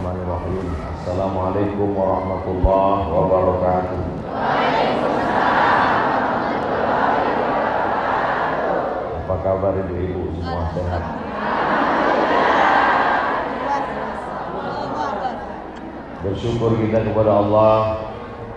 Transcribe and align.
Bismillahirrahmanirrahim. 0.00 0.72
Assalamualaikum 0.80 1.88
warahmatullahi 1.92 3.04
wabarakatuh. 3.12 4.00
Apa 9.20 9.34
kabar 9.44 9.76
ibu-ibu 9.76 10.40
semua 10.40 10.72
sehat? 10.72 11.04
Bersyukur 16.24 16.80
kita 16.80 17.04
kepada 17.04 17.32
Allah 17.44 18.00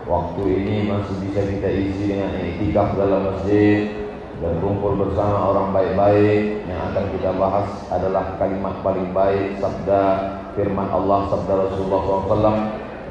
Waktu 0.08 0.44
ini 0.48 0.88
masih 0.88 1.28
bisa 1.28 1.44
kita 1.44 1.68
isi 1.68 2.08
dengan 2.08 2.40
iktikaf 2.40 2.96
dalam 2.96 3.36
masjid 3.36 3.92
Berkumpul 4.40 4.96
bersama 4.96 5.52
orang 5.52 5.76
baik-baik 5.76 6.64
Yang 6.72 6.80
akan 6.88 7.06
kita 7.20 7.30
bahas 7.36 7.68
adalah 7.92 8.40
kalimat 8.40 8.80
paling 8.80 9.12
baik 9.12 9.60
Sabda 9.60 10.33
firman 10.54 10.90
Allah, 10.90 11.26
sabda 11.30 11.54
Rasulullah 11.68 12.02
SAW 12.02 12.58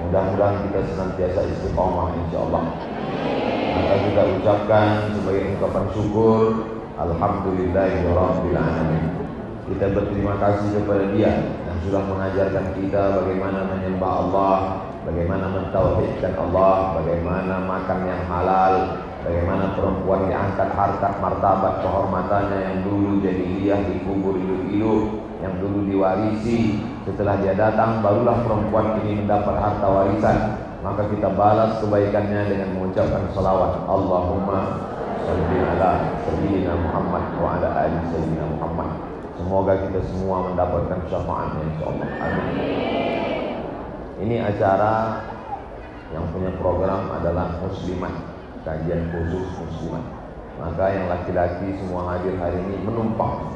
Mudah-mudahan 0.02 0.66
kita 0.66 0.82
senantiasa 0.82 1.46
istiqomah 1.46 2.10
insyaAllah. 2.26 2.74
Maka 3.72 3.94
kita 4.02 4.22
ucapkan 4.34 5.14
sebagai 5.14 5.54
ungkapan 5.54 5.86
syukur 5.94 6.66
Alhamdulillahirrahmanirrahim 6.98 9.14
Kita 9.70 9.94
berterima 9.94 10.34
kasih 10.42 10.82
kepada 10.82 11.06
dia 11.14 11.30
sudah 11.82 12.02
mengajarkan 12.06 12.78
kita 12.78 13.02
bagaimana 13.22 13.66
menyembah 13.74 14.12
Allah, 14.26 14.58
bagaimana 15.02 15.50
mentauhidkan 15.50 16.38
Allah, 16.38 17.02
bagaimana 17.02 17.54
makan 17.66 18.00
yang 18.06 18.22
halal, 18.30 18.74
bagaimana 19.26 19.74
perempuan 19.74 20.30
diangkat 20.30 20.70
harkat 20.78 21.12
martabat 21.18 21.82
kehormatannya 21.82 22.58
yang 22.62 22.78
dulu 22.86 23.18
jadi 23.18 23.44
liah 23.58 23.80
dikubur 23.82 24.38
hidup-hidup, 24.38 25.02
yang 25.42 25.54
dulu 25.58 25.78
diwarisi, 25.90 26.78
setelah 27.02 27.34
dia 27.42 27.54
datang 27.58 27.98
barulah 27.98 28.46
perempuan 28.46 29.02
ini 29.02 29.22
mendapat 29.24 29.54
harta 29.58 29.86
warisan. 29.86 30.38
Maka 30.82 31.06
kita 31.14 31.30
balas 31.38 31.78
kebaikannya 31.78 32.50
dengan 32.50 32.74
mengucapkan 32.74 33.30
salawat 33.30 33.86
Allahumma 33.86 34.82
salli 35.22 35.58
ala 35.62 36.18
sayyidina 36.26 36.74
Muhammad 36.74 37.24
wa 37.38 37.48
ala 37.54 37.68
ali 37.86 37.98
sayyidina 38.10 38.50
Muhammad. 38.58 38.90
Semoga 39.38 39.78
kita 39.78 40.02
semua 40.10 40.50
mendapatkan 40.50 40.98
syafaatnya 41.06 41.62
insyaallah. 41.70 42.08
Amin. 42.18 42.46
Ini 44.26 44.36
acara 44.42 45.22
yang 46.10 46.26
punya 46.34 46.50
program 46.58 47.10
adalah 47.14 47.62
muslimat, 47.62 48.14
kajian 48.66 49.06
khusus 49.14 49.46
muslimat. 49.62 50.04
Maka 50.58 50.84
yang 50.94 51.06
laki-laki 51.10 51.78
semua 51.78 52.14
hadir 52.14 52.34
hari 52.42 52.58
ini 52.58 52.76
menumpang. 52.86 53.54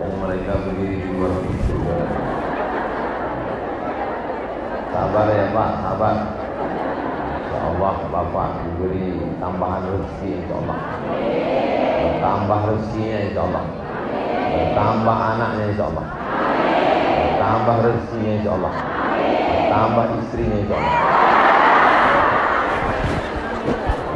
Makanya 0.00 0.16
mereka 0.24 0.52
berdiri 0.64 0.96
di 0.96 1.12
luar 1.12 1.32
pintu. 1.44 1.76
Sabar 4.88 5.26
ya 5.28 5.46
Pak, 5.52 5.70
sabar. 5.84 6.16
Insyaallah 7.36 7.96
Bapak 8.08 8.48
diberi 8.64 9.20
tambahan 9.36 9.84
rezeki 9.92 10.40
insyaallah. 10.40 10.78
Bertambah 12.00 12.60
rezekinya 12.72 13.18
insyaallah. 13.28 13.64
Bertambah 14.56 15.16
anaknya 15.36 15.64
insyaallah. 15.68 16.06
Bertambah 17.20 17.76
rezekinya 17.84 18.32
insyaallah. 18.40 18.74
Bertambah 19.52 20.04
istrinya 20.16 20.56
insyaallah. 20.64 20.96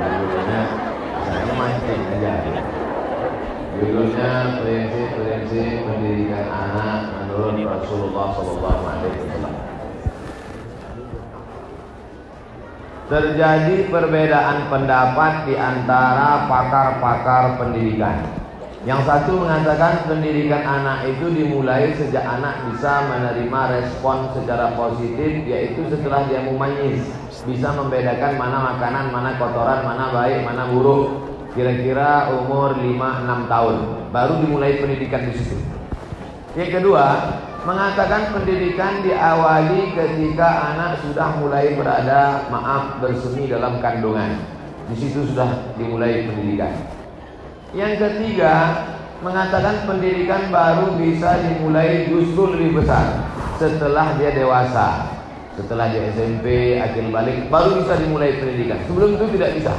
Judulnya 0.01 0.63
saya 1.29 1.53
mancing 1.53 2.03
aja. 2.09 2.33
Judulnya 3.75 4.63
prinsip-prinsip 4.63 5.83
pendidikan 5.83 6.47
anak 6.47 6.99
menurut 7.19 7.59
Rasulullah 7.59 8.27
Sallallahu 8.31 8.83
Alaihi 8.87 9.19
Wasallam. 9.19 9.55
Terjadi 13.11 13.77
perbedaan 13.91 14.59
pendapat 14.71 15.33
di 15.51 15.55
antara 15.59 16.47
pakar-pakar 16.47 17.59
pendidikan. 17.59 18.23
Yang 18.87 19.11
satu 19.11 19.43
mengatakan 19.43 20.07
pendidikan 20.07 20.63
anak 20.63 21.11
itu 21.11 21.35
dimulai 21.35 21.91
sejak 21.99 22.23
anak 22.23 22.69
bisa 22.71 23.11
menerima 23.11 23.61
respon 23.75 24.29
secara 24.39 24.77
positif 24.79 25.41
yaitu 25.51 25.83
setelah 25.91 26.23
dia 26.31 26.47
mumayyiz, 26.47 27.03
bisa 27.43 27.75
membedakan 27.75 28.39
mana 28.39 28.77
makanan, 28.77 29.11
mana 29.11 29.35
kotoran, 29.35 29.83
mana 29.83 30.15
baik, 30.15 30.47
mana 30.47 30.69
buruk. 30.71 31.24
Kira-kira 31.55 32.35
umur 32.35 32.75
5-6 32.83 33.47
tahun 33.47 33.77
baru 34.11 34.35
dimulai 34.43 34.83
pendidikan 34.83 35.23
di 35.31 35.39
situ. 35.39 35.55
Yang 36.59 36.83
kedua, 36.83 37.07
mengatakan 37.63 38.35
pendidikan 38.35 39.07
diawali 39.07 39.95
ketika 39.95 40.75
anak 40.75 40.99
sudah 41.07 41.39
mulai 41.39 41.79
berada 41.79 42.51
maaf 42.51 42.99
bersemi 42.99 43.47
dalam 43.47 43.79
kandungan. 43.79 44.35
Di 44.91 44.99
situ 44.99 45.31
sudah 45.31 45.75
dimulai 45.79 46.27
pendidikan. 46.27 46.75
Yang 47.71 48.03
ketiga, 48.03 48.55
mengatakan 49.23 49.87
pendidikan 49.87 50.51
baru 50.51 50.99
bisa 50.99 51.39
dimulai 51.39 52.11
justru 52.11 52.51
lebih 52.51 52.83
besar 52.83 53.31
setelah 53.63 54.19
dia 54.19 54.35
dewasa. 54.35 55.17
Setelah 55.55 55.87
dia 55.87 56.11
SMP, 56.11 56.77
akhir 56.83 57.15
balik, 57.15 57.47
baru 57.47 57.79
bisa 57.79 57.95
dimulai 58.03 58.43
pendidikan. 58.43 58.79
Sebelum 58.91 59.15
itu 59.15 59.39
tidak 59.39 59.51
bisa. 59.55 59.73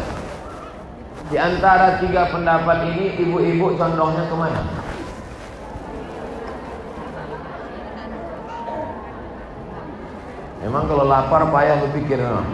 Di 1.26 1.38
antara 1.42 1.98
tiga 1.98 2.30
pendapat 2.30 2.86
ini, 2.94 3.18
ibu-ibu 3.18 3.74
condongnya 3.74 4.30
ke 4.30 4.36
mana? 4.38 4.62
Emang 10.66 10.86
kalau 10.86 11.06
lapar 11.10 11.50
payah 11.50 11.82
berpikir 11.82 12.22
memang. 12.22 12.46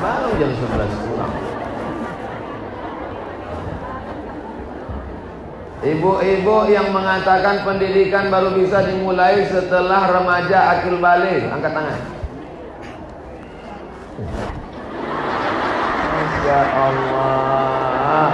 Baru 0.00 0.28
jam 0.36 0.52
11 0.52 1.04
pulang. 1.04 1.32
Ibu-ibu 5.78 6.56
yang 6.68 6.90
mengatakan 6.90 7.62
pendidikan 7.62 8.28
baru 8.28 8.52
bisa 8.52 8.84
dimulai 8.84 9.48
setelah 9.48 10.12
remaja 10.12 10.76
akil 10.76 11.00
balik, 11.00 11.46
angkat 11.48 11.72
tangan. 11.72 12.00
Ya 16.48 16.64
Allah. 16.64 18.32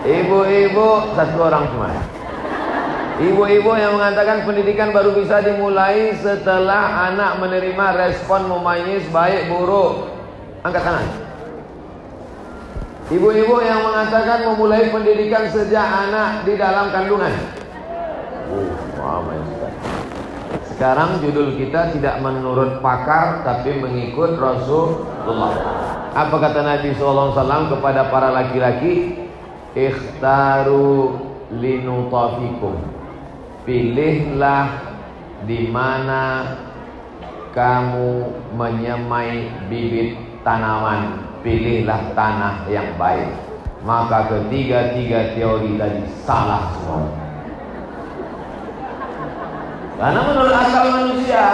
Ibu-ibu 0.00 0.88
satu 1.12 1.38
orang 1.44 1.68
cuma. 1.76 1.92
Ibu-ibu 3.20 3.70
yang 3.76 4.00
mengatakan 4.00 4.48
pendidikan 4.48 4.96
baru 4.96 5.12
bisa 5.12 5.44
dimulai 5.44 6.16
setelah 6.16 7.12
anak 7.12 7.36
menerima 7.36 7.86
respon 8.00 8.48
memayis 8.48 9.04
baik 9.12 9.52
buruk. 9.52 10.08
Angkat 10.64 10.82
tangan. 10.88 11.06
Ibu-ibu 13.12 13.56
yang 13.60 13.84
mengatakan 13.84 14.48
memulai 14.48 14.88
pendidikan 14.88 15.52
sejak 15.52 15.84
anak 15.84 16.48
di 16.48 16.56
dalam 16.56 16.88
kandungan. 16.88 17.32
Oh, 19.04 19.20
Sekarang 20.72 21.20
judul 21.20 21.60
kita 21.60 21.92
tidak 21.92 22.24
menurut 22.24 22.80
pakar 22.80 23.44
tapi 23.44 23.76
mengikut 23.76 24.40
Rasulullah. 24.40 25.13
Apa 26.14 26.36
kata 26.38 26.60
Nabi 26.62 26.94
SAW 26.94 27.34
kepada 27.72 28.12
para 28.12 28.28
laki-laki? 28.30 29.24
Ikhtaru 29.74 31.18
linutafikum 31.50 32.94
pilihlah 33.64 34.68
di 35.48 35.68
mana 35.72 36.54
kamu 37.52 38.08
menyemai 38.54 39.66
bibit 39.68 40.16
tanaman, 40.44 41.24
pilihlah 41.40 42.12
tanah 42.12 42.68
yang 42.68 42.94
baik. 43.00 43.28
Maka 43.84 44.32
ketiga-tiga 44.32 45.36
teori 45.36 45.76
tadi 45.76 46.02
salah 46.24 46.72
semua. 46.72 47.04
Karena 49.94 50.20
menurut 50.24 50.54
akal 50.56 50.86
manusia, 50.88 51.44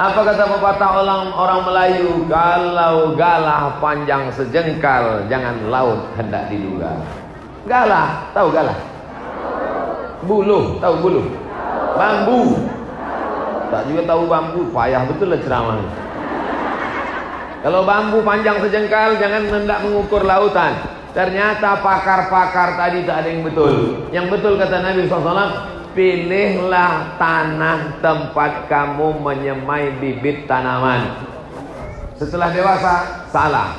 apa 0.00 0.20
kata 0.24 0.44
pepatah 0.56 0.90
orang 1.04 1.22
orang 1.36 1.60
Melayu? 1.68 2.24
Kalau 2.24 3.12
galah 3.12 3.76
panjang 3.76 4.32
sejengkal, 4.32 5.28
jangan 5.28 5.68
laut 5.68 6.08
hendak 6.16 6.48
diduga. 6.48 6.96
Galah, 7.68 8.32
tahu 8.32 8.48
galah? 8.50 8.78
Buluh, 10.24 10.80
tahu 10.80 10.94
buluh? 11.02 11.26
Bambu. 11.98 12.56
Tak 13.72 13.88
juga 13.88 14.04
tahu 14.04 14.28
bambu, 14.28 14.68
payah 14.68 15.02
betul 15.08 15.32
lah 15.32 15.40
ceramah. 15.40 15.80
Kalau 17.64 17.86
bambu 17.88 18.20
panjang 18.20 18.60
sejengkal, 18.60 19.16
jangan 19.16 19.48
hendak 19.48 19.80
mengukur 19.80 20.20
lautan. 20.28 20.76
Ternyata 21.12 21.80
pakar-pakar 21.80 22.76
tadi 22.76 23.04
tak 23.04 23.24
ada 23.24 23.28
yang 23.28 23.44
betul. 23.44 23.72
Yang 24.12 24.26
betul 24.32 24.52
kata 24.56 24.76
Nabi 24.80 25.08
SAW, 25.08 25.52
pilihlah 25.92 27.16
tanah 27.16 28.00
tempat 28.00 28.66
kamu 28.68 29.20
menyemai 29.20 29.96
bibit 30.00 30.44
tanaman. 30.44 31.22
Setelah 32.16 32.48
dewasa, 32.52 32.94
salah. 33.32 33.70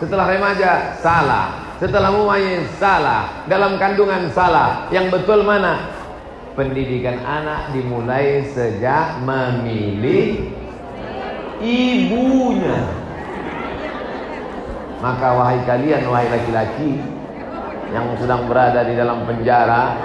Setelah 0.00 0.26
remaja, 0.26 0.98
salah. 0.98 1.46
Setelah 1.78 2.10
mumayyiz, 2.14 2.66
salah. 2.78 3.46
Dalam 3.46 3.78
kandungan, 3.78 4.30
salah. 4.30 4.86
Yang 4.90 5.18
betul 5.18 5.42
mana? 5.46 6.02
pendidikan 6.52 7.16
anak 7.24 7.72
dimulai 7.72 8.44
sejak 8.52 9.20
memilih 9.24 10.52
ibunya. 11.60 12.80
Maka 15.02 15.28
wahai 15.34 15.60
kalian, 15.66 16.06
wahai 16.06 16.30
laki-laki 16.30 17.02
yang 17.90 18.06
sedang 18.16 18.46
berada 18.46 18.86
di 18.86 18.94
dalam 18.94 19.26
penjara, 19.26 19.98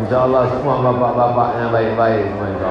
Insya 0.00 0.24
Allah 0.24 0.48
semua 0.48 0.80
bapak-bapaknya 0.80 1.66
baik-baik 1.68 2.22
semua 2.32 2.46
insya. 2.48 2.68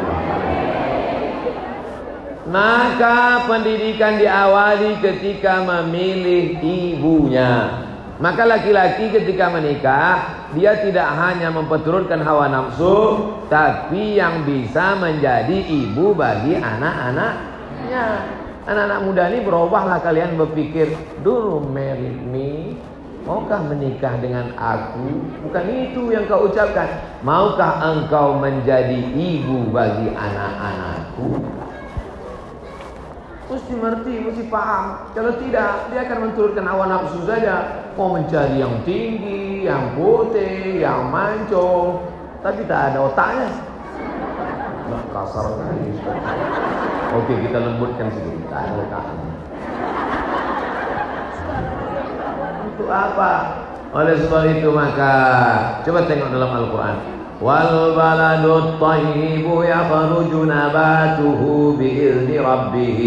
Maka 2.49 3.45
pendidikan 3.45 4.17
diawali 4.17 4.97
ketika 4.97 5.61
memilih 5.61 6.57
ibunya. 6.57 7.85
Maka 8.19 8.43
laki-laki 8.43 9.15
ketika 9.15 9.47
menikah 9.47 10.43
Dia 10.51 10.75
tidak 10.83 11.07
hanya 11.07 11.55
memperturutkan 11.55 12.19
hawa 12.19 12.51
nafsu 12.51 13.31
Tapi 13.47 14.19
yang 14.19 14.43
bisa 14.43 14.99
menjadi 14.99 15.55
ibu 15.55 16.11
bagi 16.11 16.59
anak-anaknya 16.59 18.05
Anak-anak 18.67 18.99
muda 19.07 19.23
ini 19.31 19.39
berubahlah 19.39 20.03
kalian 20.03 20.35
berpikir 20.35 20.91
Dulu 21.23 21.63
marry 21.71 22.11
me 22.11 22.75
Maukah 23.29 23.61
menikah 23.61 24.17
dengan 24.17 24.49
aku? 24.57 25.05
Bukan 25.45 25.65
itu 25.69 26.09
yang 26.09 26.25
kau 26.25 26.49
ucapkan 26.49 26.89
Maukah 27.21 27.77
engkau 27.77 28.41
menjadi 28.41 28.97
ibu 29.13 29.69
bagi 29.69 30.09
anak-anakku? 30.17 31.37
Mesti 33.53 33.73
mengerti, 33.77 34.13
mesti 34.25 34.43
paham. 34.49 35.13
Kalau 35.13 35.37
tidak, 35.37 35.93
dia 35.93 36.09
akan 36.09 36.17
menturunkan 36.25 36.65
hawa 36.65 36.89
nafsu 36.89 37.21
saja. 37.29 37.85
Mau 37.93 38.17
mencari 38.17 38.65
yang 38.65 38.81
tinggi, 38.81 39.61
yang 39.61 39.93
putih, 39.93 40.81
yang 40.81 41.13
mancung. 41.13 42.01
Tapi 42.41 42.65
tak 42.65 42.93
ada 42.93 43.13
otaknya. 43.13 43.49
Nah, 44.89 45.05
kasar 45.13 45.45
sekali. 45.53 45.85
Oke, 47.13 47.33
kita 47.45 47.57
lembutkan 47.61 48.09
sedikit. 48.09 48.49
Tak 48.49 48.73
ada 48.73 48.73
otaknya. 48.89 49.28
Untuk 52.79 52.95
apa? 52.95 53.31
Oleh 53.91 54.15
sebab 54.15 54.55
itu 54.55 54.71
maka 54.71 55.11
coba 55.83 56.07
tengok 56.07 56.31
dalam 56.31 56.47
Al-Quran. 56.47 56.95
Wal 57.43 57.91
baladut 57.91 58.79
tayyibu 58.79 59.67
yakhruju 59.67 60.47
nabatuhu 60.47 61.75
bi'izni 61.75 62.39
rabbih. 62.39 62.99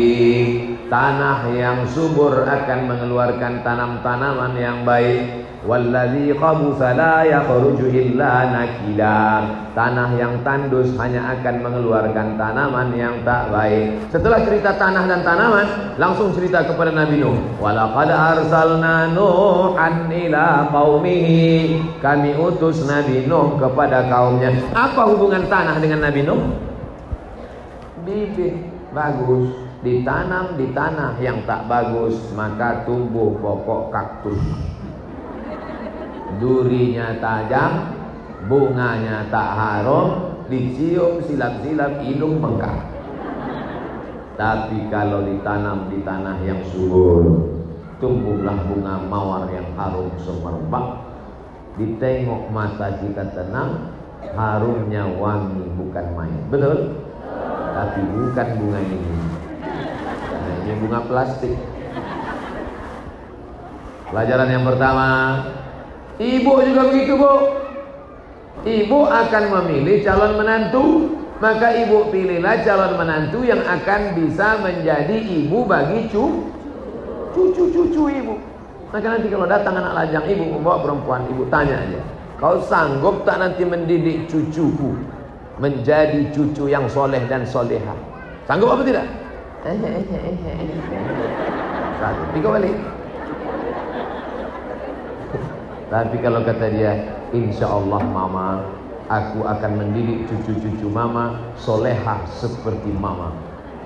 Tanah 0.93 1.49
yang 1.57 1.89
subur 1.89 2.45
akan 2.45 2.81
mengeluarkan 2.85 3.65
tanam-tanaman 3.65 4.53
yang 4.61 4.85
baik. 4.85 5.42
Walladzi 5.62 6.35
khabutha 6.35 6.91
la 6.99 7.23
yakhruju 7.23 7.87
illa 7.87 8.50
nakida. 8.50 9.47
Tanah 9.79 10.19
yang 10.19 10.43
tandus 10.43 10.91
hanya 10.99 11.38
akan 11.38 11.55
mengeluarkan 11.62 12.35
tanaman 12.35 12.91
yang 12.99 13.23
tak 13.23 13.47
baik. 13.55 14.11
Setelah 14.11 14.43
cerita 14.43 14.75
tanah 14.75 15.06
dan 15.06 15.23
tanaman, 15.23 15.94
langsung 16.03 16.35
cerita 16.35 16.67
kepada 16.67 16.91
Nabi 16.91 17.23
Nuh. 17.23 17.38
Walaqad 17.62 18.11
arsalna 18.11 19.14
Nuhan 19.14 20.11
ila 20.11 20.67
qaumihi. 20.75 21.79
Kami 22.03 22.35
utus 22.35 22.82
Nabi 22.82 23.31
Nuh 23.31 23.55
kepada 23.62 24.11
kaumnya. 24.11 24.50
Apa 24.75 25.14
hubungan 25.14 25.47
tanah 25.47 25.79
dengan 25.79 26.11
Nabi 26.11 26.26
Nuh? 26.26 26.43
Bibit 28.03 28.59
bagus 28.91 29.55
ditanam 29.82 30.59
di 30.59 30.70
tanah 30.70 31.19
yang 31.19 31.43
tak 31.43 31.67
bagus 31.67 32.14
maka 32.38 32.87
tumbuh 32.87 33.35
pokok 33.41 33.91
kaktus 33.91 34.38
durinya 36.40 37.19
tajam, 37.20 37.93
bunganya 38.46 39.29
tak 39.29 39.49
harum, 39.56 40.08
dicium 40.49 41.20
silap-silap 41.25 42.00
hidung 42.05 42.40
bengkak. 42.40 42.93
Tapi 44.37 44.88
kalau 44.88 45.23
ditanam 45.29 45.93
di 45.93 46.00
tanah 46.00 46.40
yang 46.44 46.61
subur, 46.73 47.52
tumbuhlah 48.00 48.56
bunga 48.67 48.96
mawar 49.06 49.44
yang 49.52 49.69
harum 49.76 50.08
semerbak. 50.19 51.05
Ditengok 51.76 52.52
mata 52.52 53.00
kita 53.00 53.32
tenang, 53.32 53.96
harumnya 54.37 55.08
wangi 55.08 55.64
bukan 55.76 56.06
main. 56.17 56.40
Betul? 56.49 57.00
Tapi 57.73 58.00
bukan 58.12 58.49
bunga 58.61 58.81
ini. 58.81 59.17
Karena 60.28 60.52
ini 60.64 60.73
bunga 60.81 61.00
plastik. 61.08 61.56
Pelajaran 64.12 64.49
yang 64.52 64.64
pertama, 64.69 65.08
Ibu 66.20 66.53
juga 66.69 66.82
begitu 66.93 67.17
bu. 67.17 67.32
Ibu 68.62 68.99
akan 69.09 69.44
memilih 69.59 70.06
calon 70.06 70.38
menantu 70.38 71.11
Maka 71.43 71.75
ibu 71.75 72.06
pilihlah 72.14 72.62
calon 72.62 72.94
menantu 72.94 73.43
yang 73.43 73.59
akan 73.67 74.14
bisa 74.14 74.62
menjadi 74.62 75.19
ibu 75.19 75.67
bagi 75.67 76.06
cu 76.12 76.47
Cucu-cucu 77.32 78.12
ibu. 78.12 78.37
Maka 78.93 79.06
nanti 79.09 79.26
kalau 79.32 79.49
datang 79.49 79.81
anak 79.81 79.93
lajang 79.97 80.25
ibu 80.29 80.44
membawa 80.53 80.85
perempuan 80.85 81.25
Ibu 81.32 81.49
tanya 81.49 81.81
aja. 81.81 82.00
Kau 82.38 82.61
sanggup 82.62 83.25
tak 83.25 83.41
nanti 83.41 83.64
mendidik 83.67 84.29
cucuku 84.29 84.94
Menjadi 85.59 86.31
cucu 86.31 86.70
yang 86.70 86.87
soleh 86.87 87.25
dan 87.26 87.43
soleha? 87.43 87.97
Sanggup 88.47 88.79
apa 88.79 88.82
tidak? 88.85 89.06
Satu, 92.03 92.23
tiga 92.35 92.49
balik 92.50 92.75
tapi 95.93 96.25
kalau 96.25 96.41
kata 96.41 96.73
dia, 96.73 97.05
insya 97.37 97.69
Allah 97.69 98.00
mama, 98.00 98.65
aku 99.12 99.44
akan 99.44 99.73
mendidik 99.77 100.25
cucu-cucu 100.25 100.89
mama 100.89 101.37
solehah 101.61 102.25
seperti 102.33 102.89
mama. 102.97 103.37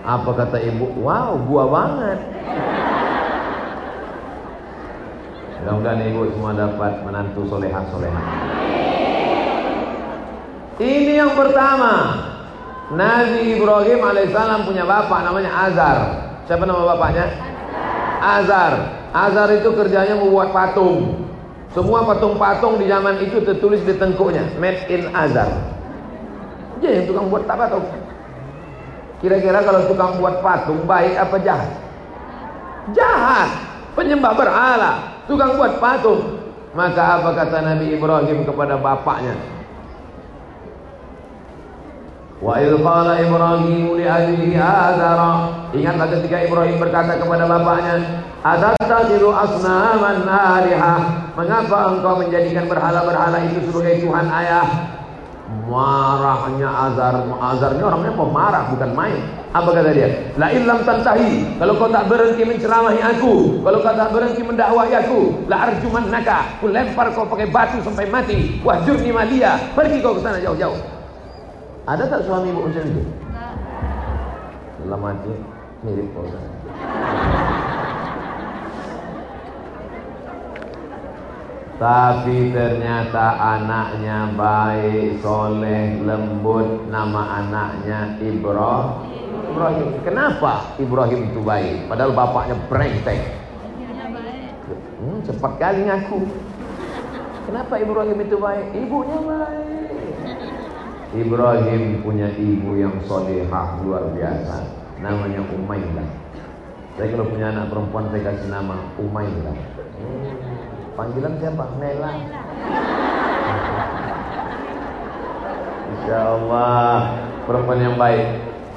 Apa 0.06 0.30
kata 0.38 0.62
ibu? 0.62 0.86
Wow, 1.02 1.34
gua 1.50 1.66
banget. 1.66 2.18
Mudah-mudahan 5.58 6.00
ibu 6.06 6.30
semua 6.30 6.54
dapat 6.54 7.02
menantu 7.02 7.42
solehah 7.50 7.82
solehah. 7.90 8.26
Ini 10.78 11.26
yang 11.26 11.34
pertama. 11.34 12.22
Nabi 12.94 13.58
Ibrahim 13.58 13.98
alaihissalam 13.98 14.62
punya 14.62 14.86
bapak 14.86 15.26
namanya 15.26 15.50
Azar. 15.50 15.98
Siapa 16.46 16.62
nama 16.62 16.86
bapaknya? 16.86 17.34
Azar. 18.22 18.94
Azar 19.10 19.50
itu 19.58 19.74
kerjanya 19.74 20.14
membuat 20.14 20.54
patung. 20.54 21.25
Semua 21.74 22.06
patung-patung 22.06 22.78
di 22.78 22.86
zaman 22.86 23.20
itu 23.24 23.42
tertulis 23.42 23.82
di 23.82 23.94
tengkuknya. 23.96 24.46
Made 24.56 24.86
in 24.88 25.10
Azar 25.12 25.50
Dia 26.78 27.00
yang 27.00 27.06
tukang 27.08 27.26
buat 27.32 27.44
tak 27.48 27.56
patung. 27.56 27.86
Kira-kira 29.24 29.64
kalau 29.64 29.80
tukang 29.88 30.20
buat 30.20 30.44
patung 30.44 30.84
Baik 30.84 31.16
apa 31.16 31.36
jahat? 31.40 31.70
Jahat. 32.92 33.50
Penyembah 33.96 34.32
berhala. 34.36 34.92
Tukang 35.26 35.56
buat 35.56 35.80
patung. 35.82 36.38
Maka 36.76 37.20
apa 37.20 37.32
kata 37.32 37.58
Nabi 37.64 37.96
Ibrahim 37.96 38.44
kepada 38.44 38.76
bapaknya? 38.76 39.32
Wa 42.36 42.60
qala 42.60 43.16
Ibrahim 43.24 43.96
li 43.96 44.04
Azara 44.60 45.32
Ingatlah 45.72 46.08
ketika 46.12 46.36
Ibrahim 46.44 46.76
berkata 46.76 47.16
kepada 47.16 47.48
bapaknya 47.48 48.25
Atattakhidhu 48.44 49.32
asnaman 49.32 50.28
alihah 50.28 51.32
Mengapa 51.36 51.92
engkau 51.92 52.16
menjadikan 52.20 52.64
berhala-berhala 52.64 53.44
itu 53.44 53.68
sebagai 53.68 54.00
Tuhan 54.00 54.26
ayah? 54.32 54.96
Marahnya 55.68 56.70
Azar 56.70 57.22
Azar 57.28 57.70
ini 57.76 57.82
orangnya 57.84 58.12
pemarah 58.16 58.64
bukan 58.72 58.90
main. 58.96 59.20
Apa 59.52 59.70
kata 59.72 59.90
dia? 59.92 60.08
La 60.40 60.48
illam 60.52 60.80
tantahi. 60.82 61.60
Kalau 61.60 61.76
kau 61.76 61.92
tak 61.92 62.08
berhenti 62.12 62.44
menceramahi 62.44 63.00
aku 63.00 63.64
Kalau 63.64 63.78
kau 63.80 63.94
tak 63.96 64.10
berhenti 64.12 64.42
mendakwahi 64.44 64.92
aku 64.92 65.20
La 65.48 65.70
arjuman 65.70 66.12
naka 66.12 66.60
Ku 66.60 66.68
lempar 66.68 67.08
kau 67.16 67.24
pakai 67.24 67.48
batu 67.48 67.78
sampai 67.84 68.08
mati. 68.08 68.60
Wahjurni 68.64 69.12
malia. 69.12 69.60
Pergi 69.76 70.00
kau 70.00 70.16
ke 70.16 70.20
sana 70.24 70.40
jauh-jauh. 70.40 70.76
Ada 71.86 72.04
tak 72.10 72.20
suami 72.26 72.50
ibu 72.50 72.66
macam 72.66 72.82
itu? 72.82 73.02
Dalam 74.82 75.00
hati 75.04 75.32
mirip 75.86 76.08
kau 76.16 76.26
Tapi 81.76 82.56
ternyata 82.56 83.36
anaknya 83.36 84.32
baik, 84.32 85.20
soleh, 85.20 86.00
lembut. 86.08 86.88
Nama 86.88 87.44
anaknya 87.44 88.16
Ibrahim. 88.16 89.12
Ibrahim. 89.52 89.88
Kenapa 90.00 90.72
Ibrahim 90.80 91.20
itu 91.28 91.40
baik? 91.44 91.84
Padahal 91.84 92.16
bapaknya 92.16 92.56
brengsek. 92.72 93.20
Hmm, 94.96 95.20
Cepat 95.28 95.52
kali 95.60 95.84
ngaku. 95.84 96.24
Kenapa 97.44 97.74
Ibrahim 97.76 98.18
itu 98.24 98.36
baik? 98.40 98.66
Ibunya 98.72 99.18
baik. 99.20 99.88
Ibrahim 101.12 101.82
punya 102.00 102.28
ibu 102.40 102.70
yang 102.80 102.96
solehah 103.04 103.84
luar 103.84 104.16
biasa. 104.16 104.64
Namanya 104.96 105.44
Umaylah 105.52 106.08
Saya 106.96 107.12
kalau 107.12 107.28
punya 107.28 107.52
anak 107.52 107.68
perempuan 107.68 108.08
saya 108.08 108.32
kasih 108.32 108.48
nama 108.48 108.80
Umaylah 108.96 109.56
Panggilan 110.96 111.36
siapa? 111.36 111.64
Nela. 111.76 112.12
Insya 115.92 116.18
Allah 116.24 117.20
perempuan 117.44 117.84
yang 117.84 117.96
baik. 118.00 118.24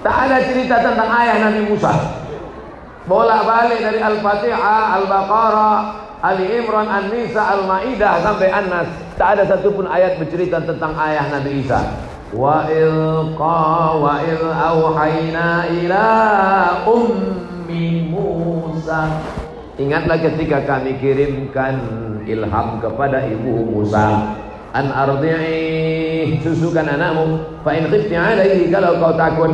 Tak 0.03 0.27
ada 0.27 0.37
cerita 0.43 0.75
tentang 0.83 1.09
ayah 1.15 1.47
Nabi 1.47 1.61
Musa. 1.71 1.95
Bolak 3.07 3.41
balik 3.47 3.79
dari 3.81 3.99
Al-Fatihah, 4.03 5.01
Al-Baqarah, 5.01 5.75
Ali 6.19 6.59
Imran, 6.59 6.91
An-Nisa, 6.91 7.55
Al-Maidah 7.55 8.19
sampai 8.21 8.51
An-Nas. 8.51 8.91
Tak 9.15 9.39
ada 9.39 9.43
satupun 9.47 9.87
ayat 9.87 10.19
bercerita 10.19 10.59
tentang 10.59 10.93
ayah 10.99 11.23
Nabi 11.31 11.63
Isa. 11.63 11.79
Wa 12.35 12.67
ilqa 12.67 13.71
wa 13.97 14.21
il 14.21 14.43
auhayna 14.43 15.71
ila 15.71 16.07
ummi 16.85 18.11
Musa. 18.11 19.07
Ingatlah 19.79 20.19
ketika 20.19 20.67
kami 20.67 20.99
kirimkan 20.99 21.79
ilham 22.29 22.77
kepada 22.77 23.25
ibu 23.25 23.65
Musa. 23.65 24.37
An 24.69 24.93
ardi'i 24.93 26.37
susukan 26.45 26.85
anakmu. 26.85 27.41
Fa 27.65 27.73
in 27.73 27.89
khifti 27.89 28.13
alaihi 28.13 28.69
kalau 28.69 29.01
kau 29.01 29.13
takut 29.17 29.51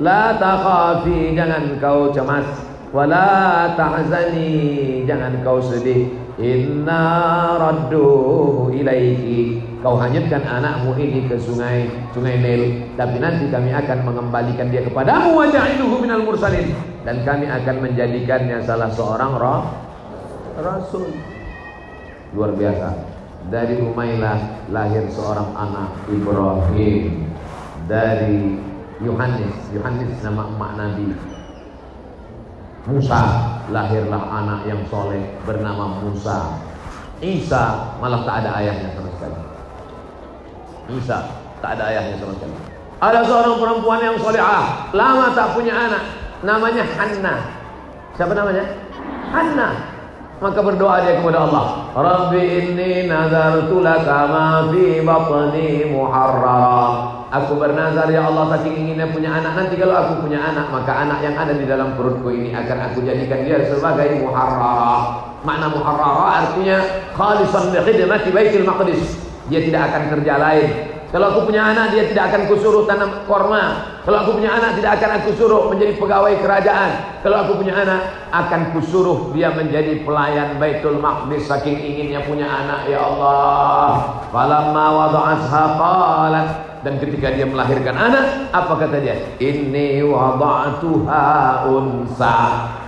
la 0.00 0.40
takhafi 0.40 1.36
jangan 1.36 1.76
kau 1.78 2.08
cemas. 2.16 2.48
Wala 2.94 3.74
tahzani 3.76 5.04
jangan 5.04 5.44
kau 5.44 5.60
sedih. 5.60 6.08
Inna 6.40 7.04
radduhu 7.60 8.72
ilaiki. 8.72 9.60
Kau 9.84 10.00
hanyutkan 10.00 10.40
anakmu 10.48 10.96
ini 10.96 11.28
ke 11.28 11.36
sungai 11.36 11.92
sungai 12.16 12.40
Nil. 12.40 12.88
Tapi 12.96 13.20
nanti 13.20 13.52
kami 13.52 13.68
akan 13.68 13.98
mengembalikan 14.08 14.72
dia 14.72 14.80
kepadamu 14.80 15.36
wa 15.36 15.44
ja'iluhu 15.44 16.00
minal 16.00 16.24
mursalin. 16.24 16.72
Dan 17.04 17.20
kami 17.28 17.44
akan 17.52 17.76
menjadikannya 17.84 18.64
salah 18.64 18.88
seorang 18.88 19.36
roh 19.36 19.84
rasul 20.60 21.10
luar 22.34 22.52
biasa. 22.58 22.88
Dari 23.48 23.78
Umailah 23.78 24.66
lahir 24.68 25.06
seorang 25.08 25.54
anak 25.54 25.94
Ibrahim. 26.10 27.30
Dari 27.86 28.58
Yohanes 29.04 29.54
Yohanes 29.70 30.12
nama 30.20 30.50
emak 30.50 30.72
Nabi. 30.76 31.08
Musa 32.84 33.20
lahirlah 33.72 34.22
anak 34.44 34.60
yang 34.68 34.82
soleh 34.90 35.22
bernama 35.46 36.02
Musa. 36.04 36.60
Isa 37.22 37.96
malah 38.02 38.26
tak 38.26 38.44
ada 38.44 38.50
ayahnya 38.60 38.92
sama 38.92 39.08
sekali. 39.16 39.40
Isa 41.00 41.18
tak 41.64 41.80
ada 41.80 41.82
ayahnya 41.88 42.16
sama 42.20 42.34
sekali. 42.36 42.56
Ada 43.00 43.20
seorang 43.28 43.56
perempuan 43.60 44.00
yang 44.00 44.16
solehah 44.16 44.90
lama 44.96 45.32
tak 45.32 45.52
punya 45.52 45.72
anak. 45.72 46.04
Namanya 46.44 46.84
Hanna. 46.96 47.34
Siapa 48.16 48.32
namanya? 48.36 48.64
Hanna 49.32 49.93
maka 50.42 50.60
berdoa 50.62 51.02
dia 51.06 51.18
kepada 51.22 51.46
Allah. 51.46 51.66
Rabbi 51.94 52.42
inni 52.42 53.06
nazartu 53.06 53.78
laka 53.78 54.18
ma 54.30 54.46
fi 54.70 55.02
batni 55.02 55.90
muharrara. 55.90 56.82
Aku 57.34 57.58
bernazar 57.58 58.06
ya 58.14 58.30
Allah 58.30 58.54
saking 58.54 58.74
inginnya 58.78 59.10
punya 59.10 59.34
anak. 59.34 59.58
Nanti 59.58 59.74
kalau 59.74 59.98
aku 59.98 60.22
punya 60.22 60.38
anak 60.38 60.70
Maka 60.70 61.02
anak 61.02 61.18
yang 61.18 61.34
ada 61.34 61.50
di 61.50 61.66
dalam 61.66 61.98
perutku 61.98 62.30
ini 62.30 62.54
Akan 62.54 62.78
aku 62.78 63.02
jadikan 63.02 63.42
dia 63.42 63.58
sebagai 63.66 64.22
muharrara. 64.22 65.18
Makna 65.42 65.66
muharrara 65.74 66.46
artinya 66.46 66.78
Khalisan 67.18 67.74
likhidmati 67.74 68.30
baitil 68.30 68.62
maqdis. 68.62 69.18
Dia 69.50 69.66
tidak 69.66 69.90
akan 69.90 70.02
kerja 70.14 70.34
lain 70.38 70.93
kalau 71.14 71.30
aku 71.30 71.46
punya 71.46 71.62
anak 71.70 71.94
dia 71.94 72.10
tidak 72.10 72.34
akan 72.34 72.50
kusuruh 72.50 72.90
tanam 72.90 73.22
korma. 73.30 73.86
Kalau 74.02 74.26
aku 74.26 74.34
punya 74.34 74.50
anak 74.50 74.82
tidak 74.82 74.98
akan 74.98 75.10
aku 75.22 75.30
suruh 75.38 75.70
menjadi 75.70 75.94
pegawai 75.94 76.42
kerajaan. 76.42 76.90
Kalau 77.22 77.36
aku 77.46 77.62
punya 77.62 77.86
anak 77.86 78.02
akan 78.34 78.74
kusuruh 78.74 79.30
dia 79.30 79.54
menjadi 79.54 80.02
pelayan 80.02 80.58
Baitul 80.58 80.98
Maqdis 80.98 81.46
saking 81.46 81.78
inginnya 81.78 82.18
punya 82.26 82.50
anak 82.50 82.90
ya 82.90 82.98
Allah. 82.98 83.90
Falamma 84.34 84.86
wada'atha 84.90 85.62
qalat 85.78 86.48
dan 86.82 86.98
ketika 86.98 87.30
dia 87.30 87.46
melahirkan 87.46 87.94
anak 87.94 88.50
apa 88.50 88.74
kata 88.74 88.98
dia 88.98 89.14
inni 89.38 90.02
wada'tuha 90.02 91.24
unsa 91.70 92.36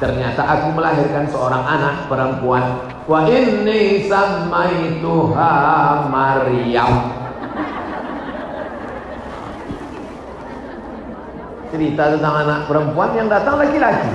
ternyata 0.03 0.43
aku 0.45 0.75
melahirkan 0.75 1.31
seorang 1.31 1.65
anak 1.65 2.05
perempuan 2.11 2.77
wa 3.09 3.25
inni 3.25 4.05
sammaituha 4.05 5.55
maryam 6.13 7.16
cerita 11.71 12.17
tentang 12.17 12.35
anak 12.47 12.61
perempuan 12.71 13.11
yang 13.15 13.29
datang 13.31 13.59
laki-laki. 13.59 14.11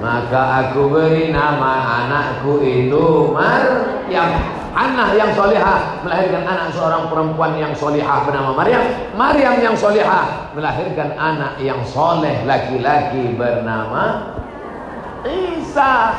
Maka 0.00 0.42
aku 0.64 0.88
beri 0.88 1.28
nama 1.28 2.04
anakku 2.08 2.64
itu 2.64 3.36
Maryam 3.36 4.60
Anak 4.70 5.18
yang 5.18 5.34
solehah 5.34 5.98
melahirkan 6.06 6.46
anak 6.46 6.70
seorang 6.70 7.10
perempuan 7.10 7.58
yang 7.58 7.74
solehah 7.74 8.22
bernama 8.22 8.54
Maryam. 8.54 8.86
Maryam 9.18 9.58
yang 9.58 9.74
solehah 9.74 10.54
melahirkan 10.54 11.10
anak 11.18 11.58
yang 11.58 11.82
soleh 11.82 12.46
laki-laki 12.46 13.34
bernama 13.34 14.30
Isa 15.26 16.14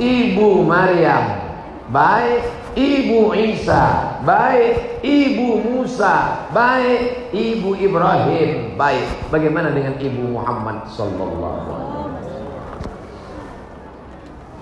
ibu 0.00 0.64
Maryam. 0.64 1.52
Baik 1.92 2.61
Ibu 2.72 3.36
Isa 3.36 4.16
baik, 4.24 5.04
Ibu 5.04 5.60
Musa 5.60 6.48
baik, 6.56 7.32
Ibu 7.36 7.76
Ibrahim 7.76 8.80
baik. 8.80 9.28
Bagaimana 9.28 9.72
dengan 9.76 10.00
Ibu 10.00 10.22
Muhammad 10.40 10.88
sallallahu 10.88 11.68
alaihi? 11.68 11.92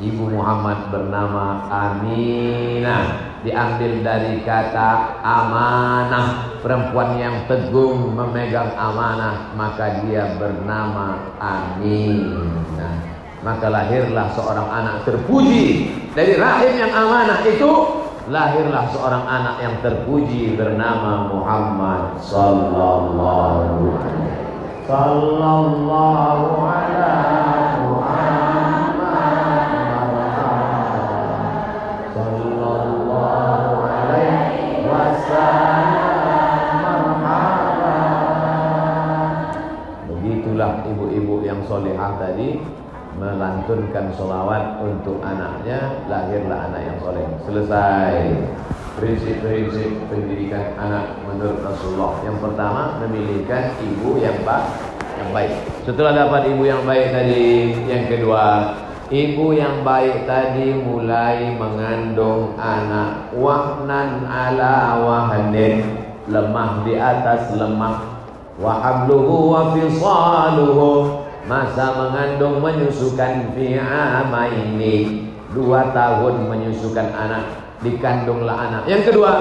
Ibu 0.01 0.33
Muhammad 0.33 0.89
bernama 0.89 1.69
Aminah 1.69 3.37
diambil 3.45 4.01
dari 4.01 4.41
kata 4.49 5.21
amanah 5.21 6.57
perempuan 6.65 7.21
yang 7.21 7.45
teguh 7.45 8.09
memegang 8.09 8.73
amanah 8.81 9.53
maka 9.61 10.01
dia 10.01 10.41
bernama 10.41 11.37
Aminah 11.37 12.97
maka 13.45 13.69
lahirlah 13.69 14.33
seorang 14.33 14.69
anak 14.69 14.97
terpuji 15.05 16.00
dari 16.11 16.35
rahim 16.35 16.75
yang 16.75 16.91
amanah 16.91 17.39
itu 17.47 17.71
lahirlah 18.27 18.91
seorang 18.91 19.25
anak 19.31 19.57
yang 19.63 19.75
terpuji 19.79 20.59
bernama 20.59 21.31
Muhammad 21.31 22.19
sallallahu 22.19 23.95
sallallahu 24.91 26.67
alaihi 26.67 26.91
begitulah 40.51 40.83
ibu-ibu 40.91 41.47
yang 41.47 41.63
solehah 41.65 42.19
tadi 42.19 42.80
melantunkan 43.21 44.09
solawat 44.17 44.81
untuk 44.81 45.21
anaknya 45.21 46.01
lahirlah 46.09 46.73
anak 46.73 46.81
yang 46.89 46.97
soleh. 47.05 47.29
Selesai. 47.45 48.13
Prinsip-prinsip 48.97 50.09
pendidikan 50.09 50.73
anak 50.81 51.21
menurut 51.29 51.61
Rasulullah. 51.61 52.21
Yang 52.25 52.37
pertama 52.43 52.97
memilihkan 53.05 53.77
ibu 53.81 54.19
yang 54.19 54.41
baik 54.43 54.73
yang 55.21 55.31
baik. 55.37 55.53
Setelah 55.85 56.13
dapat 56.17 56.49
ibu 56.49 56.65
yang 56.65 56.83
baik 56.89 57.13
tadi 57.13 57.77
yang 57.85 58.09
kedua 58.09 58.73
ibu 59.13 59.53
yang 59.53 59.83
baik 59.85 60.25
tadi 60.25 60.73
mulai 60.73 61.53
mengandung 61.59 62.57
anak. 62.57 63.35
Wahnan 63.37 64.25
ala 64.25 65.03
wahnin 65.03 66.01
lemah 66.31 66.87
di 66.89 66.97
atas 66.97 67.53
lemah. 67.59 68.01
Wa 68.57 68.81
habluhu 68.81 69.57
wa 69.57 69.77
masa 71.49 71.97
mengandung 71.97 72.61
menyusukan 72.61 73.57
fi 73.57 73.79
ini. 73.79 74.97
Dua 75.51 75.91
tahun 75.91 76.47
menyusukan 76.47 77.11
anak 77.11 77.45
dikandunglah 77.83 78.55
anak. 78.55 78.83
Yang 78.87 79.13
kedua 79.13 79.33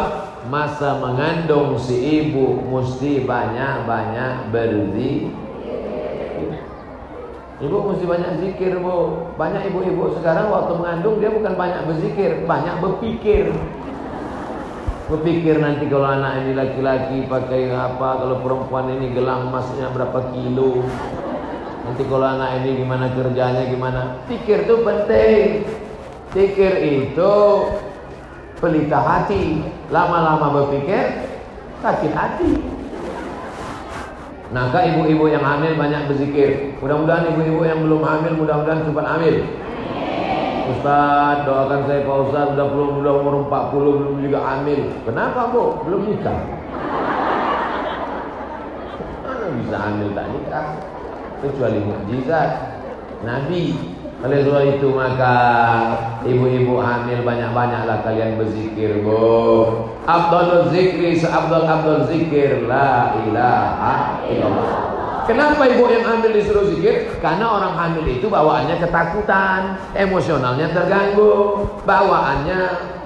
masa 0.48 0.98
mengandung 0.98 1.76
si 1.78 2.26
ibu 2.26 2.66
mesti 2.66 3.28
banyak-banyak 3.28 4.50
berzikir. 4.50 5.30
Ibu 7.60 7.78
mesti 7.92 8.06
banyak 8.08 8.32
zikir 8.40 8.80
bu. 8.80 9.30
Banyak 9.36 9.68
ibu-ibu 9.70 10.16
sekarang 10.18 10.48
waktu 10.50 10.74
mengandung 10.80 11.20
dia 11.20 11.30
bukan 11.30 11.54
banyak 11.60 11.82
berzikir 11.86 12.48
banyak 12.48 12.80
berpikir. 12.80 13.52
Berpikir 15.12 15.58
nanti 15.60 15.90
kalau 15.90 16.06
anak 16.06 16.46
ini 16.46 16.54
laki-laki 16.54 17.26
pakai 17.26 17.74
apa 17.74 18.24
kalau 18.24 18.46
perempuan 18.46 18.94
ini 18.94 19.10
gelang 19.12 19.50
emasnya 19.50 19.90
berapa 19.90 20.22
kilo 20.32 20.86
Nanti 21.90 22.06
kalau 22.06 22.22
anak 22.22 22.62
ini 22.62 22.86
gimana 22.86 23.10
kerjanya 23.18 23.66
gimana 23.66 24.02
Pikir 24.30 24.62
itu 24.70 24.76
penting 24.86 25.66
Pikir 26.38 26.74
itu 26.86 27.34
Pelita 28.62 29.02
hati 29.02 29.66
Lama-lama 29.90 30.54
berpikir 30.54 31.26
Sakit 31.82 32.14
hati 32.14 32.62
Maka 34.54 34.86
ibu-ibu 34.86 35.34
yang 35.34 35.42
hamil 35.42 35.74
banyak 35.82 36.14
berzikir 36.14 36.78
Mudah-mudahan 36.78 37.34
ibu-ibu 37.34 37.66
yang 37.66 37.82
belum 37.82 38.06
hamil 38.06 38.38
Mudah-mudahan 38.38 38.86
cepat 38.86 39.06
hamil 39.10 39.36
Ustaz 40.70 41.50
doakan 41.50 41.90
saya 41.90 42.06
Pak 42.06 42.18
Ustaz 42.30 42.54
udah 42.54 42.68
belum 42.70 43.02
udah 43.02 43.14
umur 43.18 43.50
40 43.50 43.74
belum 43.74 44.16
juga 44.22 44.40
hamil. 44.46 44.86
Kenapa 45.02 45.50
Bu? 45.50 45.82
Belum 45.82 46.14
nikah. 46.14 46.46
Mana 49.26 49.46
bisa 49.58 49.78
hamil 49.82 50.14
tak 50.14 50.30
nikah? 50.30 50.68
Kecuali 51.40 51.80
mukjizat 51.80 52.50
Nabi. 53.24 53.96
Oleh 54.20 54.44
sebab 54.44 54.64
itu 54.76 54.92
maka 54.92 55.36
ibu-ibu 56.28 56.84
hamil 56.84 57.24
banyak-banyaklah 57.24 58.04
kalian 58.04 58.36
berzikir, 58.36 59.00
Bu. 59.00 59.88
Abdul 60.04 60.68
zikri 60.76 61.16
seabdul 61.16 61.64
abdul 61.64 62.04
zikir 62.12 62.68
la 62.68 63.16
ilaha 63.24 64.20
illallah. 64.28 64.72
Kenapa 65.24 65.64
ibu 65.72 65.88
yang 65.88 66.04
hamil 66.04 66.36
disuruh 66.36 66.68
zikir? 66.68 67.16
Karena 67.24 67.48
orang 67.48 67.80
hamil 67.80 68.04
itu 68.12 68.28
bawaannya 68.28 68.76
ketakutan, 68.84 69.80
emosionalnya 69.96 70.68
terganggu, 70.76 71.64
bawaannya 71.88 72.60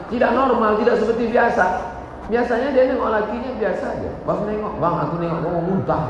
tidak 0.10 0.34
normal, 0.34 0.82
tidak 0.82 0.98
seperti 0.98 1.30
biasa. 1.30 1.66
Biasanya 2.32 2.74
dia 2.74 2.90
nengok 2.90 3.12
lakinya 3.12 3.52
biasa 3.60 3.86
aja. 4.00 4.12
Bang 4.26 4.50
nengok, 4.50 4.82
bang 4.82 4.96
aku 4.98 5.14
nengok 5.22 5.40
kamu 5.46 5.62
muntah. 5.62 6.02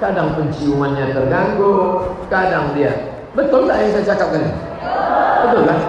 Kadang 0.00 0.34
penciumannya 0.38 1.12
terganggu, 1.12 2.04
kadang 2.32 2.72
dia. 2.72 2.92
Betul 3.32 3.64
tak 3.64 3.76
yang 3.80 3.90
saya 3.96 4.04
cakap 4.12 4.28
tadi? 4.36 4.48
Betul 5.42 5.62
kan? 5.64 5.80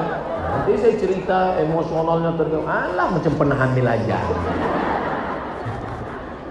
Nanti 0.54 0.72
saya 0.80 0.96
cerita 0.96 1.40
emosionalnya 1.60 2.32
terganggu. 2.40 2.68
Alah 2.68 3.08
macam 3.12 3.34
pernah 3.36 3.58
hamil 3.60 3.86
aja. 3.88 4.20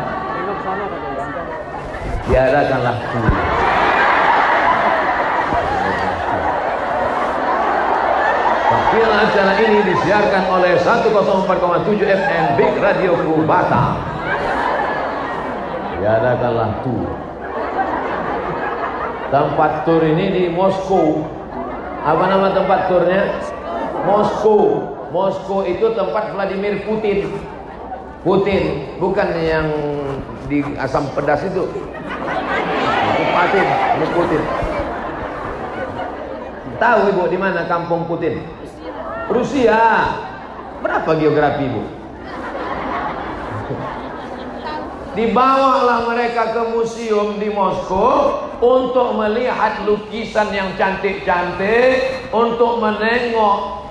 diadakanlah 2.27 2.95
tur 3.07 3.31
Tampil 8.73 9.09
acara 9.09 9.53
ini 9.57 9.79
disiarkan 9.85 10.43
oleh 10.49 10.77
104,7 10.81 11.93
FM 11.93 12.45
Big 12.57 12.73
Radio 12.77 13.17
Kubata. 13.21 13.97
Diadakanlah 15.97 16.69
tur 16.85 17.09
Tempat 19.33 19.71
tur 19.85 20.01
ini 20.05 20.25
di 20.29 20.43
Moskow. 20.53 21.25
Apa 22.05 22.23
nama 22.29 22.53
tempat 22.53 22.85
turnya? 22.85 23.33
Moskow. 24.05 24.92
Moskow 25.13 25.61
itu 25.61 25.93
tempat 25.93 26.33
Vladimir 26.33 26.81
Putin. 26.89 27.29
Putin, 28.25 28.97
bukan 28.97 29.29
yang 29.37 29.69
di 30.49 30.65
asam 30.81 31.05
pedas 31.13 31.45
itu. 31.45 31.69
Putin, 33.29 33.67
Putin. 34.09 34.41
Tahu 36.81 36.99
Ibu 37.13 37.23
di 37.29 37.37
mana 37.37 37.69
kampung 37.69 38.09
Putin? 38.09 38.41
Rusia. 39.29 40.09
Berapa 40.81 41.13
geografi 41.13 41.69
Ibu? 41.69 41.83
Dibawalah 45.13 46.09
mereka 46.09 46.57
ke 46.57 46.73
museum 46.73 47.37
di 47.37 47.53
Moskow 47.53 48.49
untuk 48.57 49.13
melihat 49.13 49.85
lukisan 49.85 50.49
yang 50.49 50.73
cantik-cantik, 50.73 52.33
untuk 52.33 52.81
menengok 52.81 53.82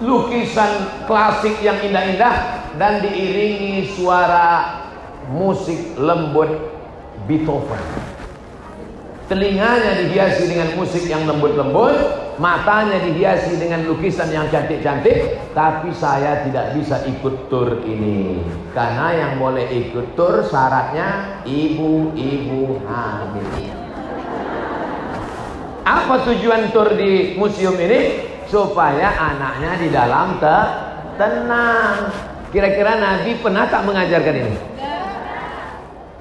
lukisan 0.00 1.04
klasik 1.08 1.56
yang 1.64 1.80
indah-indah 1.80 2.68
dan 2.76 3.00
diiringi 3.00 3.96
suara 3.96 4.84
musik 5.32 5.96
lembut 5.96 6.52
Beethoven. 7.24 7.80
Telinganya 9.26 10.06
dihiasi 10.06 10.46
dengan 10.46 10.78
musik 10.78 11.02
yang 11.10 11.26
lembut-lembut, 11.26 11.98
matanya 12.38 13.02
dihiasi 13.02 13.58
dengan 13.58 13.82
lukisan 13.82 14.30
yang 14.30 14.46
cantik-cantik, 14.54 15.50
tapi 15.50 15.90
saya 15.90 16.46
tidak 16.46 16.78
bisa 16.78 17.02
ikut 17.10 17.50
tur 17.50 17.82
ini. 17.82 18.38
Karena 18.70 19.10
yang 19.18 19.32
boleh 19.42 19.66
ikut 19.66 20.14
tur 20.14 20.46
syaratnya 20.46 21.42
ibu-ibu 21.42 22.86
hamil. 22.86 23.50
Apa 25.82 26.22
tujuan 26.30 26.70
tur 26.70 26.94
di 26.94 27.34
museum 27.34 27.74
ini? 27.82 28.35
Supaya 28.46 29.10
anaknya 29.10 29.72
di 29.78 29.88
dalam 29.90 30.38
te 30.38 30.58
tenang. 31.18 32.14
Kira-kira 32.54 32.94
Nabi 32.96 33.36
pernah 33.42 33.66
tak 33.66 33.82
mengajarkan 33.82 34.34
ini? 34.38 34.54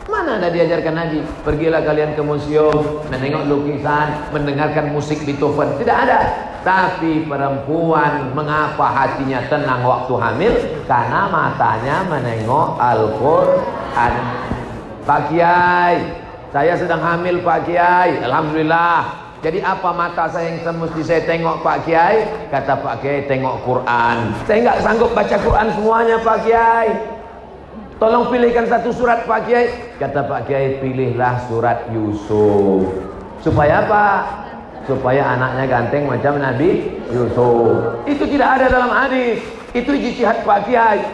Mana 0.05 0.37
ada 0.37 0.49
diajarkan 0.53 0.93
Nabi? 0.95 1.19
Pergilah 1.41 1.81
kalian 1.81 2.13
ke 2.13 2.21
museum, 2.21 3.03
menengok 3.09 3.45
lukisan, 3.49 4.29
mendengarkan 4.33 4.93
musik 4.93 5.21
Beethoven. 5.25 5.81
Tidak 5.81 5.97
ada. 5.97 6.19
Tapi 6.65 7.29
perempuan 7.29 8.33
mengapa 8.33 8.89
hatinya 8.89 9.45
tenang 9.49 9.85
waktu 9.85 10.13
hamil? 10.17 10.53
Karena 10.89 11.29
matanya 11.29 12.05
menengok 12.09 12.77
Al-Quran. 12.81 14.13
Pak 15.05 15.21
Kiai, 15.29 15.97
saya 16.49 16.73
sedang 16.73 17.01
hamil 17.01 17.45
Pak 17.45 17.69
Kiai. 17.69 18.21
Alhamdulillah. 18.25 19.24
Jadi 19.45 19.61
apa 19.61 19.93
mata 19.93 20.25
saya 20.25 20.57
yang 20.57 20.73
mesti 20.73 21.05
saya 21.05 21.21
tengok 21.21 21.61
Pak 21.61 21.85
Kiai? 21.85 22.25
Kata 22.49 22.81
Pak 22.81 23.05
Kiai 23.05 23.29
tengok 23.29 23.61
Quran. 23.61 24.33
Saya 24.49 24.57
nggak 24.65 24.81
sanggup 24.81 25.13
baca 25.13 25.37
Quran 25.37 25.69
semuanya 25.77 26.17
Pak 26.17 26.37
Kiai. 26.49 26.89
Tolong 28.01 28.25
pilihkan 28.33 28.65
satu 28.65 28.89
surat 28.89 29.21
Pak 29.29 29.45
Kiai. 29.45 29.69
Kata 30.01 30.25
Pak 30.25 30.49
Kiai, 30.49 30.81
pilihlah 30.81 31.45
surat 31.45 31.85
Yusuf. 31.93 32.89
Supaya 33.45 33.85
apa? 33.85 34.05
Supaya 34.89 35.37
anaknya 35.37 35.69
ganteng 35.69 36.09
macam 36.09 36.41
Nabi 36.41 36.97
Yusuf. 37.13 38.01
Itu 38.09 38.25
tidak 38.25 38.49
ada 38.49 38.65
dalam 38.65 38.89
hadis. 38.97 39.45
Itu 39.77 39.93
ijtihad 39.93 40.41
Pak 40.41 40.65
Kiai. 40.65 41.05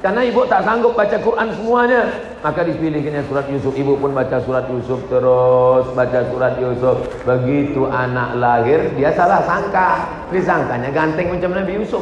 Karena 0.00 0.24
ibu 0.24 0.48
tak 0.48 0.64
sanggup 0.64 0.96
baca 0.96 1.12
Quran 1.20 1.52
semuanya. 1.52 2.08
Maka 2.40 2.64
dipilihkannya 2.64 3.20
surat 3.28 3.44
Yusuf. 3.52 3.76
Ibu 3.76 4.00
pun 4.00 4.16
baca 4.16 4.40
surat 4.40 4.64
Yusuf 4.72 4.96
terus. 5.12 5.84
Baca 5.92 6.20
surat 6.32 6.56
Yusuf. 6.56 7.04
Begitu 7.28 7.84
anak 7.84 8.32
lahir, 8.40 8.96
dia 8.96 9.12
salah 9.12 9.44
sangka. 9.44 10.08
Disangkanya 10.32 10.88
ganteng 10.88 11.36
macam 11.36 11.52
Nabi 11.52 11.84
Yusuf. 11.84 12.00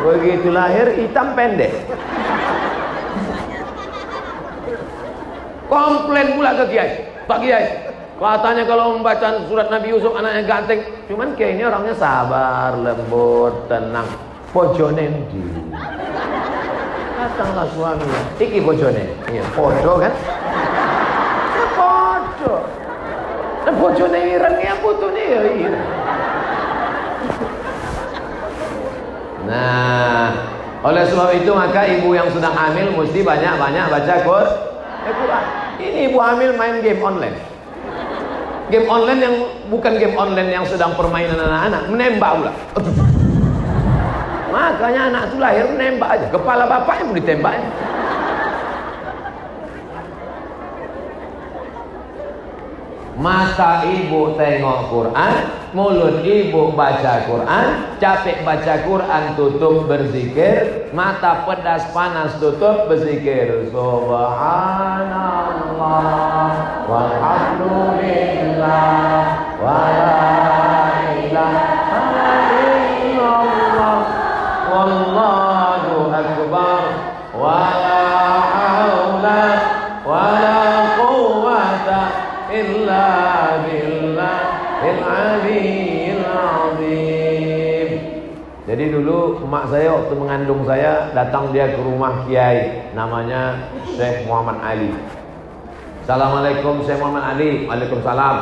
Begitu 0.00 0.48
lahir, 0.48 0.96
hitam 0.96 1.36
pendek. 1.36 1.68
Komplain 5.68 6.28
pula 6.32 6.50
ke 6.56 6.64
Kiai. 6.72 6.90
Pak 7.28 7.38
Kiai, 7.44 7.66
katanya 8.16 8.64
kalau 8.64 8.96
membaca 8.96 9.44
surat 9.46 9.68
Nabi 9.68 9.92
Yusuf 9.92 10.16
anaknya 10.16 10.48
ganteng. 10.48 10.80
Cuman 11.12 11.36
Kiai 11.36 11.60
ini 11.60 11.62
orangnya 11.68 11.92
sabar, 11.92 12.72
lembut, 12.80 13.68
tenang. 13.68 14.08
Pojone 14.50 15.28
di. 15.30 15.44
Datanglah 17.20 17.68
suami. 17.76 18.08
Iki 18.40 18.64
pojone. 18.64 19.04
Iya, 19.28 19.44
pojo 19.52 19.92
kan? 20.00 20.12
Cok. 22.40 22.62
Nah, 23.68 23.74
bojone 23.76 24.20
ireng 24.24 24.56
ya 24.64 24.74
putune 24.80 25.20
ya 25.20 25.40
ireng. 25.44 25.84
Nah, 29.44 30.32
oleh 30.80 31.04
sebab 31.04 31.36
itu 31.36 31.52
maka 31.52 31.84
ibu 31.84 32.16
yang 32.16 32.32
sedang 32.32 32.56
hamil 32.56 32.96
mesti 32.96 33.20
banyak-banyak 33.20 33.84
baca 33.92 34.14
Quran. 34.24 35.44
Ini 35.76 36.08
ibu 36.08 36.16
hamil 36.16 36.56
main 36.56 36.80
game 36.80 37.04
online. 37.04 37.36
Game 38.72 38.88
online 38.88 39.20
yang 39.20 39.34
bukan 39.68 39.92
game 40.00 40.16
online 40.16 40.48
yang 40.48 40.64
sedang 40.64 40.96
permainan 40.96 41.36
anak-anak, 41.36 41.82
menembak 41.92 42.32
pula. 42.40 42.52
Makanya 44.50 45.00
anak 45.14 45.22
itu 45.30 45.36
lahir 45.38 45.64
menembak 45.70 46.18
aja. 46.18 46.26
Kepala 46.28 46.66
bapaknya 46.66 47.06
pun 47.06 47.16
ditembak. 47.16 47.54
Ya. 47.54 47.62
Mata 53.20 53.84
ibu 53.84 54.32
tengok 54.32 54.88
Quran, 54.88 55.34
mulut 55.76 56.24
ibu 56.24 56.72
baca 56.72 57.28
Quran, 57.28 58.00
capek 58.00 58.48
baca 58.48 58.80
Quran 58.80 59.36
tutup 59.36 59.84
berzikir, 59.84 60.88
mata 60.96 61.44
pedas 61.44 61.84
panas 61.92 62.40
tutup 62.40 62.88
berzikir. 62.88 63.68
Subhanallah 63.68 66.48
walhamdulillah 66.88 69.20
wa 69.60 69.84
wallahu 74.70 76.14
akbar 76.14 76.82
wa 77.34 77.58
la 77.74 78.06
haula 78.54 79.44
wa 80.06 80.22
la 80.30 80.62
quwwata 80.94 82.00
illa 82.54 83.06
billahil 83.66 85.02
aliyyil 85.02 86.22
azim. 86.22 87.88
Jadi 88.70 88.84
dulu 88.94 89.42
emak 89.42 89.64
saya 89.74 89.90
waktu 89.90 90.14
mengandung 90.14 90.62
saya 90.62 91.10
datang 91.10 91.50
dia 91.50 91.74
ke 91.74 91.80
rumah 91.82 92.22
kiai 92.30 92.94
namanya 92.94 93.66
Syekh 93.98 94.30
Muhammad 94.30 94.62
Ali. 94.62 94.94
Assalamualaikum 96.06 96.86
Syekh 96.86 97.02
Muhammad 97.02 97.34
Ali. 97.34 97.66
Waalaikumsalam. 97.66 98.36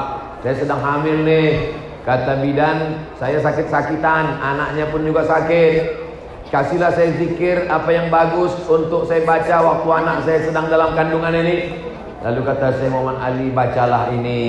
Saya 0.44 0.54
sedang 0.60 0.84
hamil 0.84 1.24
nih. 1.24 1.72
Kata 2.08 2.40
bidan, 2.40 3.04
saya 3.20 3.36
sakit-sakitan, 3.36 4.40
anaknya 4.40 4.88
pun 4.88 5.04
juga 5.04 5.28
sakit. 5.28 6.07
Kasihlah 6.48 6.96
saya 6.96 7.12
zikir 7.20 7.68
apa 7.68 7.92
yang 7.92 8.08
bagus 8.08 8.56
untuk 8.64 9.04
saya 9.04 9.20
baca 9.28 9.60
waktu 9.60 9.88
anak 10.00 10.16
saya 10.24 10.48
sedang 10.48 10.72
dalam 10.72 10.96
kandungan 10.96 11.36
ini. 11.44 11.76
Lalu 12.24 12.40
kata 12.40 12.72
saya 12.72 12.88
Muhammad 12.88 13.20
Ali, 13.20 13.52
bacalah 13.52 14.08
ini. 14.16 14.40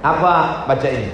Apa? 0.00 0.64
Baca 0.64 0.88
ini. 0.88 1.12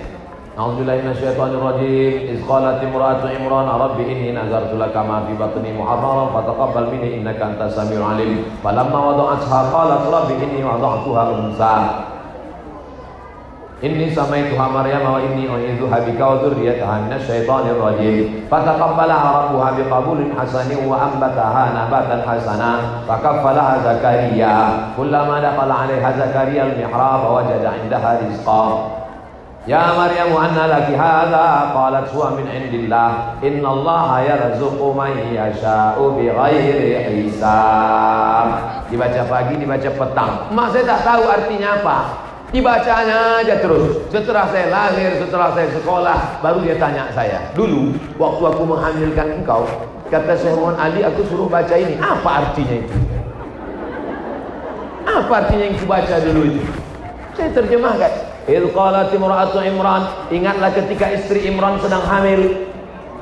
A'udzubillahi 0.54 1.02
minasyaitonir 1.02 1.58
rajim. 1.58 2.14
Iz 2.30 2.40
qalat 2.46 2.78
imra'atu 2.78 3.26
Imran, 3.26 3.66
"Rabbi 3.66 4.06
inni 4.06 4.30
nazartu 4.30 4.78
laka 4.78 5.02
ma 5.02 5.26
fi 5.26 5.34
batni 5.34 5.74
muharraran 5.74 6.30
fataqabbal 6.30 6.94
minni 6.94 7.18
innaka 7.18 7.58
antas 7.58 7.74
samiul 7.74 8.06
alim." 8.06 8.46
Falamma 8.62 9.18
wada'atha 9.18 9.60
qalat, 9.74 10.02
"Rabbi 10.06 10.34
inni 10.46 10.62
wada'tuha 10.62 11.22
unsa." 11.34 11.74
Inni 13.84 14.08
samaituha 14.16 14.64
Maryam 14.72 15.04
wa 15.04 15.20
inni 15.20 15.44
u'idzuha 15.44 16.08
bika 16.08 16.24
wa 16.24 16.40
dzurriyyataha 16.40 17.04
minasyaitonir 17.04 17.76
rajim. 17.76 18.48
Fataqabbalaha 18.48 19.52
rabbuha 19.52 19.76
biqabulin 19.76 20.32
hasanin 20.32 20.88
wa 20.88 21.12
ambataha 21.12 21.76
nabatan 21.76 22.24
hasana. 22.24 23.04
Fakaffalaha 23.04 23.84
Zakaria. 23.84 24.88
Kullama 24.96 25.36
dakhala 25.44 25.84
'alaiha 25.84 26.16
Zakaria 26.16 26.72
al-mihrab 26.72 27.28
wajada 27.28 27.76
'indaha 27.76 28.24
rizqa. 28.24 28.64
Ya 29.68 29.92
Maryam 29.92 30.32
anna 30.32 30.64
laki 30.64 30.96
hadha 30.96 31.72
qalat 31.76 32.08
huwa 32.12 32.36
min 32.40 32.48
indillah 32.48 33.40
inna 33.44 33.68
Allah 33.68 34.08
yarzuqu 34.20 34.92
man 34.92 35.12
yasha'u 35.32 36.20
bighairi 36.20 37.00
hisab 37.16 38.48
dibaca 38.92 39.24
pagi 39.24 39.56
dibaca 39.56 39.88
petang 39.88 40.52
mak 40.52 40.68
saya 40.68 40.84
tak 40.84 41.00
tahu 41.08 41.24
artinya 41.32 41.80
apa 41.80 42.23
Dibacanya 42.54 43.42
aja 43.42 43.58
terus. 43.58 43.98
Setelah 44.14 44.46
saya 44.54 44.70
lahir, 44.70 45.18
setelah 45.18 45.50
saya 45.58 45.74
sekolah, 45.74 46.38
baru 46.38 46.62
dia 46.62 46.78
tanya 46.78 47.10
saya. 47.10 47.50
Dulu, 47.58 47.98
waktu 48.14 48.42
aku 48.46 48.62
menghamilkan 48.62 49.42
engkau, 49.42 49.66
kata 50.06 50.38
Syekh 50.38 50.54
Muhammad 50.54 50.78
Ali, 50.78 51.02
aku 51.02 51.26
suruh 51.26 51.50
baca 51.50 51.74
ini. 51.74 51.98
Apa 51.98 52.30
artinya 52.46 52.78
itu? 52.78 52.94
Apa 55.02 55.32
artinya 55.42 55.64
yang 55.66 55.76
kubaca 55.82 56.14
dulu 56.22 56.42
itu? 56.46 56.62
Saya 57.34 57.50
terjemahkan. 57.58 58.12
Il 58.46 58.70
qalat 58.70 59.10
imra'atu 59.10 59.58
Imran, 59.58 60.02
ingatlah 60.30 60.70
ketika 60.78 61.10
istri 61.10 61.50
Imran 61.50 61.82
sedang 61.82 62.06
hamil. 62.06 62.70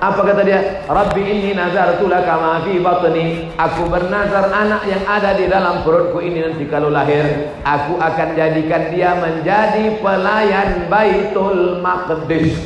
Apa 0.03 0.27
kata 0.27 0.43
dia? 0.43 0.83
Rabbi 0.91 1.23
inni 1.23 1.55
nazartu 1.55 2.11
laka 2.11 2.35
ma 2.35 2.59
fi 2.67 2.75
batni. 2.83 3.55
Aku 3.55 3.87
bernazar 3.87 4.51
anak 4.51 4.83
yang 4.91 5.07
ada 5.07 5.31
di 5.39 5.47
dalam 5.47 5.87
perutku 5.87 6.19
ini 6.19 6.43
nanti 6.43 6.67
kalau 6.67 6.91
lahir, 6.91 7.23
aku 7.63 8.03
akan 8.03 8.35
jadikan 8.35 8.91
dia 8.91 9.15
menjadi 9.15 10.03
pelayan 10.03 10.91
Baitul 10.91 11.79
Maqdis. 11.79 12.59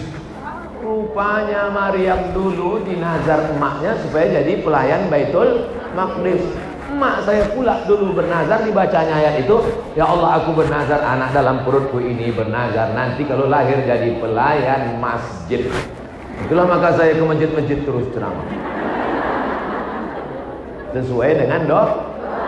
Rupanya 0.80 1.68
Maryam 1.68 2.32
dulu 2.32 2.80
dinazar 2.88 3.52
emaknya 3.52 4.00
supaya 4.00 4.40
jadi 4.40 4.64
pelayan 4.64 5.12
Baitul 5.12 5.68
Maqdis. 5.92 6.40
Emak 6.88 7.28
saya 7.28 7.52
pula 7.52 7.84
dulu 7.84 8.16
bernazar 8.16 8.64
dibacanya 8.64 9.12
ayat 9.12 9.44
itu, 9.44 9.60
ya 9.92 10.08
Allah 10.08 10.40
aku 10.40 10.56
bernazar 10.56 11.04
anak 11.04 11.36
dalam 11.36 11.60
perutku 11.68 12.00
ini 12.00 12.32
bernazar 12.32 12.96
nanti 12.96 13.28
kalau 13.28 13.44
lahir 13.44 13.84
jadi 13.84 14.16
pelayan 14.16 14.96
masjid. 14.96 15.68
Itulah 16.44 16.66
maka 16.68 16.92
saya 16.98 17.16
ke 17.16 17.24
masjid-masjid 17.24 17.78
terus 17.80 18.06
ceramah. 18.12 18.44
Sesuai 20.92 21.30
dengan 21.40 21.60
do 21.64 21.82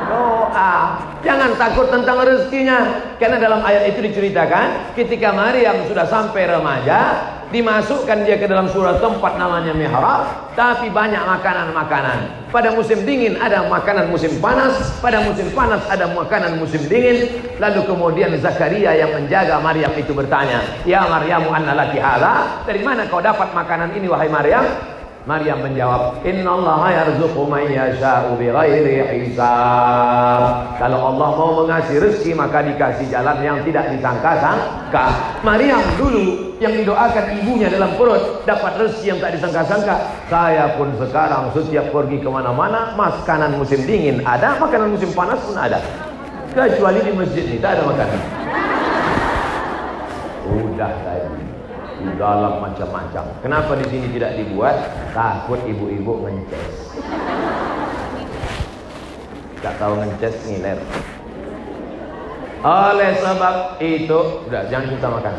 doa. 0.08 0.74
Jangan 1.22 1.54
takut 1.60 1.92
tentang 1.92 2.24
rezekinya. 2.24 3.04
Karena 3.20 3.36
dalam 3.36 3.60
ayat 3.62 3.94
itu 3.94 4.00
diceritakan 4.10 4.96
ketika 4.96 5.30
Maryam 5.34 5.84
sudah 5.86 6.06
sampai 6.08 6.48
remaja, 6.48 7.00
dimasukkan 7.48 8.28
dia 8.28 8.36
ke 8.36 8.44
dalam 8.44 8.68
surat 8.68 9.00
tempat 9.00 9.40
namanya 9.40 9.72
mihrab, 9.72 10.52
tapi 10.52 10.92
banyak 10.92 11.20
makanan-makanan. 11.20 12.48
Pada 12.52 12.72
musim 12.72 13.04
dingin 13.04 13.40
ada 13.40 13.64
makanan 13.64 14.12
musim 14.12 14.36
panas, 14.40 14.96
pada 15.00 15.24
musim 15.24 15.48
panas 15.52 15.80
ada 15.88 16.08
makanan 16.12 16.60
musim 16.60 16.80
dingin. 16.88 17.28
Lalu 17.56 17.84
kemudian 17.88 18.32
Zakaria 18.40 18.96
yang 18.96 19.12
menjaga 19.16 19.60
Maryam 19.60 19.92
itu 19.96 20.12
bertanya, 20.12 20.64
"Ya 20.84 21.04
Maryam, 21.08 21.48
anna 21.52 21.72
laki 21.76 21.98
hadza?" 22.00 22.64
Dari 22.64 22.80
mana 22.84 23.08
kau 23.08 23.20
dapat 23.20 23.52
makanan 23.52 23.96
ini 23.96 24.06
wahai 24.08 24.28
Maryam? 24.28 24.64
Maryam 25.28 25.60
menjawab, 25.60 26.24
"Inna 26.24 26.56
Allah 26.56 27.04
yarzuqu 27.04 27.44
man 27.44 27.68
yasha'u 27.68 28.40
bighairi 28.40 29.28
hisab." 29.28 30.72
Kalau 30.80 31.12
Allah 31.12 31.28
mau 31.36 31.52
mengasih 31.60 32.00
rezeki 32.00 32.32
maka 32.32 32.64
dikasih 32.64 33.12
jalan 33.12 33.36
yang 33.44 33.60
tidak 33.60 33.92
disangka-sangka. 33.92 35.04
Maryam 35.44 35.84
dulu 36.00 36.56
yang 36.64 36.72
didoakan 36.72 37.44
ibunya 37.44 37.68
dalam 37.68 37.92
perut 38.00 38.40
dapat 38.48 38.80
rezeki 38.80 39.04
yang 39.12 39.20
tak 39.20 39.36
disangka-sangka. 39.36 39.96
Saya 40.32 40.72
pun 40.80 40.96
sekarang 40.96 41.52
setiap 41.52 41.92
pergi 41.92 42.24
ke 42.24 42.28
mana-mana, 42.32 42.96
makanan 42.96 43.60
musim 43.60 43.84
dingin 43.84 44.24
ada, 44.24 44.56
makanan 44.56 44.96
musim 44.96 45.12
panas 45.12 45.44
pun 45.44 45.60
ada. 45.60 45.76
Kecuali 46.56 47.04
di 47.04 47.12
masjid 47.12 47.44
ini 47.44 47.60
tak 47.60 47.76
ada 47.76 47.84
makanan. 47.84 48.20
Udah 50.48 50.92
tadi 51.04 51.57
di 51.98 52.12
dalam 52.14 52.62
macam-macam. 52.62 53.24
Kenapa 53.42 53.74
di 53.74 53.86
sini 53.90 54.06
tidak 54.14 54.38
dibuat? 54.38 54.76
Takut 55.10 55.58
ibu-ibu 55.66 56.22
ngeces. 56.22 56.94
Tak 59.58 59.74
tahu 59.82 59.98
ngeces 59.98 60.34
ngiler. 60.46 60.78
Oleh 62.62 63.10
sebab 63.18 63.78
itu, 63.82 64.20
udah 64.46 64.62
jangan 64.70 64.88
kita 64.94 65.08
makan. 65.10 65.34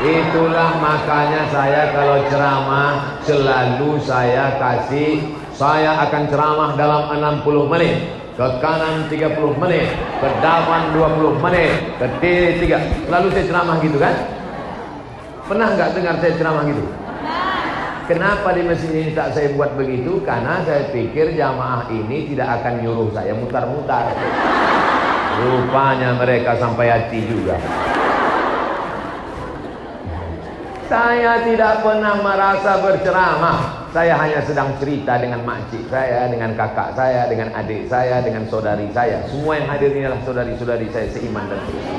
Itulah 0.00 0.80
makanya 0.80 1.44
saya 1.52 1.92
kalau 1.92 2.24
ceramah 2.32 3.20
selalu 3.20 4.00
saya 4.00 4.56
kasih 4.56 5.39
saya 5.60 5.92
akan 6.08 6.22
ceramah 6.32 6.72
dalam 6.72 7.12
60 7.44 7.68
menit. 7.68 8.16
Ke 8.32 8.48
kanan 8.64 9.12
30 9.12 9.60
menit. 9.60 9.92
Ke 10.16 10.28
depan 10.40 10.96
20 10.96 11.36
menit. 11.36 12.00
Ke 12.00 12.08
kiri 12.24 12.64
3 12.64 13.04
selalu 13.04 13.28
saya 13.28 13.44
ceramah 13.44 13.76
gitu 13.84 14.00
kan? 14.00 14.14
Pernah 15.44 15.68
nggak 15.76 15.90
dengar 15.92 16.16
saya 16.16 16.32
ceramah 16.40 16.64
gitu? 16.64 16.80
Kenapa 18.08 18.48
di 18.56 18.62
mesin 18.64 18.90
ini 18.96 19.12
tak 19.12 19.36
saya 19.36 19.52
buat 19.52 19.76
begitu? 19.76 20.24
Karena 20.24 20.64
saya 20.64 20.88
pikir 20.88 21.36
jamaah 21.36 21.92
ini 21.92 22.32
tidak 22.32 22.64
akan 22.64 22.80
nyuruh 22.80 23.12
saya 23.12 23.36
mutar-mutar. 23.36 24.16
Rupanya 25.44 26.16
mereka 26.16 26.56
sampai 26.56 26.88
hati 26.88 27.20
juga. 27.28 27.60
Saya 30.88 31.44
tidak 31.46 31.86
pernah 31.86 32.18
merasa 32.18 32.82
berceramah 32.82 33.79
saya 33.90 34.14
hanya 34.14 34.38
sedang 34.46 34.70
cerita 34.78 35.18
dengan 35.18 35.42
makcik 35.42 35.82
saya, 35.90 36.30
dengan 36.30 36.54
kakak 36.54 36.94
saya, 36.94 37.26
dengan 37.26 37.50
adik 37.58 37.90
saya, 37.90 38.22
dengan 38.22 38.46
saudari 38.46 38.86
saya. 38.94 39.26
Semua 39.26 39.58
yang 39.58 39.66
hadir 39.66 39.90
ini 39.90 40.06
adalah 40.06 40.22
saudari-saudari 40.22 40.86
saya 40.94 41.06
seiman 41.10 41.44
dan 41.50 41.58
seiman. 41.66 41.96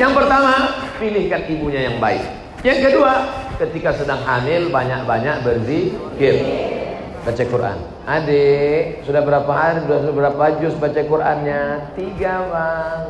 Yang 0.00 0.12
pertama, 0.16 0.52
pilihkan 0.96 1.42
ibunya 1.52 1.80
yang 1.92 1.96
baik. 2.00 2.24
Yang 2.64 2.78
kedua, 2.90 3.12
ketika 3.60 3.90
sedang 3.92 4.24
hamil 4.24 4.72
banyak-banyak 4.72 5.36
berzikir. 5.44 6.36
Baca 7.28 7.44
Quran. 7.44 7.78
Adik, 8.08 9.04
sudah 9.04 9.20
berapa 9.20 9.52
hari, 9.52 9.84
sudah 9.84 10.00
berapa 10.16 10.44
juz 10.64 10.72
baca 10.80 10.96
Qurannya? 10.96 11.92
Tiga 11.92 12.34
bang. 12.48 13.04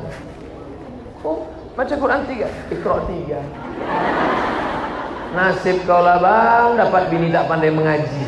Oh, 1.23 1.47
baca 1.79 1.95
Quran 1.95 2.21
tiga, 2.27 2.51
ikro 2.67 2.99
tiga. 3.07 3.39
Nasib 5.29 5.85
kau 5.85 6.01
lah 6.01 6.17
bang, 6.17 6.81
dapat 6.81 7.13
bini 7.13 7.29
tak 7.29 7.53
pandai 7.53 7.69
mengaji. 7.69 8.25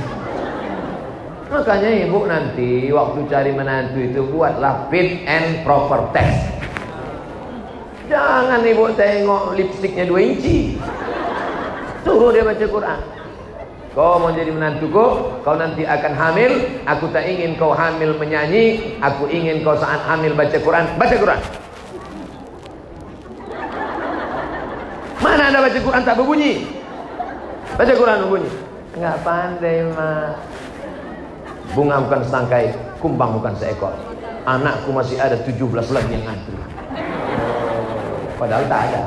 Makanya 1.50 1.90
ibu 2.06 2.28
nanti 2.28 2.92
waktu 2.94 3.26
cari 3.26 3.50
menantu 3.56 3.98
itu 3.98 4.20
buatlah 4.28 4.86
fit 4.92 5.24
and 5.24 5.64
proper 5.66 6.12
test. 6.14 6.46
Jangan 8.06 8.62
ibu 8.62 8.92
tengok 8.94 9.56
lipstiknya 9.56 10.04
dua 10.06 10.20
inci. 10.22 10.76
Suruh 12.06 12.30
dia 12.30 12.44
baca 12.46 12.66
Quran. 12.68 13.00
Kau 13.90 14.22
mau 14.22 14.30
jadi 14.30 14.54
menantuku, 14.54 15.06
kau 15.42 15.56
nanti 15.58 15.82
akan 15.82 16.12
hamil. 16.14 16.52
Aku 16.86 17.10
tak 17.10 17.26
ingin 17.26 17.58
kau 17.58 17.74
hamil 17.74 18.14
menyanyi. 18.14 18.94
Aku 19.02 19.26
ingin 19.26 19.66
kau 19.66 19.74
saat 19.74 20.06
hamil 20.06 20.38
baca 20.38 20.54
Quran. 20.54 20.86
Baca 20.94 21.16
Quran. 21.18 21.40
Mana 25.18 25.42
ada 25.50 25.58
baca 25.66 25.78
Quran 25.82 26.02
tak 26.06 26.14
berbunyi? 26.14 26.79
Baca 27.80 27.96
Quran 27.96 28.28
berbunyi. 28.28 28.52
Enggak 28.92 29.16
pandai 29.24 29.80
mah. 29.96 30.36
Bunga 31.72 31.96
bukan 32.04 32.20
setangkai, 32.28 32.76
kumbang 33.00 33.40
bukan 33.40 33.56
seekor. 33.56 33.96
Anakku 34.44 34.92
masih 34.92 35.16
ada 35.16 35.40
17 35.40 35.88
lagi 35.88 36.12
yang 36.12 36.28
ngantri. 36.28 36.60
Padahal 38.36 38.68
tak 38.68 38.80
ada. 38.84 39.00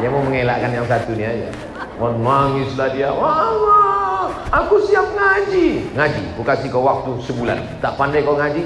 Dia 0.00 0.08
mau 0.08 0.24
mengelakkan 0.24 0.80
yang 0.80 0.88
satu 0.88 1.12
ni 1.12 1.28
aja. 1.28 1.52
Menangislah 2.00 2.88
dia. 2.88 3.12
Wah, 3.12 4.32
aku 4.48 4.88
siap 4.88 5.12
ngaji. 5.12 5.92
Ngaji, 5.92 6.24
aku 6.40 6.42
kasih 6.48 6.72
kau 6.72 6.88
waktu 6.88 7.20
sebulan. 7.20 7.60
Tak 7.84 8.00
pandai 8.00 8.24
kau 8.24 8.40
ngaji, 8.40 8.64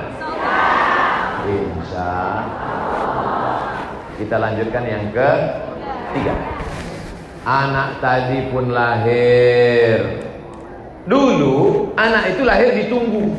Insya 1.44 2.48
Kita 4.16 4.40
lanjutkan 4.40 4.88
yang 4.88 5.12
ke 5.12 5.52
tiga. 6.16 6.53
Anak 7.44 8.00
tadi 8.00 8.48
pun 8.48 8.72
lahir. 8.72 10.24
Dulu 11.04 11.92
anak 12.00 12.32
itu 12.32 12.42
lahir 12.48 12.72
ditunggu. 12.72 13.36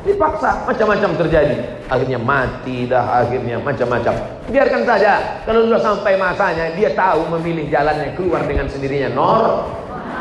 dipaksa 0.08 0.64
macam-macam 0.64 1.10
terjadi. 1.20 1.56
Akhirnya 1.92 2.18
mati 2.18 2.88
dah 2.88 3.24
akhirnya 3.24 3.60
macam-macam. 3.60 4.14
Biarkan 4.48 4.82
saja 4.88 5.44
kalau 5.44 5.68
sudah 5.68 5.80
sampai 5.84 6.16
masanya 6.16 6.72
dia 6.72 6.96
tahu 6.96 7.28
memilih 7.38 7.68
jalannya 7.68 8.16
keluar 8.16 8.42
dengan 8.48 8.66
sendirinya. 8.66 9.12
Nor 9.12 9.68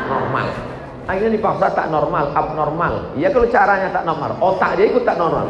normal. 0.08 0.48
Akhirnya 1.08 1.32
dipaksa 1.40 1.72
tak 1.72 1.88
normal 1.88 2.36
abnormal. 2.36 3.16
Ya 3.16 3.32
kalau 3.32 3.48
caranya 3.48 3.88
tak 3.88 4.04
normal 4.04 4.36
otak 4.44 4.76
dia 4.76 4.92
ikut 4.92 5.08
tak 5.08 5.16
normal. 5.16 5.48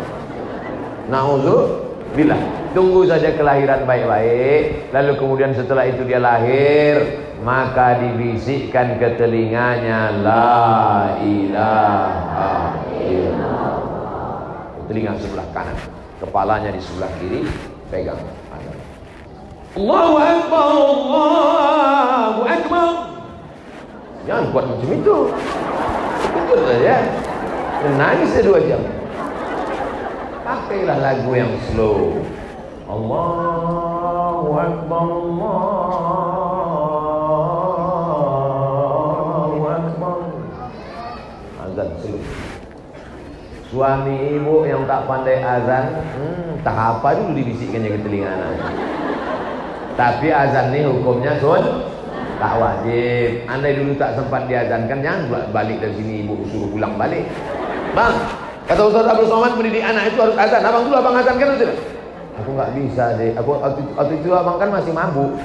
Nauzu 1.11 1.89
bila 2.15 2.39
tunggu 2.73 3.05
saja 3.05 3.37
kelahiran 3.37 3.85
baik-baik 3.85 4.93
lalu 4.97 5.13
kemudian 5.21 5.53
setelah 5.53 5.85
itu 5.85 6.09
dia 6.09 6.17
lahir 6.17 7.21
maka 7.45 8.01
dibisikkan 8.01 8.97
ke 9.03 9.19
telinganya. 9.19 10.15
La 10.23 11.21
ilaha 11.21 12.53
illallah 12.97 13.58
telinga 14.89 15.13
sebelah 15.21 15.47
kanan. 15.53 15.77
Kepalanya 16.19 16.75
di 16.75 16.81
sebelah 16.83 17.13
kiri 17.23 17.47
pegang 17.93 18.19
Allahu 19.79 20.17
akbar 20.19 20.67
Allahu 20.75 22.41
akbar. 22.43 22.89
Jangan 24.27 24.45
buat 24.51 24.65
macam 24.67 24.91
itu. 24.91 25.17
Itu 26.35 26.55
saja 26.67 26.97
nangis 27.95 28.33
dua 28.43 28.59
jam. 28.67 28.83
Pakailah 30.43 30.99
lagu 30.99 31.31
yang 31.37 31.53
slow. 31.71 32.19
Allahu 32.89 34.49
akbar 34.57 35.07
Allah 35.07 36.38
Suami 43.69 44.33
ibu 44.33 44.65
yang 44.65 44.89
tak 44.89 45.05
pandai 45.05 45.45
azan, 45.45 45.93
hmm, 46.17 46.65
tak 46.65 46.73
apa 46.73 47.21
dulu 47.21 47.37
dibisikkannya 47.37 47.93
ke 47.93 48.01
telinga 48.01 48.33
anak. 48.33 48.73
Tapi 49.93 50.33
azan 50.33 50.73
ni 50.73 50.89
hukumnya 50.89 51.37
sun 51.37 51.85
tak 52.41 52.57
wajib. 52.57 53.45
Andai 53.45 53.77
dulu 53.77 53.93
tak 54.01 54.17
sempat 54.17 54.49
diazankan, 54.49 55.05
jangan 55.05 55.53
balik 55.53 55.85
dari 55.85 55.95
sini 56.01 56.25
ibu 56.25 56.49
suruh 56.49 56.73
pulang 56.73 56.97
balik. 56.97 57.29
Bang, 57.93 58.17
kata 58.65 58.89
Ustaz 58.89 59.05
Abdul 59.05 59.29
Somad 59.29 59.53
mendidik 59.61 59.85
anak 59.85 60.17
itu 60.17 60.17
harus 60.17 60.37
azan. 60.41 60.65
Abang 60.65 60.89
dulu 60.89 60.97
abang 60.97 61.17
azan 61.21 61.37
kan? 61.37 61.49
Aku 62.41 62.49
nggak 62.57 62.73
bisa 62.73 63.05
deh. 63.21 63.37
Aku 63.37 63.53
waktu, 63.53 63.85
waktu 63.93 64.15
itu 64.17 64.33
abang 64.33 64.57
kan 64.57 64.73
masih 64.73 64.97
mabuk. 64.97 65.37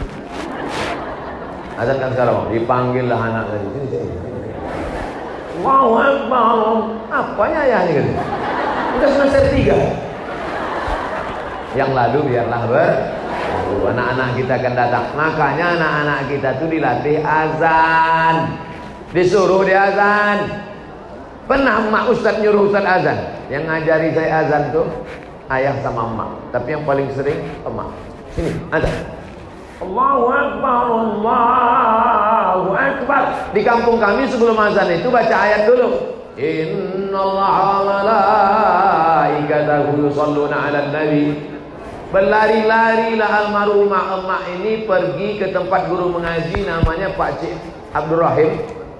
Azan 1.75 1.99
kan 1.99 2.09
sekarang, 2.15 2.47
dipanggil 2.55 3.03
lah 3.11 3.19
anak 3.19 3.51
sini. 3.51 3.99
Allahu 5.63 5.95
Akbar. 5.95 6.55
Apanya 7.07 7.61
ya 7.63 7.79
ini 7.87 7.93
kan? 7.95 8.07
Udah 8.99 9.09
semester 9.15 9.43
tiga. 9.55 9.79
Yang 11.73 11.91
lalu 11.95 12.19
biarlah 12.35 12.61
ber 12.67 12.91
anak-anak 13.81 14.29
kita 14.37 14.53
akan 14.59 14.73
datang. 14.75 15.05
Makanya 15.15 15.65
anak-anak 15.79 16.19
kita 16.27 16.49
tuh 16.59 16.67
dilatih 16.67 17.17
azan. 17.23 18.35
Disuruh 19.15 19.63
dia 19.63 19.89
azan. 19.89 20.37
Pernah 21.47 21.87
emak 21.87 22.03
ustaz 22.11 22.39
nyuruh 22.43 22.67
ustaz 22.67 22.85
azan. 22.85 23.17
Yang 23.47 23.63
ngajari 23.71 24.09
saya 24.11 24.31
azan 24.45 24.63
tuh 24.75 24.85
ayah 25.47 25.75
sama 25.79 26.11
emak. 26.11 26.29
Tapi 26.51 26.67
yang 26.75 26.83
paling 26.83 27.07
sering 27.15 27.39
emak. 27.63 27.89
Sini, 28.35 28.51
azan. 28.67 29.22
Allahu 29.83 30.25
Akbar, 30.31 30.83
Allahu 30.95 32.69
Akbar. 32.71 33.23
Di 33.51 33.61
kampung 33.67 33.99
kami 33.99 34.23
sebelum 34.31 34.55
azan 34.55 34.95
itu 34.95 35.11
baca 35.11 35.35
ayat 35.35 35.67
dulu. 35.67 36.15
Inna 36.39 37.19
Allah 37.19 37.57
malaikatahu 39.37 40.07
yusalluna 40.07 40.71
ala 40.71 40.89
nabi. 40.89 41.35
Berlari-larilah 42.09 43.29
almarhumah 43.49 44.21
emak 44.21 44.41
ini 44.57 44.85
pergi 44.85 45.41
ke 45.41 45.49
tempat 45.49 45.89
guru 45.89 46.13
mengaji 46.13 46.61
namanya 46.61 47.09
Pak 47.17 47.41
Cik 47.41 47.57
Abdul 47.89 48.21
Rahim 48.21 48.53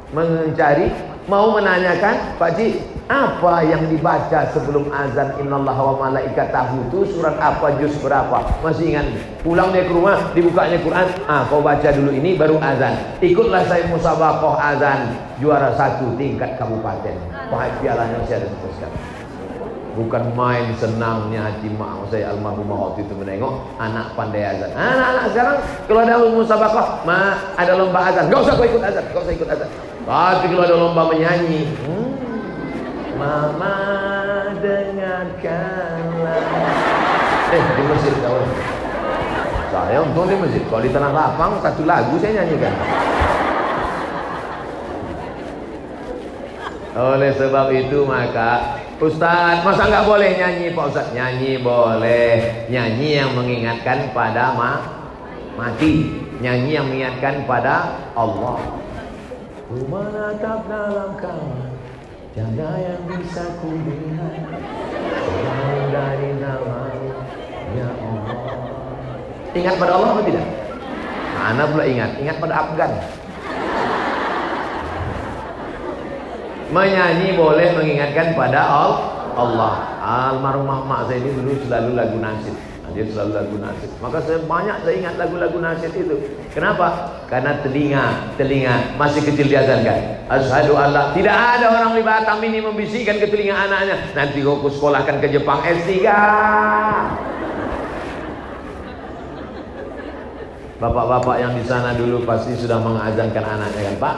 mencari 0.09 0.89
mau 1.29 1.53
menanyakan 1.53 2.37
Pak 2.41 2.57
Cik 2.57 2.73
Apa 3.11 3.67
yang 3.67 3.91
dibaca 3.91 4.47
sebelum 4.55 4.87
azan 4.87 5.35
Innallaha 5.43 5.91
wa 5.91 5.95
malaikatahu 6.07 6.87
itu 6.87 7.11
surat 7.11 7.35
apa 7.35 7.75
juz 7.75 7.91
berapa? 7.99 8.47
Masih 8.63 8.95
ingat? 8.95 9.07
Pulang 9.43 9.75
dia 9.75 9.83
ke 9.83 9.91
rumah, 9.91 10.31
dibukanya 10.31 10.79
Quran. 10.79 11.11
Ah, 11.27 11.43
kau 11.51 11.59
baca 11.59 11.91
dulu 11.91 12.15
ini 12.15 12.39
baru 12.39 12.63
azan. 12.63 12.95
Ikutlah 13.19 13.67
saya 13.67 13.91
musabaqah 13.91 14.55
azan 14.55 15.19
juara 15.43 15.75
satu 15.75 16.15
tingkat 16.15 16.55
kabupaten. 16.55 17.19
Wahai 17.51 17.75
pialanya 17.83 18.23
saya 18.23 18.47
ada. 18.47 18.87
Bukan 19.93 20.33
main 20.33 20.73
senangnya 20.81 21.53
hati 21.53 21.69
mak 21.69 22.09
saya 22.09 22.33
almarhumah 22.33 22.89
waktu 22.89 23.05
itu 23.05 23.13
menengok 23.13 23.77
anak 23.77 24.09
pandai 24.17 24.41
azan. 24.41 24.73
Anak-anak 24.73 25.25
sekarang 25.29 25.57
kalau 25.85 25.99
ada 26.01 26.15
musabaqah, 26.33 26.87
ma 27.05 27.37
ada 27.53 27.77
lomba 27.77 27.99
azan. 28.09 28.25
Gak 28.31 28.41
usah 28.41 28.53
kau 28.57 28.65
ikut 28.65 28.81
azan, 28.81 29.05
gak 29.11 29.21
usah 29.21 29.33
ikut 29.37 29.49
azan. 29.53 29.69
Tapi 30.07 30.45
kalau 30.49 30.63
ada 30.65 30.75
lomba 30.81 31.01
menyanyi, 31.13 31.69
hmm, 31.85 32.09
Mama 33.23 33.79
dengarkanlah. 34.59 36.43
Eh 37.55 37.63
di 37.63 37.83
masjid 37.87 38.13
kau 38.19 38.35
Saya 39.71 40.03
untung 40.03 40.27
di 40.27 40.35
masjid. 40.35 40.59
Kalau 40.67 40.83
di 40.83 40.91
tanah 40.91 41.15
lapang 41.15 41.55
satu 41.63 41.87
lagu 41.87 42.19
saya 42.19 42.43
nyanyikan. 42.43 42.75
Oleh 46.93 47.31
sebab 47.39 47.71
itu 47.71 48.03
maka 48.03 48.83
Ustaz 48.99 49.63
masa 49.65 49.87
nggak 49.87 50.05
boleh 50.05 50.35
nyanyi 50.35 50.75
Pak 50.75 50.85
Ustaz? 50.91 51.07
Nyanyi 51.15 51.63
boleh. 51.63 52.67
Nyanyi 52.67 53.23
yang 53.23 53.31
mengingatkan 53.39 54.11
pada 54.11 54.51
ma 54.51 54.83
mati. 55.55 56.11
Nyanyi 56.43 56.75
yang 56.75 56.91
mengingatkan 56.91 57.47
pada 57.47 58.03
Allah. 58.19 58.59
Ku 59.71 59.79
menatap 59.87 60.67
dalam 60.67 61.15
kamar 61.15 61.72
Tiada 62.33 62.81
yang 62.81 63.01
bisa 63.13 63.45
ku 63.61 63.69
lihat 63.69 64.33
Selain 65.05 65.85
dari 65.93 66.29
nama 66.41 66.89
Ya 67.77 67.89
Allah. 67.93 68.25
Ingat 69.53 69.75
pada 69.77 69.91
Allah 69.93 70.09
atau 70.17 70.25
tidak? 70.25 70.47
Mana 71.37 71.63
pula 71.69 71.85
ingat? 71.85 72.17
Ingat 72.17 72.37
pada 72.41 72.53
Afgan. 72.65 72.91
Menyanyi 76.73 77.37
boleh 77.37 77.67
mengingatkan 77.77 78.33
pada 78.33 78.61
Allah. 79.37 79.73
Almarhumah 80.01 80.89
mak 80.89 81.01
saya 81.05 81.21
ini 81.21 81.37
dulu 81.37 81.53
selalu 81.69 81.91
lagu 81.93 82.17
nasib 82.17 82.72
dia 82.91 83.07
selalu 83.07 83.31
lagu 83.31 83.55
nasib. 83.63 83.89
Maka 84.03 84.17
saya 84.27 84.39
banyak 84.43 84.77
saya 84.83 84.95
ingat 84.99 85.15
lagu-lagu 85.15 85.57
nasib 85.63 85.91
itu. 85.95 86.15
Kenapa? 86.51 87.15
Karena 87.31 87.63
telinga, 87.63 88.35
telinga 88.35 88.99
masih 88.99 89.23
kecil 89.23 89.47
diazankan. 89.47 90.27
Asyhadu 90.27 90.75
Allah. 90.75 91.15
Tidak 91.15 91.31
ada 91.31 91.71
orang 91.71 91.95
di 91.95 92.03
Batam 92.03 92.43
ini 92.43 92.59
membisikkan 92.59 93.23
ke 93.23 93.31
telinga 93.31 93.55
anaknya. 93.55 94.11
Nanti 94.11 94.43
kau 94.43 94.59
sekolahkan 94.67 95.23
ke 95.23 95.27
Jepang 95.31 95.63
S3. 95.63 95.89
Bapak-bapak 100.83 101.35
yang 101.39 101.55
di 101.55 101.63
sana 101.63 101.95
dulu 101.95 102.27
pasti 102.27 102.59
sudah 102.59 102.75
mengazankan 102.83 103.45
anaknya 103.47 103.81
kan 103.87 103.95
Pak? 104.03 104.15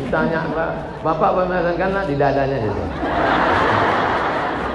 Ditanya 0.00 0.40
Pak, 0.56 0.70
Bapak 1.04 1.30
mengazankan 1.44 1.90
lah 1.92 2.04
di 2.08 2.14
dadanya 2.16 2.56
itu. 2.56 2.84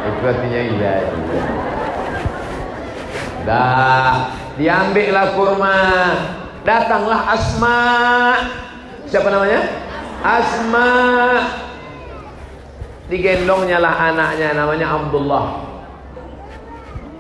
Itu 0.04 0.24
artinya 0.28 0.60
iya. 0.62 0.94
iya. 1.02 1.73
Dah, 3.44 4.32
diambillah 4.56 5.36
kurma. 5.36 5.80
Datanglah 6.64 7.36
Asma. 7.36 7.80
Siapa 9.08 9.28
namanya? 9.28 9.62
Asma. 10.24 10.90
Digendongnya 13.12 13.84
lah 13.84 13.94
anaknya 14.12 14.56
namanya 14.56 14.88
Abdullah. 14.96 15.46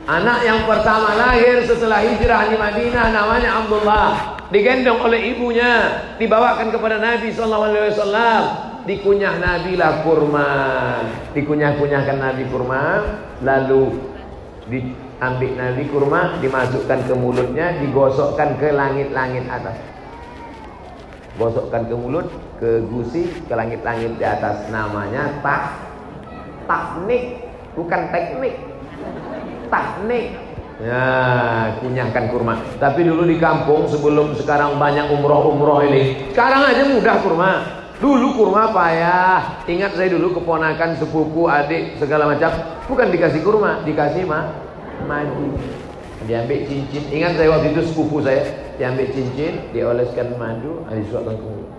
Anak 0.03 0.39
yang 0.43 0.67
pertama 0.67 1.15
lahir 1.15 1.63
setelah 1.63 2.03
hijrah 2.03 2.51
di 2.51 2.55
Madinah 2.55 3.07
namanya 3.12 3.63
Abdullah. 3.63 4.09
Digendong 4.51 4.99
oleh 4.99 5.36
ibunya, 5.36 6.03
dibawakan 6.19 6.71
kepada 6.71 6.99
Nabi 6.99 7.31
sallallahu 7.31 7.71
alaihi 7.71 7.91
wasallam. 7.95 8.43
Dikunyah 8.83 9.39
Nabi 9.39 9.79
lah 9.79 10.03
kurma. 10.03 10.51
Dikunyah-kunyahkan 11.31 12.17
Nabi 12.19 12.43
kurma, 12.51 12.83
lalu 13.43 13.95
di 14.67 14.79
ambil 15.23 15.51
Nabi 15.55 15.83
kurma 15.88 16.21
dimasukkan 16.43 16.99
ke 17.07 17.13
mulutnya 17.15 17.79
digosokkan 17.79 18.59
ke 18.59 18.75
langit-langit 18.75 19.47
atas. 19.47 19.79
Gosokkan 21.39 21.88
ke 21.88 21.95
mulut 21.95 22.27
ke 22.59 22.83
gusi 22.91 23.25
ke 23.47 23.53
langit-langit 23.55 24.19
di 24.19 24.25
atas. 24.27 24.67
Namanya 24.67 25.39
tak 25.39 25.79
taknik 26.67 27.39
bukan 27.73 28.01
teknik. 28.12 28.55
Taknik 29.71 30.25
ya 30.83 31.07
kunyahkan 31.79 32.27
kurma. 32.29 32.59
Tapi 32.77 33.07
dulu 33.07 33.23
di 33.23 33.39
kampung 33.39 33.88
sebelum 33.88 34.36
sekarang 34.36 34.75
banyak 34.75 35.07
umroh-umroh 35.09 35.88
ini 35.88 36.29
sekarang 36.36 36.67
aja 36.67 36.83
mudah 36.86 37.17
kurma. 37.23 37.51
Dulu 38.03 38.36
kurma 38.36 38.75
payah. 38.75 39.63
Ingat 39.63 39.95
saya 39.95 40.12
dulu 40.12 40.36
keponakan 40.36 40.99
sepupu, 40.99 41.47
adik, 41.47 41.95
segala 42.03 42.27
macam. 42.36 42.51
Bukan 42.83 43.07
dikasih 43.15 43.39
kurma, 43.47 43.79
dikasih 43.88 44.27
mah 44.27 44.62
madu 45.06 45.58
diambil 46.29 46.60
cincin. 46.69 47.03
Ingat 47.12 47.36
saya 47.36 47.49
waktu 47.51 47.75
itu 47.75 47.82
sepupu 47.89 48.23
saya 48.23 48.47
diambil 48.79 49.08
cincin 49.12 49.60
dioleskan 49.75 50.38
madu 50.39 50.86
disuapkan 50.89 51.36
ke 51.36 51.45
mulut 51.45 51.69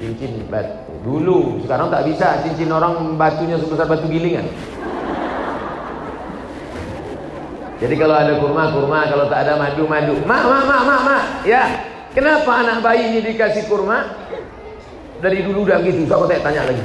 cincin 0.00 0.30
batu. 0.48 0.92
Dulu. 1.04 1.60
Sekarang 1.64 1.92
tak 1.92 2.08
bisa. 2.08 2.40
Cincin 2.42 2.72
orang 2.72 3.20
batunya 3.20 3.60
sebesar 3.60 3.84
batu 3.84 4.08
gilingan 4.08 4.48
jadi 7.80 7.96
kalau 7.96 8.12
ada 8.12 8.36
kurma 8.36 8.76
kurma. 8.76 9.08
Kalau 9.08 9.24
tak 9.32 9.48
ada 9.48 9.56
madu 9.56 9.88
madu 9.88 10.12
mak 10.28 10.44
mak 10.44 10.62
mak 10.68 10.82
mak 10.84 11.00
mak. 11.00 11.22
Ya. 11.48 11.64
Kenapa 12.12 12.60
anak 12.60 12.84
bayi 12.84 13.08
ini 13.08 13.24
dikasih 13.24 13.72
kurma? 13.72 14.04
Dari 15.20 15.44
dulu 15.44 15.68
udah 15.68 15.84
gitu 15.84 16.08
so, 16.08 16.16
aku 16.16 16.32
tanya 16.32 16.64
lagi 16.64 16.80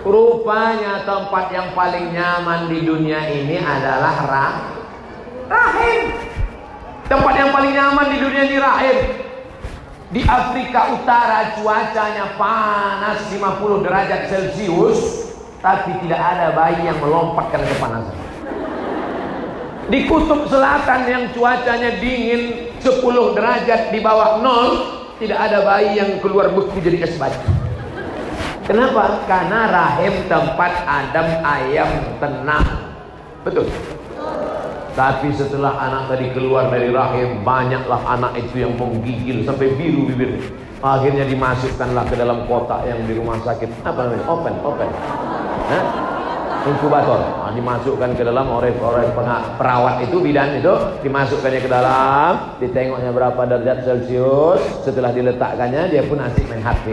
Rupanya 0.00 1.04
tempat 1.04 1.52
yang 1.52 1.76
paling 1.76 2.16
nyaman 2.16 2.72
di 2.72 2.88
dunia 2.88 3.20
ini 3.36 3.60
adalah 3.60 4.16
rah 4.24 4.54
rahim. 5.44 6.16
Tempat 7.04 7.34
yang 7.36 7.50
paling 7.52 7.72
nyaman 7.76 8.06
di 8.08 8.16
dunia 8.16 8.42
ini 8.48 8.56
rahim. 8.56 8.98
Di 10.10 10.24
Afrika 10.24 10.96
Utara 10.96 11.54
cuacanya 11.60 12.34
panas 12.40 13.28
50 13.28 13.84
derajat 13.84 14.20
Celcius, 14.26 15.30
tapi 15.60 15.92
tidak 16.02 16.18
ada 16.18 16.56
bayi 16.56 16.80
yang 16.80 16.98
melompat 16.98 17.52
karena 17.52 17.68
kepanasan. 17.76 18.18
Di 19.90 20.06
kutub 20.08 20.48
selatan 20.48 21.00
yang 21.06 21.24
cuacanya 21.36 22.00
dingin 22.00 22.72
10 22.80 23.36
derajat 23.36 23.92
di 23.92 24.00
bawah 24.00 24.40
nol, 24.40 24.68
tidak 25.20 25.38
ada 25.44 25.60
bayi 25.60 26.00
yang 26.00 26.16
keluar 26.24 26.48
beku 26.48 26.80
jadi 26.80 27.04
es 27.04 27.20
batu. 27.20 27.59
Kenapa? 28.70 29.26
Karena 29.26 29.66
rahim 29.66 30.30
tempat 30.30 30.86
Adam 30.86 31.26
ayam 31.42 31.90
tenang. 32.22 32.94
Betul. 33.42 33.66
Tapi 34.94 35.34
setelah 35.34 35.74
anak 35.74 36.14
tadi 36.14 36.30
keluar 36.30 36.70
dari 36.70 36.94
rahim, 36.94 37.42
banyaklah 37.42 37.98
anak 38.06 38.38
itu 38.38 38.62
yang 38.62 38.78
menggigil 38.78 39.42
sampai 39.42 39.74
biru 39.74 40.06
bibir. 40.14 40.38
Akhirnya 40.86 41.26
dimasukkanlah 41.26 42.06
ke 42.06 42.14
dalam 42.14 42.46
kotak 42.46 42.86
yang 42.86 43.02
di 43.10 43.18
rumah 43.18 43.42
sakit. 43.42 43.82
Apa 43.82 44.06
namanya? 44.06 44.24
Open, 44.30 44.54
open. 44.62 44.88
Hah? 45.66 45.84
Inkubator. 46.70 47.20
Nah, 47.26 47.50
dimasukkan 47.50 48.10
ke 48.14 48.22
dalam 48.22 48.46
oleh 48.54 48.70
oleh 48.78 49.10
perawat 49.58 49.98
itu 50.06 50.22
bidan 50.22 50.62
itu 50.62 50.70
dimasukkannya 51.02 51.58
ke 51.58 51.70
dalam, 51.72 52.54
ditengoknya 52.62 53.10
berapa 53.10 53.40
derajat 53.50 53.82
Celcius. 53.82 54.62
Setelah 54.86 55.10
diletakkannya 55.10 55.90
dia 55.90 56.06
pun 56.06 56.22
asik 56.22 56.46
main 56.46 56.62
HP. 56.62 56.86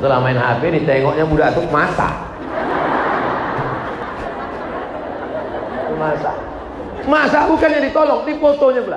Setelah 0.00 0.16
main 0.24 0.40
HP 0.40 0.80
ditengoknya 0.80 1.28
budak 1.28 1.52
tuh 1.52 1.68
masak. 1.68 2.08
Masak. 6.00 6.36
Masak 7.04 7.42
bukannya 7.52 7.84
ditolong, 7.84 8.24
di 8.24 8.32
fotonya 8.40 8.80
pula. 8.80 8.96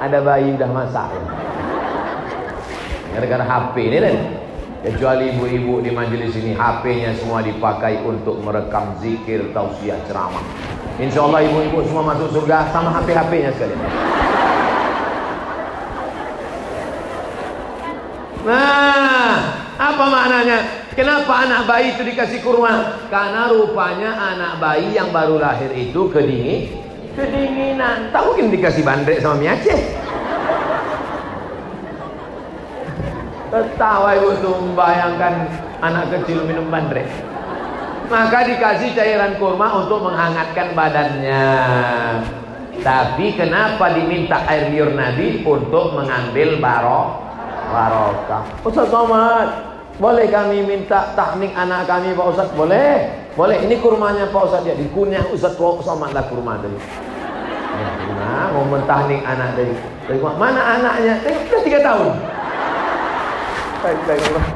Ada 0.00 0.24
bayi 0.24 0.56
udah 0.56 0.70
masak. 0.72 1.12
Gara-gara 3.12 3.44
HP 3.44 3.74
ini 3.92 3.98
kan. 4.00 4.16
Kecuali 4.80 5.36
ibu-ibu 5.36 5.84
di 5.84 5.92
majelis 5.92 6.32
ini 6.40 6.56
HP-nya 6.56 7.12
semua 7.20 7.44
dipakai 7.44 8.00
untuk 8.00 8.40
merekam 8.40 8.96
zikir, 9.04 9.52
tausiah, 9.52 10.00
ceramah. 10.08 10.40
Insya 10.96 11.20
Allah 11.20 11.44
ibu-ibu 11.44 11.84
semua 11.84 12.16
masuk 12.16 12.32
surga 12.32 12.72
sama 12.72 12.96
HP-HP-nya 12.96 13.52
sekalian. 13.52 13.80
Nah, 18.46 19.55
apa 19.76 20.04
maknanya? 20.08 20.58
Kenapa 20.96 21.44
anak 21.44 21.68
bayi 21.68 21.92
itu 21.92 22.02
dikasih 22.08 22.40
kurma? 22.40 22.96
Karena 23.12 23.52
rupanya 23.52 24.16
anak 24.16 24.56
bayi 24.56 24.96
yang 24.96 25.12
baru 25.12 25.36
lahir 25.36 25.68
itu 25.76 26.08
kedingin, 26.08 26.80
kedinginan. 27.12 28.08
Tak 28.08 28.24
mungkin 28.24 28.48
dikasih 28.48 28.80
bandrek 28.80 29.20
sama 29.20 29.36
mie 29.36 29.52
Aceh. 29.52 29.80
Ketawa 33.52 34.16
ibu 34.16 34.30
tuh 34.40 34.56
membayangkan 34.64 35.34
anak 35.84 36.04
kecil 36.16 36.48
minum 36.48 36.72
bandrek. 36.72 37.08
Maka 38.08 38.48
dikasih 38.48 38.96
cairan 38.96 39.36
kurma 39.36 39.84
untuk 39.84 40.00
menghangatkan 40.08 40.72
badannya. 40.72 41.44
Tapi 42.80 43.36
kenapa 43.36 43.92
diminta 43.92 44.40
air 44.48 44.72
liur 44.72 44.96
Nabi 44.96 45.44
untuk 45.44 45.96
mengambil 45.96 46.60
barok 46.60 47.25
barokah? 47.68 48.42
Ustaz 48.62 48.88
Somad, 48.90 49.48
boleh 49.96 50.26
kami 50.28 50.62
minta 50.62 51.16
tahnik 51.16 51.52
anak 51.56 51.88
kami 51.88 52.12
Pak 52.12 52.26
Ustaz? 52.32 52.48
Boleh. 52.52 53.10
Boleh. 53.36 53.60
Ini 53.64 53.80
kurmanya 53.80 54.28
Pak 54.28 54.42
Ustaz 54.48 54.62
ya. 54.64 54.74
Dikunyah 54.76 55.24
Ustaz 55.32 55.56
Somad 55.56 56.10
lah 56.12 56.24
kurma 56.28 56.60
tadi. 56.60 56.76
Nah, 58.16 58.48
mau 58.56 58.64
mentahnik 58.64 59.20
anak 59.20 59.52
dari, 59.52 59.72
dari 60.08 60.20
mana 60.20 60.80
anaknya? 60.80 61.20
Sudah 61.24 61.60
tiga 61.60 61.78
tahun. 61.84 62.08
Baik, 63.84 63.98
baik 64.08 64.22
Allah. 64.32 64.46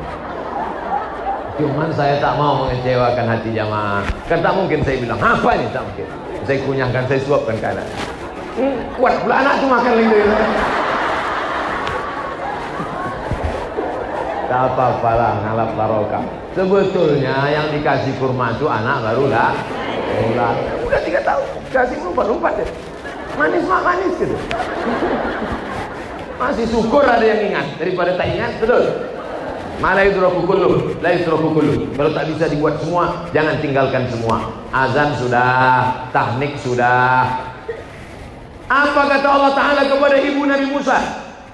Cuman 1.61 1.93
saya 1.93 2.17
tak 2.25 2.41
mau 2.41 2.65
mengecewakan 2.65 3.27
hati 3.29 3.53
jamaah. 3.53 4.01
Kan 4.25 4.41
tak 4.41 4.57
mungkin 4.57 4.81
saya 4.81 4.97
bilang, 4.97 5.21
apa 5.21 5.49
ini? 5.61 5.69
Tak 5.69 5.85
mungkin. 5.85 6.09
Saya 6.49 6.59
kunyahkan, 6.65 7.05
saya 7.05 7.21
suapkan 7.21 7.57
ke 7.61 7.67
anak. 7.69 7.87
Hmm, 8.57 8.77
kuat 8.97 9.15
pula 9.21 9.45
anak 9.45 9.55
tu 9.61 9.67
makan 9.69 9.93
lagi. 9.93 10.21
Tak 14.51 14.75
apa-apa 14.75 15.11
lah, 15.15 15.33
ngalap 15.47 15.71
barokah. 15.79 16.27
Sebetulnya 16.59 17.47
yang 17.55 17.71
dikasih 17.71 18.19
kurma 18.19 18.59
itu 18.59 18.67
anak 18.67 18.99
baru 18.99 19.31
lah. 19.31 19.55
Udah, 20.27 20.59
udah 20.91 21.01
tiga 21.07 21.23
tahun, 21.23 21.47
kasih 21.71 22.03
lompat-lompat 22.03 22.59
deh. 22.59 22.67
Manis 23.39 23.63
mak 23.71 23.81
manis 23.87 24.11
gitu. 24.19 24.35
Masih 26.43 26.67
syukur 26.67 27.07
ada 27.07 27.23
yang 27.23 27.53
ingat 27.53 27.79
daripada 27.79 28.19
tak 28.19 28.27
ingat, 28.27 28.59
betul? 28.59 29.07
Malah 29.79 30.03
yudraku 30.11 30.43
kullu, 30.43 30.99
la 30.99 31.15
yudraku 31.15 31.49
kullu. 31.55 31.75
Kalau 31.95 32.11
tak 32.11 32.27
bisa 32.35 32.51
dibuat 32.51 32.83
semua, 32.83 33.31
jangan 33.31 33.55
tinggalkan 33.63 34.11
semua. 34.11 34.51
Azan 34.75 35.15
sudah, 35.15 36.11
tahnik 36.11 36.59
sudah. 36.59 37.39
Apa 38.67 39.03
kata 39.15 39.29
Allah 39.31 39.53
Taala 39.55 39.83
kepada 39.87 40.17
ibu 40.19 40.43
Nabi 40.43 40.67
Musa? 40.75 40.99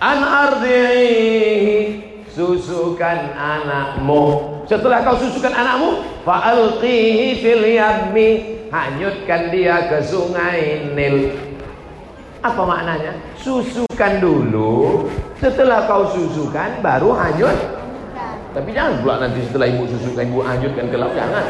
An 0.00 0.22
ardihi 0.22 2.05
susukan 2.36 3.32
anakmu. 3.32 4.52
Setelah 4.68 5.00
kau 5.00 5.16
susukan 5.16 5.56
anakmu, 5.56 6.04
fa'alqihi 6.28 7.40
fil 7.40 7.64
yammi. 7.64 8.30
Hanyutkan 8.68 9.48
dia 9.48 9.88
ke 9.88 10.04
sungai 10.04 10.92
Nil. 10.92 11.32
Apa 12.44 12.60
maknanya? 12.68 13.16
Susukan 13.40 14.20
dulu, 14.20 15.08
setelah 15.40 15.88
kau 15.88 16.12
susukan 16.12 16.84
baru 16.84 17.16
hanyut 17.16 17.56
tapi 18.56 18.72
jangan 18.72 19.04
pula 19.04 19.20
nanti 19.20 19.44
setelah 19.44 19.68
ibu 19.68 19.84
susukan 19.84 20.32
ibu 20.32 20.40
anjurkan 20.40 20.88
ke 20.88 20.96
laut 20.96 21.12
jangan. 21.12 21.44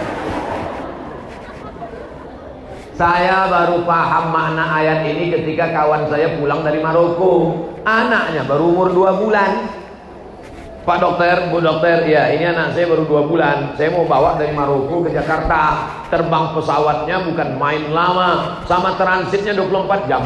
Saya 2.99 3.47
baru 3.47 3.87
paham 3.87 4.35
makna 4.35 4.67
ayat 4.83 5.07
ini 5.07 5.31
ketika 5.31 5.71
kawan 5.71 6.11
saya 6.11 6.35
pulang 6.35 6.67
dari 6.67 6.83
Maroko. 6.83 7.63
Anaknya 7.87 8.43
baru 8.43 8.75
umur 8.75 8.89
2 8.91 9.23
bulan. 9.23 9.71
Pak 10.87 11.03
dokter, 11.03 11.51
Bu 11.51 11.59
dokter, 11.59 12.07
ya 12.07 12.31
ini 12.31 12.47
anak 12.47 12.79
saya 12.79 12.87
baru 12.87 13.03
2 13.11 13.27
bulan. 13.27 13.75
Saya 13.75 13.91
mau 13.91 14.07
bawa 14.07 14.39
dari 14.39 14.55
Maroko 14.55 15.03
ke 15.03 15.11
Jakarta. 15.11 15.91
Terbang 16.07 16.55
pesawatnya 16.55 17.27
bukan 17.27 17.59
main 17.59 17.91
lama, 17.91 18.63
sama 18.71 18.95
transitnya 18.95 19.51
24 19.59 20.07
jam. 20.07 20.23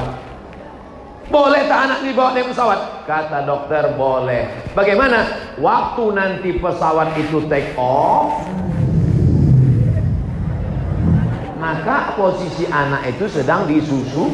Boleh 1.33 1.65
tak 1.65 1.81
anak 1.89 1.99
dibawa 2.05 2.37
naik 2.37 2.53
pesawat? 2.53 3.09
Kata 3.09 3.49
dokter 3.49 3.89
boleh. 3.97 4.53
Bagaimana? 4.77 5.25
Waktu 5.57 6.05
nanti 6.13 6.53
pesawat 6.61 7.17
itu 7.17 7.41
take 7.49 7.73
off, 7.81 8.45
maka 11.57 12.13
posisi 12.21 12.69
anak 12.69 13.17
itu 13.17 13.25
sedang 13.33 13.65
disusu, 13.65 14.29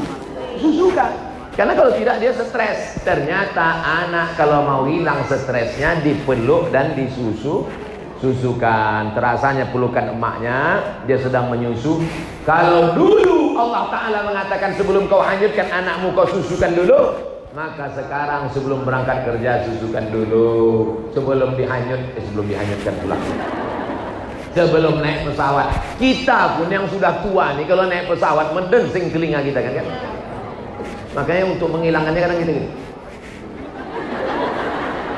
susukan. 0.59 1.26
Karena 1.57 1.73
kalau 1.73 1.93
tidak 1.97 2.21
dia 2.21 2.37
stres. 2.37 3.01
Ternyata 3.01 3.81
anak 3.81 4.37
kalau 4.37 4.61
mau 4.61 4.83
hilang 4.85 5.25
stresnya 5.25 5.97
dipeluk 6.05 6.69
dan 6.69 6.93
disusu, 6.93 7.65
susukan. 8.21 9.17
Terasanya 9.17 9.73
pelukan 9.73 10.13
emaknya, 10.13 10.85
dia 11.09 11.17
sedang 11.17 11.49
menyusu. 11.49 12.05
Kalau 12.45 12.93
dulu 12.93 13.57
Allah 13.57 13.89
Ta'ala 13.89 14.19
mengatakan 14.29 14.77
sebelum 14.77 15.09
kau 15.09 15.25
hanyutkan 15.25 15.65
anakmu 15.73 16.13
kau 16.13 16.29
susukan 16.29 16.77
dulu 16.77 17.01
maka 17.57 17.89
sekarang 17.97 18.53
sebelum 18.53 18.85
berangkat 18.85 19.25
kerja 19.25 19.65
susukan 19.65 20.13
dulu 20.13 20.93
sebelum 21.17 21.57
dihanyut 21.57 22.05
eh, 22.13 22.23
sebelum 22.29 22.53
dihanyutkan 22.53 22.95
pulang 23.01 23.23
sebelum 24.53 25.01
naik 25.01 25.33
pesawat 25.33 25.73
kita 25.97 26.61
pun 26.61 26.69
yang 26.69 26.85
sudah 26.93 27.25
tua 27.25 27.57
nih 27.57 27.65
kalau 27.65 27.89
naik 27.89 28.13
pesawat 28.13 28.53
mendensing 28.53 29.09
telinga 29.09 29.41
kita 29.41 29.65
kan 29.65 29.73
kan 29.73 29.87
makanya 31.17 31.45
untuk 31.49 31.73
menghilangkannya 31.73 32.21
kadang 32.21 32.39
gini, 32.45 32.53
gini. 32.61 32.71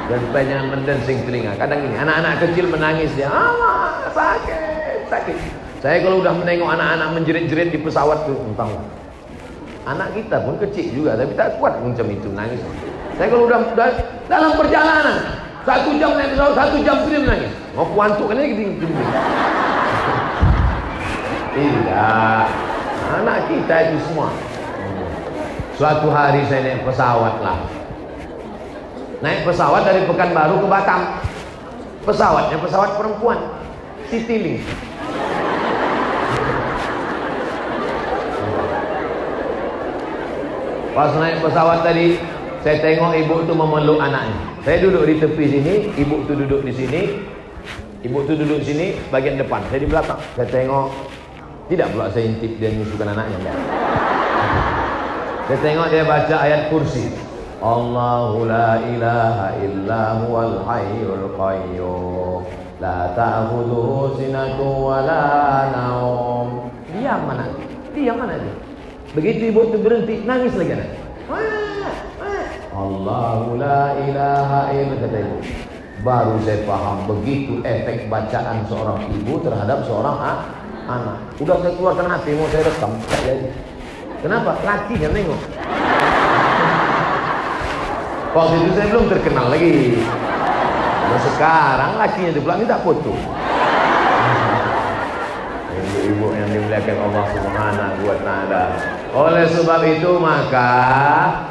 dan 0.06 0.20
jangan 0.46 0.66
mendensing 0.70 1.18
telinga 1.26 1.52
kadang 1.58 1.82
gini 1.82 1.96
anak-anak 1.98 2.32
kecil 2.46 2.64
menangis 2.70 3.10
dia 3.18 3.26
ah 3.26 4.06
sakit 4.14 5.10
sakit 5.10 5.58
saya 5.78 6.02
kalau 6.02 6.18
udah 6.18 6.34
menengok 6.34 6.74
anak-anak 6.74 7.08
menjerit-jerit 7.14 7.70
di 7.70 7.78
pesawat 7.78 8.26
tuh, 8.26 8.34
entah 8.50 8.66
Anak 9.86 10.10
kita 10.12 10.42
pun 10.42 10.58
kecil 10.58 10.90
juga, 10.90 11.14
tapi 11.14 11.32
tak 11.38 11.56
kuat 11.62 11.78
macam 11.78 12.06
itu 12.10 12.28
nangis. 12.34 12.60
Saya 13.14 13.30
kalau 13.30 13.46
udah, 13.46 13.62
dalam 14.26 14.52
perjalanan 14.58 15.16
satu 15.62 15.94
jam 15.96 16.18
naik 16.18 16.34
pesawat, 16.34 16.54
satu 16.58 16.76
jam 16.82 16.96
dia 17.06 17.20
menangis. 17.22 17.52
Mau 17.78 17.86
puantuk 17.94 18.26
kan 18.26 18.36
lagi 18.42 18.54
tinggi. 18.58 18.86
Tidak, 21.54 22.44
anak 23.22 23.38
kita 23.46 23.76
itu 23.88 23.98
semua. 24.10 24.28
Suatu 25.78 26.10
hari 26.10 26.42
saya 26.50 26.74
naik 26.74 26.82
pesawat 26.82 27.38
lah. 27.38 27.54
Naik 29.22 29.46
pesawat 29.46 29.86
dari 29.86 30.10
Pekanbaru 30.10 30.58
ke 30.58 30.66
Batam. 30.66 31.22
Pesawatnya 32.02 32.58
pesawat 32.58 32.98
perempuan. 32.98 33.38
Citylink. 34.10 34.66
Pas 40.98 41.14
naik 41.14 41.46
pesawat 41.46 41.86
tadi, 41.86 42.18
saya 42.66 42.82
tengok 42.82 43.14
ibu 43.14 43.46
tu 43.46 43.54
memeluk 43.54 44.02
anaknya. 44.02 44.34
Saya 44.66 44.82
duduk 44.82 45.06
di 45.06 45.22
tepi 45.22 45.44
sini, 45.46 45.74
ibu 45.94 46.26
tu 46.26 46.34
duduk 46.34 46.66
di 46.66 46.74
sini. 46.74 47.02
Ibu 48.02 48.26
tu 48.26 48.34
duduk 48.34 48.66
sini, 48.66 48.98
bagian 49.14 49.38
depan. 49.38 49.62
Saya 49.70 49.78
di 49.78 49.86
belakang. 49.86 50.18
Saya 50.34 50.50
tengok, 50.50 50.90
tidak 51.70 51.86
pula 51.94 52.10
saya 52.10 52.26
intip 52.26 52.50
dia 52.58 52.74
menyusukan 52.74 53.14
anaknya. 53.14 53.38
Enggak. 53.46 54.07
Saya 55.48 55.64
tengok 55.64 55.88
dia 55.88 56.04
baca 56.04 56.36
ayat 56.44 56.68
kursi. 56.68 57.08
Allahu 57.64 58.44
la 58.44 58.84
ilaha 58.84 59.56
illa 59.64 60.20
huwal 60.20 60.60
hayyul 60.60 61.24
qayyum. 61.40 62.44
La 62.76 63.16
ta'khudhuhu 63.16 64.20
sinatun 64.20 64.72
wa 64.76 65.00
la 65.08 65.72
naum. 65.72 66.68
Diam 66.92 67.24
mana? 67.24 67.48
Diam 67.96 68.20
mana 68.20 68.36
dia? 68.36 68.52
Begitu 69.16 69.48
ibu 69.48 69.72
itu 69.72 69.80
berhenti, 69.80 70.20
nangis 70.28 70.52
lagi 70.52 70.76
anak. 70.76 70.90
Allahu 72.76 73.56
la 73.56 73.96
ilaha 74.04 74.60
illa 74.76 74.94
kata 75.00 75.16
ibu. 75.16 75.36
Baru 76.04 76.36
saya 76.44 76.60
paham 76.68 77.08
begitu 77.08 77.64
efek 77.64 78.12
bacaan 78.12 78.68
seorang 78.68 79.00
ibu 79.16 79.40
terhadap 79.40 79.80
seorang 79.88 80.44
anak. 80.84 81.16
Udah 81.40 81.56
saya 81.56 81.72
keluarkan 81.72 82.04
hati 82.04 82.36
mau 82.36 82.44
saya 82.52 82.68
rekam, 82.68 82.92
tak 83.08 83.20
Kenapa? 84.18 84.50
Lakinya 84.66 85.08
nengok. 85.14 85.42
Waktu 88.34 88.54
itu 88.60 88.70
saya 88.76 88.86
belum 88.92 89.06
terkenal 89.10 89.46
lagi. 89.50 90.02
Nah, 91.08 91.20
sekarang 91.24 91.90
lakinya 91.96 92.30
itu 92.36 92.40
pulang 92.44 92.60
minta 92.60 92.76
foto 92.84 93.16
ibu-ibu 96.08 96.26
yang 96.34 96.48
dimuliakan 96.50 96.96
Allah 97.04 97.24
Subhanahu 97.36 98.00
wa 98.04 98.16
taala. 98.24 98.64
Oleh 99.12 99.44
sebab 99.48 99.80
itu 99.88 100.10
maka 100.20 100.70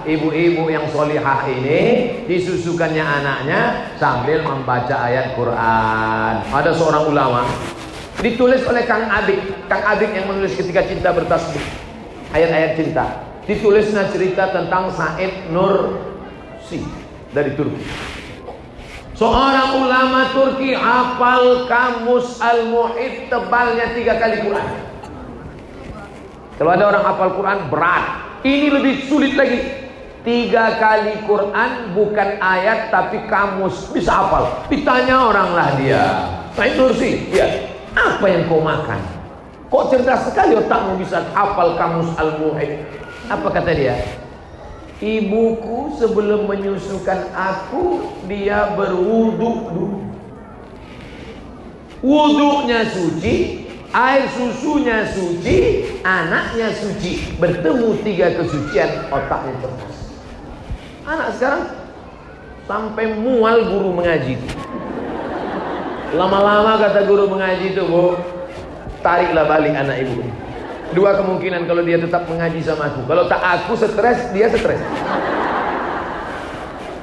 ibu-ibu 0.05 0.69
yang 0.69 0.85
solihah 0.89 1.45
ini 1.49 1.81
disusukannya 2.25 3.01
anaknya 3.01 3.61
sambil 3.97 4.41
membaca 4.45 4.95
ayat 4.97 5.33
Quran. 5.33 6.33
Ada 6.49 6.71
seorang 6.73 7.09
ulama 7.09 7.41
ditulis 8.21 8.65
oleh 8.65 8.81
Kang 8.89 9.05
Adik, 9.05 9.69
Kang 9.69 9.83
Adik 9.85 10.09
yang 10.09 10.25
menulis 10.25 10.57
ketika 10.57 10.85
cinta 10.85 11.13
bertasbih. 11.13 11.86
Ayat-ayat 12.35 12.71
cinta. 12.75 13.05
Ditulisnya 13.47 14.11
cerita 14.11 14.51
tentang 14.51 14.91
Said 14.91 15.47
Nur 15.55 15.95
Si 16.67 16.83
dari 17.31 17.55
Turki. 17.55 17.79
Seorang 19.15 19.81
ulama 19.81 20.29
Turki 20.35 20.75
hafal 20.75 21.65
kamus 21.65 22.37
al-muhid 22.43 23.31
tebalnya 23.31 23.95
tiga 23.95 24.19
kali 24.19 24.43
Quran. 24.43 24.67
Kalau 26.59 26.71
ada 26.75 26.83
orang 26.91 27.03
hafal 27.07 27.29
Quran 27.33 27.59
berat. 27.71 28.05
Ini 28.45 28.67
lebih 28.69 29.09
sulit 29.09 29.33
lagi. 29.33 29.87
Tiga 30.21 30.75
kali 30.77 31.23
Quran 31.23 31.95
bukan 31.95 32.29
ayat 32.43 32.91
tapi 32.91 33.25
kamus 33.31 33.89
bisa 33.95 34.11
hafal. 34.11 34.67
Ditanya 34.67 35.33
orang 35.33 35.49
lah 35.55 35.69
dia. 35.79 36.03
Said 36.53 36.75
Nursi, 36.75 37.31
ya 37.31 37.47
apa 37.97 38.25
yang 38.29 38.45
kau 38.45 38.61
makan? 38.61 39.16
Kok 39.67 39.83
cerdas 39.91 40.31
sekali 40.31 40.55
otakmu 40.55 40.95
bisa 40.95 41.27
hafal 41.35 41.75
kamus 41.75 42.15
al-muhid? 42.15 42.87
Apa 43.27 43.51
kata 43.51 43.75
dia? 43.75 43.99
Ibuku 45.03 45.99
sebelum 45.99 46.47
menyusukan 46.47 47.35
aku 47.35 48.15
dia 48.31 48.71
berwuduk 48.79 49.57
dulu. 49.75 49.99
Wuduknya 51.99 52.87
suci, 52.87 53.67
air 53.91 54.31
susunya 54.31 55.03
suci, 55.11 55.83
anaknya 55.99 56.71
suci. 56.71 57.35
Bertemu 57.35 57.99
tiga 58.07 58.39
kesucian 58.39 59.11
otaknya 59.11 59.53
cerdas. 59.59 59.95
Anak 61.03 61.29
sekarang 61.35 61.63
sampai 62.63 63.19
mual 63.19 63.67
guru 63.67 63.91
mengaji. 63.91 64.39
Lama-lama 66.15 66.79
kata 66.79 67.03
guru 67.03 67.27
mengaji 67.27 67.75
itu, 67.75 67.83
Bu, 67.83 68.15
tariklah 69.07 69.45
balik 69.47 69.71
anak 69.71 70.03
ibu. 70.03 70.19
Dua 70.91 71.15
kemungkinan 71.15 71.63
kalau 71.63 71.83
dia 71.87 71.95
tetap 71.95 72.27
mengaji 72.27 72.59
sama 72.59 72.91
aku. 72.91 73.07
Kalau 73.07 73.23
tak 73.31 73.39
aku 73.39 73.79
stres, 73.79 74.19
dia 74.35 74.51
stres. 74.51 74.83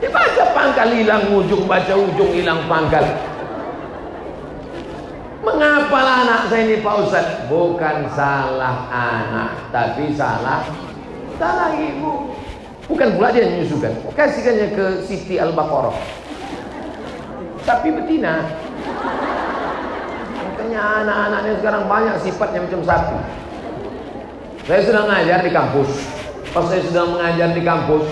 Dia 0.05 0.11
baca 0.13 0.45
pangkal 0.53 0.89
hilang 0.93 1.25
ujung, 1.33 1.65
baca 1.65 1.93
ujung 1.97 2.31
hilang 2.37 2.61
pangkal. 2.69 3.05
Mengapa 5.45 6.01
anak 6.25 6.41
saya 6.49 6.65
ini 6.65 6.81
Pak 6.81 6.95
Ustaz? 7.05 7.27
Bukan 7.49 8.09
salah 8.17 8.89
anak, 8.89 9.69
tapi 9.73 10.13
salah 10.17 10.65
salah 11.37 11.73
ibu. 11.77 12.33
Bukan 12.85 13.17
pula 13.17 13.33
dia 13.33 13.49
menyusukan. 13.49 13.93
Kasihkannya 14.13 14.77
ke 14.77 14.85
Siti 15.09 15.41
Al-Baqarah. 15.41 15.97
Tapi 17.65 17.89
betina. 17.97 18.45
Makanya 20.75 21.07
anak-anaknya 21.07 21.55
sekarang 21.63 21.83
banyak 21.87 22.15
sifatnya 22.19 22.61
macam 22.67 22.81
sapi. 22.83 23.17
Saya 24.67 24.81
sedang 24.83 25.07
mengajar 25.07 25.39
di 25.47 25.51
kampus. 25.55 25.91
Pas 26.51 26.67
saya 26.67 26.83
sedang 26.83 27.09
mengajar 27.15 27.49
di 27.55 27.63
kampus, 27.63 28.05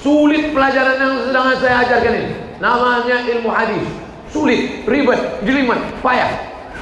sulit 0.00 0.48
pelajaran 0.56 0.96
yang 0.96 1.14
sedang 1.28 1.44
saya 1.60 1.76
ajarkan 1.84 2.12
ini. 2.16 2.32
Namanya 2.56 3.20
ilmu 3.20 3.52
hadis. 3.52 3.84
Sulit, 4.32 4.88
ribet, 4.88 5.44
jelimet, 5.44 5.76
payah. 6.00 6.32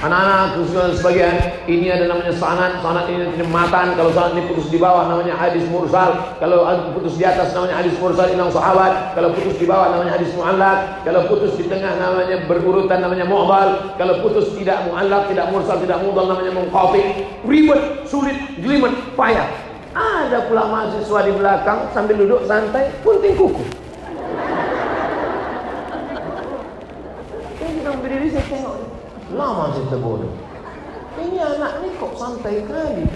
Anak-anak 0.04 0.68
sebagian 1.00 1.64
ini 1.64 1.88
ada 1.88 2.04
namanya 2.04 2.36
sanad, 2.36 2.76
sanad 2.84 3.08
ini 3.08 3.40
matan. 3.48 3.96
Kalau 3.96 4.12
sanad 4.12 4.36
ini 4.36 4.52
putus 4.52 4.68
di 4.68 4.76
bawah 4.76 5.08
namanya 5.08 5.32
hadis 5.32 5.64
mursal. 5.72 6.36
Kalau 6.36 6.68
putus 6.92 7.16
di 7.16 7.24
atas 7.24 7.56
namanya 7.56 7.80
hadis 7.80 7.96
mursal 7.96 8.28
inang 8.28 8.52
sahabat. 8.52 9.16
Kalau 9.16 9.32
putus 9.32 9.56
di 9.56 9.64
bawah 9.64 9.96
namanya 9.96 10.20
hadis 10.20 10.28
muallak. 10.36 11.00
Kalau 11.08 11.24
putus 11.24 11.56
di 11.56 11.64
tengah 11.72 11.96
namanya 11.96 12.36
berurutan 12.44 13.00
namanya 13.00 13.24
mu'dal. 13.24 13.96
Kalau 13.96 14.20
putus 14.20 14.52
tidak 14.52 14.84
muallak, 14.84 15.24
tidak 15.32 15.48
mursal, 15.48 15.80
tidak 15.80 15.96
mu'dal 16.04 16.28
namanya 16.28 16.52
munqati. 16.52 17.02
Ribet, 17.48 18.04
sulit, 18.04 18.36
jelimet, 18.60 18.92
payah. 19.16 19.48
Ada 19.96 20.52
pula 20.52 20.68
mahasiswa 20.68 21.20
di 21.24 21.32
belakang 21.32 21.78
sambil 21.96 22.20
duduk 22.20 22.44
santai, 22.44 22.92
punting 23.00 23.40
kuku. 23.40 23.64
Saya 27.56 27.70
sedang 27.72 27.96
berdiri 28.04 28.28
saya 28.28 28.63
Lama 29.34 29.74
saya 29.74 29.86
terbodoh. 29.90 30.30
Ini 31.18 31.38
anak 31.42 31.82
ni 31.82 31.88
kok 31.98 32.14
santai 32.14 32.62
kali. 32.66 33.06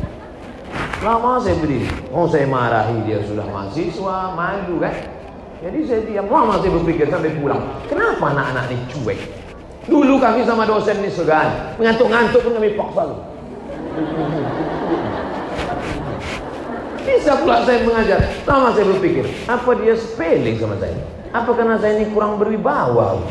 Lama 1.02 1.38
saya 1.38 1.54
berdiri. 1.62 1.86
Oh 2.10 2.26
saya 2.26 2.46
marahi 2.50 3.06
dia 3.06 3.22
sudah 3.22 3.46
mahasiswa, 3.46 4.34
malu 4.34 4.82
kan. 4.82 4.94
Jadi 5.62 5.78
saya 5.86 6.00
diam. 6.02 6.26
Lama 6.26 6.58
saya 6.58 6.74
berpikir 6.74 7.06
sampai 7.06 7.38
pulang. 7.38 7.62
Kenapa 7.86 8.34
anak-anak 8.34 8.64
ni 8.70 8.76
cuek? 8.90 9.18
Dulu 9.86 10.18
kami 10.18 10.42
sama 10.42 10.66
dosen 10.66 10.98
ni 11.00 11.10
segan. 11.10 11.78
Mengantuk-ngantuk 11.78 12.42
pun 12.42 12.52
kami 12.58 12.74
paksa. 12.74 13.02
Bisa 17.08 17.32
pula 17.40 17.62
saya 17.62 17.78
mengajar. 17.86 18.20
Lama 18.44 18.74
saya 18.74 18.84
berpikir, 18.90 19.24
apa 19.48 19.70
dia 19.80 19.94
spelling 19.94 20.58
sama 20.58 20.76
saya? 20.82 20.98
Apa 21.30 21.50
karena 21.54 21.78
saya 21.78 21.98
ini 21.98 22.10
kurang 22.10 22.36
berwibawa? 22.42 23.22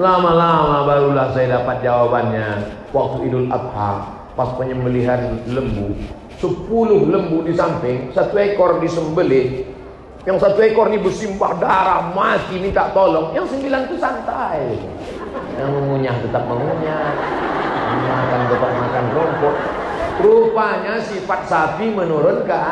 Lama-lama 0.00 0.88
barulah 0.88 1.36
saya 1.36 1.60
dapat 1.60 1.84
jawabannya 1.84 2.64
waktu 2.96 3.28
Idul 3.28 3.52
Adha 3.52 4.08
pas 4.32 4.48
penyembelihan 4.56 5.44
lembu. 5.44 5.92
Sepuluh 6.40 7.12
lembu 7.12 7.44
di 7.44 7.52
samping, 7.52 8.08
satu 8.16 8.34
ekor 8.40 8.80
disembelih. 8.80 9.68
Yang 10.24 10.38
satu 10.48 10.64
ekor 10.64 10.88
ini 10.88 10.96
bersimpah 10.96 11.60
darah, 11.60 12.08
mati 12.16 12.56
minta 12.56 12.88
tolong. 12.96 13.36
Yang 13.36 13.52
sembilan 13.52 13.80
itu 13.90 13.96
santai. 14.00 14.80
Yang 15.60 15.70
mengunyah 15.76 16.14
tetap 16.24 16.42
mengunyah. 16.48 17.06
Makan 17.92 18.40
tetap 18.48 18.70
makan 18.72 19.04
rumput. 19.12 19.54
Rupanya 20.24 20.94
sifat 21.04 21.40
sapi 21.50 21.92
menurun 21.92 22.48
ke 22.48 22.62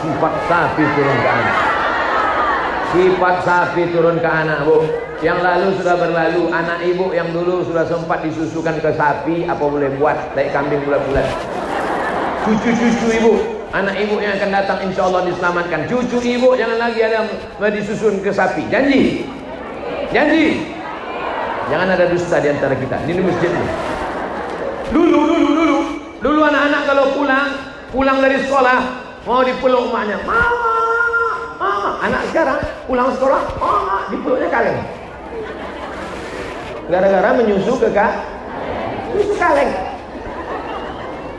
sifat 0.00 0.34
sapi 0.48 0.84
turun 0.96 1.18
ke 1.20 1.28
anak. 1.28 1.56
Sifat 2.90 3.36
sapi 3.44 3.82
turun 3.92 4.16
ke 4.18 4.28
anak 4.28 4.58
bu. 4.64 4.76
Yang 5.20 5.38
lalu 5.44 5.68
sudah 5.76 5.96
berlalu 6.00 6.42
anak 6.48 6.80
ibu 6.80 7.12
yang 7.12 7.28
dulu 7.28 7.60
sudah 7.68 7.84
sempat 7.84 8.24
disusukan 8.24 8.80
ke 8.80 8.90
sapi 8.96 9.44
apa 9.44 9.60
boleh 9.60 9.92
buat? 10.00 10.16
Dari 10.32 10.48
kambing 10.48 10.80
bulat-bulat. 10.88 11.28
Cucu-cucu 12.48 13.08
ibu 13.20 13.32
anak 13.70 14.00
ibu 14.00 14.16
yang 14.18 14.40
akan 14.40 14.50
datang 14.50 14.78
insya 14.88 15.04
Allah 15.04 15.28
diselamatkan. 15.28 15.84
Cucu 15.92 16.18
ibu 16.24 16.56
jangan 16.56 16.80
lagi 16.80 17.00
ada 17.04 17.28
disusun 17.68 18.24
ke 18.24 18.32
sapi. 18.32 18.64
Janji. 18.72 19.28
Janji. 20.10 20.64
Jangan 21.68 21.88
ada 21.94 22.04
dusta 22.08 22.40
di 22.40 22.48
antara 22.50 22.74
kita. 22.74 22.96
Ini 23.04 23.20
masjid 23.20 23.52
ini. 23.52 23.70
Dulu 24.90 25.20
dulu 25.28 25.48
dulu. 25.52 25.78
Dulu 26.20 26.40
anak-anak 26.48 26.82
kalau 26.88 27.04
pulang 27.12 27.48
pulang 27.92 28.18
dari 28.24 28.40
sekolah 28.40 29.09
Mau 29.28 29.44
dipeluk 29.44 29.92
maknya. 29.92 30.16
Mama, 30.24 30.76
mama. 31.60 31.90
Anak 32.00 32.22
sekarang 32.32 32.58
pulang 32.88 33.12
sekolah, 33.12 33.42
mama 33.60 33.96
dipeluknya 34.08 34.48
kaleng. 34.48 34.78
Gara-gara 36.90 37.30
menyusu 37.36 37.78
ke 37.78 37.88
kak, 37.92 38.12
menyusu 39.12 39.34
kaleng. 39.36 39.70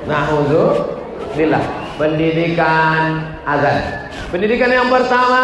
Nah, 0.05 0.23
untuk 0.34 0.97
bila 1.34 1.61
pendidikan 2.02 3.22
azan. 3.45 4.10
Pendidikan 4.34 4.72
yang 4.74 4.88
pertama, 4.89 5.43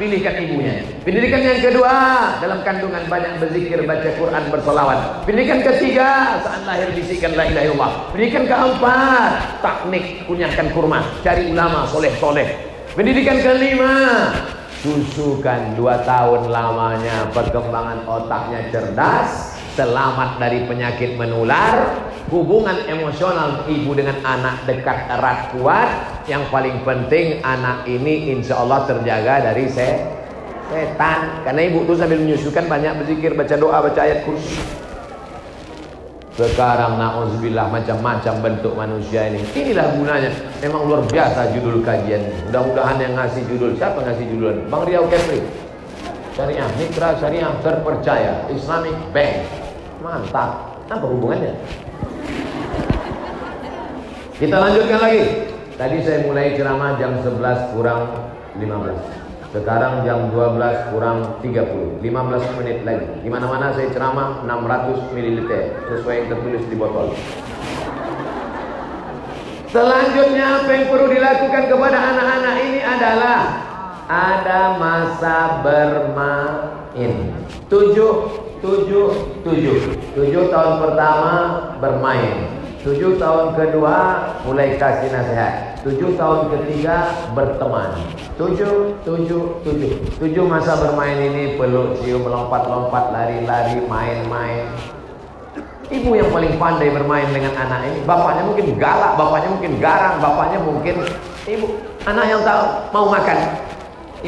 pilihkan 0.00 0.38
ibunya. 0.38 0.80
Pendidikan 1.02 1.42
yang 1.44 1.60
kedua, 1.60 1.94
dalam 2.40 2.62
kandungan 2.62 3.04
banyak 3.10 3.42
berzikir, 3.42 3.84
baca 3.84 4.06
Quran, 4.16 4.42
bersolawat. 4.48 5.26
Pendidikan 5.28 5.60
ketiga, 5.60 6.40
saat 6.40 6.62
lahir 6.64 6.94
bisikkan 6.94 7.36
la 7.36 7.44
ilaha 7.50 7.64
illallah. 7.68 7.92
Pendidikan 8.14 8.44
keempat, 8.48 9.32
taknik, 9.60 10.24
kunyahkan 10.30 10.70
kurma, 10.72 11.04
cari 11.26 11.52
ulama 11.52 11.90
soleh-soleh. 11.90 12.48
Pendidikan 12.94 13.42
kelima, 13.42 14.30
susukan 14.80 15.74
dua 15.74 16.06
tahun 16.06 16.54
lamanya 16.54 17.34
perkembangan 17.34 18.06
otaknya 18.06 18.70
cerdas, 18.70 19.58
selamat 19.74 20.38
dari 20.38 20.70
penyakit 20.70 21.18
menular, 21.18 21.98
hubungan 22.34 22.74
emosional 22.90 23.62
ibu 23.70 23.94
dengan 23.94 24.18
anak 24.26 24.66
dekat 24.66 25.06
erat 25.06 25.54
kuat. 25.54 25.90
Yang 26.26 26.50
paling 26.50 26.82
penting 26.82 27.38
anak 27.46 27.86
ini 27.86 28.34
insya 28.34 28.58
Allah 28.58 28.82
terjaga 28.90 29.52
dari 29.52 29.70
se 29.70 30.02
setan. 30.66 31.46
Karena 31.46 31.62
ibu 31.70 31.86
tuh 31.86 31.94
sambil 31.94 32.18
menyusukan 32.18 32.66
banyak 32.66 32.98
berzikir 32.98 33.38
baca 33.38 33.54
doa 33.54 33.78
baca 33.78 34.00
ayat 34.02 34.26
kursi. 34.26 34.58
Sekarang 36.34 36.98
na'udzubillah 36.98 37.70
macam-macam 37.70 38.34
bentuk 38.42 38.74
manusia 38.74 39.30
ini. 39.30 39.38
Inilah 39.54 39.94
gunanya. 39.94 40.34
Memang 40.58 40.90
luar 40.90 41.06
biasa 41.06 41.54
judul 41.54 41.78
kajian 41.86 42.26
mudah-mudahan 42.50 42.98
yang 42.98 43.14
ngasih 43.14 43.46
judul 43.46 43.78
siapa 43.78 44.02
ngasih 44.02 44.26
judul? 44.34 44.66
Bang 44.66 44.82
Riau 44.82 45.06
Kepri. 45.06 45.38
Syariah 46.34 46.66
Mitra 46.74 47.14
Syariah 47.14 47.54
terpercaya 47.62 48.42
Islamic 48.50 48.98
Bank. 49.14 49.46
Mantap. 50.02 50.74
Apa 50.90 51.06
hubungannya 51.06 51.54
kita 54.34 54.56
lanjutkan 54.58 54.98
lagi. 54.98 55.22
Tadi 55.74 55.96
saya 56.02 56.26
mulai 56.26 56.54
ceramah 56.58 56.98
jam 56.98 57.18
11 57.22 57.74
kurang 57.74 58.02
15. 58.58 59.54
Sekarang 59.54 60.02
jam 60.02 60.34
12 60.34 60.90
kurang 60.90 61.38
30. 61.38 62.02
15 62.02 62.58
menit 62.58 62.78
lagi. 62.82 63.06
Di 63.22 63.30
mana-mana 63.30 63.70
saya 63.70 63.90
ceramah 63.94 64.42
600 64.42 65.14
ml 65.14 65.38
sesuai 65.86 66.14
yang 66.18 66.28
tertulis 66.34 66.62
di 66.66 66.76
botol. 66.78 67.14
Selanjutnya 69.70 70.62
apa 70.62 70.70
yang 70.70 70.86
perlu 70.86 71.06
dilakukan 71.10 71.64
kepada 71.66 71.98
anak-anak 71.98 72.56
ini 72.62 72.80
adalah 72.82 73.38
ada 74.06 74.78
masa 74.78 75.62
bermain. 75.66 77.12
Tujuh, 77.66 78.14
tujuh, 78.62 79.08
tujuh. 79.42 79.78
Tujuh 80.14 80.42
tahun 80.50 80.74
pertama 80.78 81.34
bermain. 81.82 82.63
Tujuh 82.84 83.16
tahun 83.16 83.56
kedua 83.56 83.96
mulai 84.44 84.76
kasih 84.76 85.08
nasihat. 85.08 85.80
Tujuh 85.88 86.20
tahun 86.20 86.52
ketiga 86.52 87.16
berteman. 87.32 87.96
Tujuh, 88.36 88.92
tujuh, 89.08 89.42
tujuh. 89.64 89.92
Tujuh 90.20 90.44
masa 90.44 90.76
bermain 90.76 91.16
ini 91.16 91.56
peluk, 91.56 91.96
cium, 92.04 92.28
lompat-lompat, 92.28 93.08
lari-lari, 93.08 93.80
main-main. 93.88 94.68
Ibu 95.88 96.12
yang 96.12 96.28
paling 96.28 96.60
pandai 96.60 96.92
bermain 96.92 97.28
dengan 97.32 97.56
anak 97.56 97.88
ini. 97.88 98.04
Bapaknya 98.04 98.52
mungkin 98.52 98.66
galak, 98.76 99.16
bapaknya 99.16 99.48
mungkin 99.48 99.72
garang, 99.80 100.16
bapaknya 100.20 100.58
mungkin 100.60 100.94
ibu. 101.48 101.66
Anak 102.04 102.24
yang 102.28 102.44
tahu 102.44 102.62
mau 102.92 103.06
makan. 103.08 103.38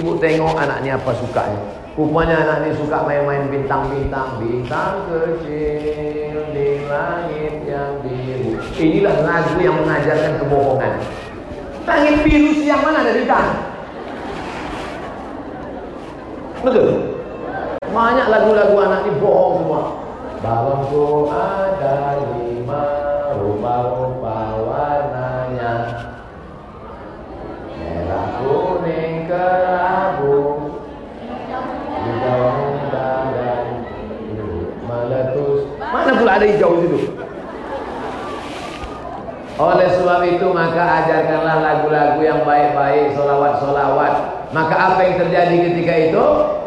Ibu 0.00 0.16
tengok 0.16 0.56
anaknya 0.56 0.96
apa 0.96 1.12
sukanya. 1.12 1.60
Rupanya 1.96 2.44
anak 2.44 2.56
ini 2.68 2.70
suka 2.76 3.08
main-main 3.08 3.48
bintang-bintang. 3.48 4.36
Bintang 4.36 5.08
kecil 5.08 6.44
di 6.52 6.84
langit 6.84 7.64
yang 7.64 8.04
biru. 8.04 8.60
Inilah 8.76 9.16
lagu 9.24 9.56
yang 9.56 9.80
mengajarkan 9.80 10.36
kebohongan. 10.44 10.92
Langit 11.88 12.16
biru 12.20 12.52
siang 12.60 12.84
mana 12.84 13.00
ada 13.00 13.16
bintang? 13.16 13.48
Betul? 16.60 16.88
Banyak 17.88 18.26
lagu-lagu 18.28 18.76
anak 18.76 19.00
ini 19.08 19.16
bohong 19.16 19.54
semua. 19.64 19.82
Balonku 20.44 21.32
ada 21.32 22.20
lima 22.36 22.84
rupa-rupa 23.40 24.38
warnanya 24.68 25.74
Merah 27.72 28.28
kuning 28.36 29.24
kerabu 29.24 30.25
Mana 35.94 36.10
pula 36.18 36.32
ada 36.38 36.46
hijau 36.46 36.82
itu? 36.82 36.98
Oleh 39.56 39.88
sebab 39.88 40.20
itu 40.28 40.46
maka 40.52 40.84
ajarkanlah 41.00 41.64
lagu-lagu 41.64 42.20
yang 42.20 42.44
baik-baik, 42.44 43.16
solawat-solawat. 43.16 44.14
Maka 44.52 44.74
apa 44.76 45.00
yang 45.00 45.16
terjadi 45.16 45.56
ketika 45.72 45.94
itu? 46.12 46.26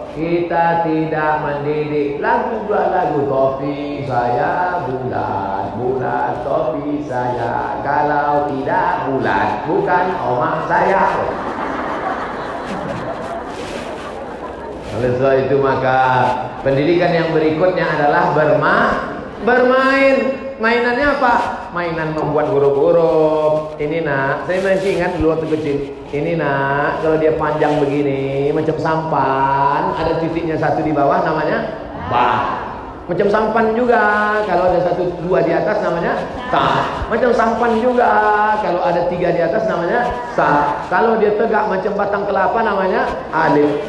Kita 0.09 0.83
tidak 0.83 1.33
mendidik 1.45 2.17
lagu 2.17 2.65
dua 2.65 2.91
lagu 2.91 3.23
topi 3.29 4.03
saya 4.03 4.83
bulat 4.83 5.79
bulat 5.79 6.43
topi 6.43 7.05
saya 7.07 7.79
kalau 7.85 8.49
tidak 8.51 9.05
bulat 9.07 9.63
bukan 9.69 10.05
omah 10.19 10.65
saya. 10.67 11.03
Oleh 14.97 15.11
sebab 15.15 15.35
itu 15.47 15.55
maka 15.61 15.97
pendidikan 16.65 17.13
yang 17.15 17.29
berikutnya 17.31 17.85
adalah 17.87 18.35
berma 18.35 18.77
bermain. 19.43 20.15
Mainannya 20.59 21.07
apa? 21.15 21.33
Mainan 21.71 22.11
membuat 22.11 22.51
huruf-huruf. 22.51 23.79
Ini 23.79 24.03
nak, 24.03 24.43
saya 24.43 24.59
masih 24.59 24.99
ingat 24.99 25.15
dulu 25.15 25.31
waktu 25.31 25.47
kecil. 25.55 25.77
Ini 26.11 26.35
nak, 26.35 26.99
kalau 26.99 27.15
dia 27.15 27.31
panjang 27.39 27.79
begini, 27.79 28.51
macam 28.51 28.75
sampan, 28.75 29.95
ada 29.95 30.19
titiknya 30.19 30.59
satu 30.59 30.83
di 30.83 30.91
bawah, 30.91 31.23
namanya 31.23 31.63
ba. 32.11 32.59
Macam 33.07 33.25
sampan 33.31 33.73
juga, 33.73 34.03
kalau 34.45 34.69
ada 34.69 34.85
satu 34.85 35.09
dua 35.25 35.41
di 35.41 35.49
atas 35.49 35.81
namanya 35.81 36.13
ta. 36.53 36.85
Macam 37.09 37.33
sampan 37.33 37.79
juga, 37.81 38.11
kalau 38.61 38.83
ada 38.83 39.07
tiga 39.07 39.33
di 39.33 39.41
atas 39.41 39.63
namanya 39.65 40.11
sa. 40.35 40.77
Kalau 40.91 41.17
dia 41.17 41.33
tegak 41.39 41.71
macam 41.71 41.95
batang 41.95 42.23
kelapa 42.27 42.59
namanya 42.61 43.09
alif. 43.33 43.81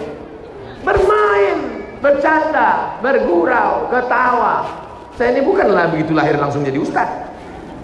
Bermain, 0.86 1.84
bercanda, 2.00 2.96
bergurau, 3.04 3.92
ketawa. 3.92 4.88
Saya 5.20 5.36
ini 5.36 5.44
bukanlah 5.44 5.92
begitu 5.92 6.16
lahir 6.16 6.40
langsung 6.40 6.64
jadi 6.64 6.80
ustaz. 6.80 7.04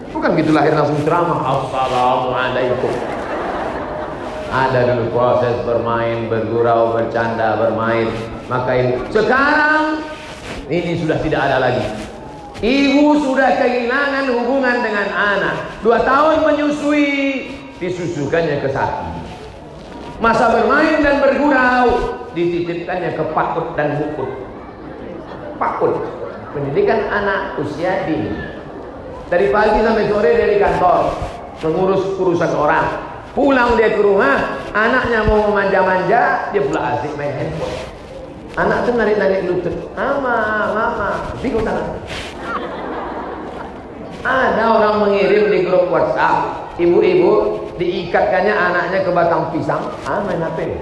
Bukan 0.08 0.32
begitu 0.32 0.56
lahir 0.56 0.72
langsung 0.72 0.96
ceramah. 1.04 1.36
Assalamualaikum. 1.44 2.88
Ada 4.48 4.96
dulu 4.96 5.04
proses 5.12 5.52
bermain, 5.68 6.32
bergurau, 6.32 6.96
bercanda, 6.96 7.60
bermain. 7.60 8.08
Maka 8.48 8.72
ini 8.80 9.04
sekarang 9.12 10.00
ini 10.72 10.96
sudah 10.96 11.20
tidak 11.20 11.40
ada 11.44 11.56
lagi. 11.60 11.84
Ibu 12.64 13.20
sudah 13.20 13.52
kehilangan 13.60 14.32
hubungan 14.32 14.80
dengan 14.80 15.12
anak. 15.12 15.56
Dua 15.84 16.00
tahun 16.08 16.40
menyusui, 16.40 17.52
disusukannya 17.76 18.64
ke 18.64 18.72
sapi. 18.72 19.12
Masa 20.24 20.56
bermain 20.56 21.04
dan 21.04 21.20
bergurau, 21.20 22.16
dititipkannya 22.32 23.12
ke 23.12 23.24
pakut 23.36 23.76
dan 23.76 24.00
bukut. 24.00 24.30
Pakut 25.60 26.24
pendidikan 26.56 27.04
anak 27.12 27.60
usia 27.60 28.08
dini. 28.08 28.32
Dari 29.28 29.52
pagi 29.52 29.84
sampai 29.84 30.08
sore 30.08 30.30
dia 30.32 30.48
di 30.48 30.56
kantor, 30.56 31.12
mengurus 31.60 32.16
urusan 32.16 32.52
orang. 32.56 32.86
Pulang 33.36 33.76
dia 33.76 33.92
ke 33.92 34.00
rumah, 34.00 34.64
anaknya 34.72 35.28
mau 35.28 35.52
manja-manja, 35.52 36.48
dia 36.56 36.62
pula 36.64 36.96
asik 36.96 37.12
main 37.20 37.36
handphone. 37.36 37.76
Anak 38.56 38.88
tuh 38.88 38.96
narik-narik 38.96 39.44
lutut, 39.44 39.76
mama, 39.92 40.72
mama, 40.72 41.10
bingung 41.44 41.60
tangan. 41.60 42.00
Ada 44.24 44.64
orang 44.64 44.96
mengirim 45.04 45.52
di 45.52 45.68
grup 45.68 45.92
WhatsApp, 45.92 46.72
ibu-ibu 46.80 47.60
diikatkannya 47.76 48.54
anaknya 48.56 49.04
ke 49.04 49.10
batang 49.12 49.52
pisang, 49.52 49.92
ah 50.08 50.24
main 50.24 50.40
HP. 50.40 50.72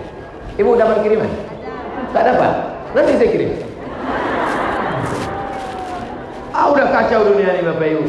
Ibu 0.54 0.78
dapat 0.78 1.02
kiriman? 1.02 1.26
Tak 2.14 2.22
dapat. 2.30 2.52
Nanti 2.94 3.18
saya 3.18 3.30
kirim. 3.34 3.50
Ah 6.54 6.70
udah 6.70 6.83
kacau 6.94 7.34
dunia 7.34 7.58
ini 7.58 7.62
Bapak 7.66 7.88
Ibu. 7.90 8.04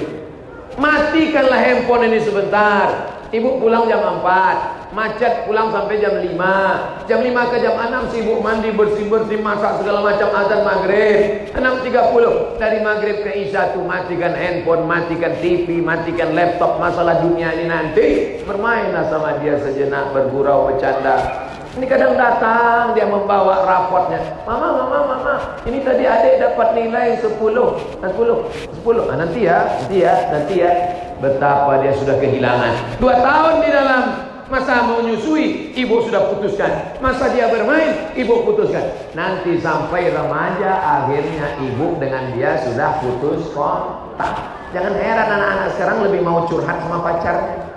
Matikanlah 0.78 1.58
handphone 1.58 2.06
ini 2.06 2.20
sebentar. 2.22 3.18
Ibu 3.34 3.58
pulang 3.58 3.90
jam 3.90 4.22
4, 4.22 4.94
macet 4.94 5.50
pulang 5.50 5.74
sampai 5.74 5.98
jam 5.98 6.22
5. 6.22 7.10
Jam 7.10 7.20
5 7.26 7.52
ke 7.52 7.58
jam 7.58 7.74
6 7.74 8.14
sibuk 8.14 8.40
mandi, 8.40 8.70
bersih-bersih, 8.70 9.42
masak 9.42 9.82
segala 9.82 10.06
macam 10.06 10.30
azan 10.30 10.62
maghrib. 10.62 11.50
6.30 11.52 12.62
dari 12.62 12.80
maghrib 12.86 13.18
ke 13.26 13.32
isya 13.50 13.74
tuh 13.74 13.84
matikan 13.84 14.38
handphone, 14.38 14.86
matikan 14.86 15.34
TV, 15.42 15.82
matikan 15.82 16.38
laptop. 16.38 16.78
Masalah 16.78 17.26
dunia 17.26 17.50
ini 17.58 17.66
nanti 17.66 18.08
bermainlah 18.46 19.10
sama 19.10 19.42
dia 19.42 19.58
sejenak, 19.58 20.14
bergurau, 20.14 20.70
bercanda. 20.70 21.50
Ini 21.76 21.92
kadang 21.92 22.16
datang 22.16 22.96
dia 22.96 23.04
membawa 23.04 23.68
rapotnya. 23.68 24.24
Mama, 24.48 24.80
mama, 24.80 25.00
mama, 25.12 25.36
ini 25.68 25.84
tadi 25.84 26.08
adik 26.08 26.40
dapat 26.40 26.72
nilai 26.72 27.20
10. 27.20 27.36
10. 27.36 28.00
10. 28.00 29.12
Ah, 29.12 29.18
nanti 29.20 29.44
ya, 29.44 29.76
nanti 29.84 29.98
ya, 30.00 30.16
nanti 30.32 30.56
ya. 30.64 30.72
Betapa 31.20 31.84
dia 31.84 31.92
sudah 32.00 32.16
kehilangan. 32.16 32.96
Dua 33.04 33.20
tahun 33.20 33.60
di 33.60 33.70
dalam 33.76 34.04
masa 34.48 34.88
menyusui, 34.88 35.76
ibu 35.76 36.00
sudah 36.08 36.32
putuskan. 36.32 36.96
Masa 37.04 37.28
dia 37.36 37.52
bermain, 37.52 38.08
ibu 38.16 38.48
putuskan. 38.48 38.96
Nanti 39.12 39.60
sampai 39.60 40.16
remaja, 40.16 40.80
akhirnya 40.80 41.60
ibu 41.60 42.00
dengan 42.00 42.32
dia 42.40 42.56
sudah 42.64 43.04
putus 43.04 43.52
kontak. 43.52 44.32
Jangan 44.72 44.96
heran 44.96 45.28
anak-anak 45.28 45.68
sekarang 45.76 45.98
lebih 46.08 46.24
mau 46.24 46.48
curhat 46.48 46.80
sama 46.88 47.04
pacarnya. 47.04 47.75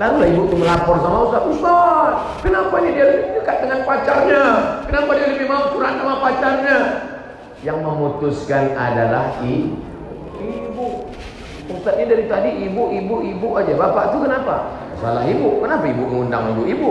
Lalu 0.00 0.32
ibu 0.32 0.42
itu 0.48 0.56
melapor 0.64 0.96
sama 1.04 1.28
Ustaz, 1.28 1.44
Ustaz, 1.44 2.12
kenapa 2.40 2.72
ini 2.80 2.96
dia 2.96 3.04
lebih 3.04 3.36
dekat 3.36 3.56
dengan 3.60 3.84
pacarnya? 3.84 4.44
Kenapa 4.88 5.10
dia 5.12 5.26
lebih 5.28 5.44
mau 5.44 5.68
curhat 5.76 5.94
sama 6.00 6.14
pacarnya? 6.24 6.78
Yang 7.60 7.78
memutuskan 7.84 8.72
adalah 8.72 9.36
ibu. 9.44 11.04
Ustaz 11.68 12.00
ini 12.00 12.08
dari 12.08 12.24
tadi 12.32 12.50
ibu, 12.64 12.88
ibu, 12.96 13.14
ibu 13.28 13.48
aja. 13.60 13.76
Bapak 13.76 14.16
itu 14.16 14.24
kenapa? 14.24 14.72
Salah 15.04 15.28
ibu. 15.28 15.60
Kenapa 15.60 15.84
ibu 15.84 16.02
mengundang 16.08 16.48
ibu, 16.56 16.62
ibu? 16.64 16.90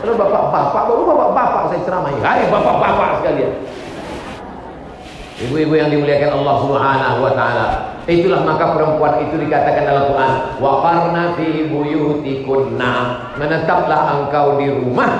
Kalau 0.00 0.16
bapak-bapak, 0.16 0.82
baru 0.88 1.02
bapak-bapak 1.12 1.62
saya 1.68 1.80
ceramai. 1.84 2.16
Hai 2.24 2.48
bapak-bapak 2.48 3.20
sekalian. 3.20 3.52
Ibu-ibu 5.44 5.76
yang 5.76 5.92
dimuliakan 5.92 6.40
Allah 6.40 6.56
Subhanahu 6.64 7.18
wa 7.20 7.32
taala. 7.36 7.93
Itulah 8.04 8.44
maka 8.44 8.76
perempuan 8.76 9.24
itu 9.24 9.40
dikatakan 9.48 9.88
dalam 9.88 10.12
Quran, 10.12 10.34
wa 10.60 10.72
qarna 10.84 11.24
fi 11.40 11.48
buyutikunna. 11.72 12.92
Menetaplah 13.40 14.00
engkau 14.20 14.60
di 14.60 14.68
rumah. 14.68 15.12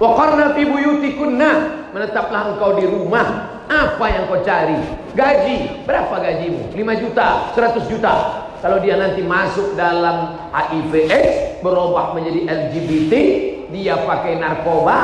Wa 0.00 0.08
qarna 0.16 0.56
fi 0.56 0.62
buyutikunna. 0.64 1.50
Menetaplah 1.92 2.56
engkau 2.56 2.80
di 2.80 2.88
rumah. 2.88 3.52
Apa 3.66 4.04
yang 4.08 4.24
kau 4.32 4.40
cari? 4.40 4.78
Gaji. 5.12 5.84
Berapa 5.84 6.22
gajimu? 6.22 6.72
5 6.72 7.02
juta, 7.02 7.52
100 7.52 7.90
juta. 7.90 8.14
Kalau 8.64 8.80
dia 8.80 8.96
nanti 8.96 9.20
masuk 9.20 9.76
dalam 9.76 10.40
HIV 10.54 11.12
berubah 11.60 12.16
menjadi 12.16 12.48
LGBT, 12.48 13.12
dia 13.74 14.00
pakai 14.06 14.40
narkoba, 14.40 14.98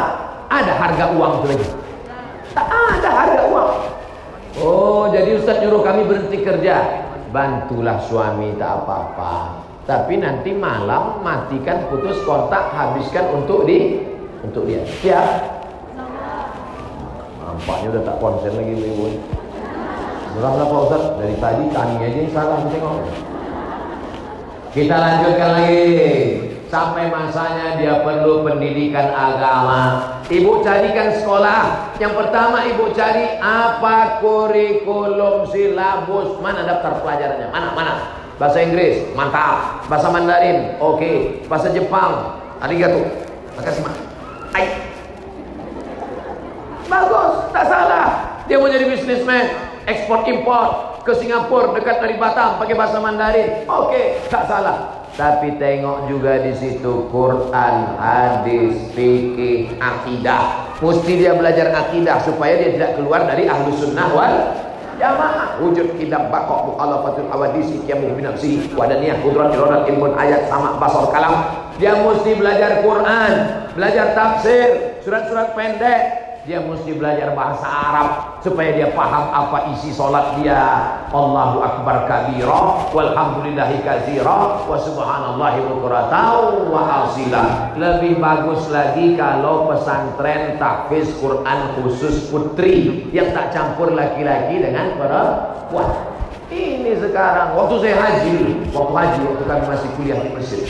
ada 0.49 0.73
harga 0.79 1.13
uang 1.13 1.45
lagi. 1.45 1.69
Tak 2.57 2.69
ada 2.69 3.11
harga 3.11 3.43
uang. 3.53 3.73
Oh, 4.61 5.09
jadi 5.09 5.41
Ustaz 5.41 5.65
nyuruh 5.65 5.81
kami 5.81 6.05
berhenti 6.05 6.39
kerja. 6.45 7.02
Bantulah 7.33 7.97
suami 8.05 8.53
tak 8.61 8.85
apa-apa. 8.85 9.65
Tapi 9.89 10.21
nanti 10.21 10.53
malam 10.53 11.25
matikan 11.25 11.89
putus 11.89 12.21
kontak, 12.29 12.71
habiskan 12.77 13.25
untuk 13.35 13.65
di 13.65 14.05
untuk 14.45 14.69
dia. 14.69 14.85
Siap? 15.01 15.29
Nampaknya 17.41 17.87
udah 17.97 18.03
tak 18.05 18.17
konsen 18.21 18.53
lagi 18.53 18.75
ibu. 18.79 19.07
Berapa 20.33 20.61
Pak 20.65 20.81
Ustaz? 20.89 21.03
Dari 21.19 21.37
tadi 21.41 21.65
kami 21.73 21.95
aja 22.05 22.19
yang 22.21 22.33
salah 22.33 22.59
tengok. 22.69 23.01
Kita 24.73 24.97
lanjutkan 24.97 25.51
lagi 25.57 25.85
sampai 26.73 27.13
masanya 27.13 27.77
dia 27.77 28.01
perlu 28.01 28.41
pendidikan 28.49 29.13
agama. 29.13 30.09
Ibu 30.33 30.65
carikan 30.65 31.13
sekolah. 31.21 31.93
Yang 32.01 32.17
pertama 32.17 32.65
ibu 32.65 32.89
cari 32.97 33.37
apa 33.37 34.25
kurikulum 34.25 35.45
silabus, 35.53 36.41
mana 36.41 36.65
daftar 36.65 37.05
pelajarannya? 37.05 37.53
Mana 37.53 37.77
mana? 37.77 37.95
Bahasa 38.41 38.65
Inggris, 38.65 39.05
mantap. 39.13 39.85
Bahasa 39.93 40.09
Mandarin, 40.09 40.81
oke. 40.81 40.97
Okay. 40.97 41.17
Bahasa 41.45 41.69
Jepang, 41.77 42.41
arigato. 42.65 43.05
Makasih, 43.61 43.85
Mak. 43.85 43.95
Ai. 44.57 44.65
Bagus, 46.89 47.53
tak 47.53 47.69
salah. 47.69 48.09
Dia 48.49 48.57
mau 48.57 48.73
jadi 48.73 48.89
bisnismen, 48.89 49.45
ekspor 49.85 50.25
impor 50.25 50.97
ke 51.05 51.13
Singapura 51.21 51.77
dekat 51.77 52.01
dari 52.01 52.17
Batam 52.17 52.57
pakai 52.57 52.73
bahasa 52.73 52.97
Mandarin. 52.97 53.69
Oke, 53.69 53.93
okay, 53.93 54.07
tak 54.33 54.49
salah. 54.49 55.02
Tapi 55.13 55.61
tengok 55.61 56.09
juga 56.09 56.41
di 56.41 56.57
situ 56.57 57.13
Quran, 57.13 57.75
hadis, 58.01 58.81
fikih, 58.97 59.77
akidah. 59.77 60.73
Mesti 60.81 61.13
dia 61.21 61.37
belajar 61.37 61.69
akidah 61.69 62.17
supaya 62.25 62.57
dia 62.57 62.73
tidak 62.81 62.97
keluar 62.97 63.29
dari 63.29 63.45
ahlu 63.45 63.77
sunnah 63.77 64.09
wal 64.17 64.35
jamaah. 64.97 65.61
Wujud 65.61 66.01
kitab 66.01 66.33
bakok 66.33 66.73
mu'alafatul 66.73 67.29
awadisi 67.29 67.85
kiamu 67.85 68.15
binafsi 68.17 68.73
wadaniyah 68.73 69.21
kudrat 69.21 69.53
irodat 69.53 69.85
ilmun 69.91 70.17
ayat 70.17 70.49
sama 70.49 70.81
basar 70.81 71.05
kalam. 71.13 71.35
Dia 71.77 71.93
mesti 71.99 72.33
belajar 72.39 72.81
Quran, 72.81 73.33
belajar 73.77 74.17
tafsir, 74.17 74.97
surat-surat 75.05 75.53
pendek, 75.53 76.22
dia 76.43 76.59
mesti 76.59 76.99
belajar 76.99 77.39
bahasa 77.39 77.63
Arab 77.63 78.09
supaya 78.43 78.75
dia 78.75 78.91
paham 78.99 79.31
apa 79.31 79.71
isi 79.79 79.95
solat 79.95 80.43
dia. 80.43 80.59
Allahu 81.15 81.63
Akbar 81.63 82.11
kabira 82.11 82.91
walhamdulillahi 82.91 83.79
katsira 83.87 84.67
wa 84.67 84.75
subhanallahi 84.75 85.63
bukratan 85.71 86.67
wa 86.67 87.07
asila 87.07 87.71
lebih 87.79 88.19
bagus 88.19 88.67
lagi 88.75 89.15
kalau 89.15 89.71
pesantren 89.71 90.59
tahfiz 90.59 91.15
Quran 91.23 91.79
khusus 91.79 92.27
putri 92.27 93.07
yang 93.15 93.31
tak 93.31 93.55
campur 93.55 93.95
laki-laki 93.95 94.59
dengan 94.59 94.99
perempuan. 94.99 96.11
Ini 96.51 96.99
sekarang 96.99 97.55
waktu 97.55 97.87
saya 97.87 97.97
haji 98.03 98.37
waktu 98.75 98.93
haji 98.99 99.21
waktu 99.31 99.45
kami 99.47 99.63
masih 99.71 99.89
kuliah 99.95 100.19
di 100.19 100.31
Mesir 100.35 100.67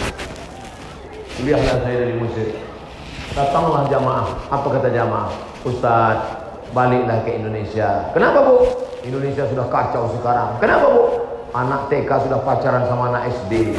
kuliahlah 1.41 1.81
saya 1.81 1.97
dari 1.97 2.15
Mesir 2.21 2.61
datanglah 3.33 3.89
jamaah. 3.89 4.29
Apa 4.53 4.69
kata 4.79 4.93
jamaah 4.93 5.52
Ustaz 5.63 6.19
baliklah 6.73 7.23
ke 7.23 7.37
Indonesia. 7.37 8.11
Kenapa 8.17 8.43
bu? 8.43 8.67
Indonesia 9.03 9.45
sudah 9.47 9.67
kacau 9.71 10.11
sekarang. 10.19 10.57
Kenapa 10.59 10.87
bu? 10.91 11.05
anak 11.53 11.93
TK 11.93 12.09
sudah 12.09 12.41
pacaran 12.49 12.89
sama 12.89 13.13
anak 13.13 13.29
SD 13.29 13.77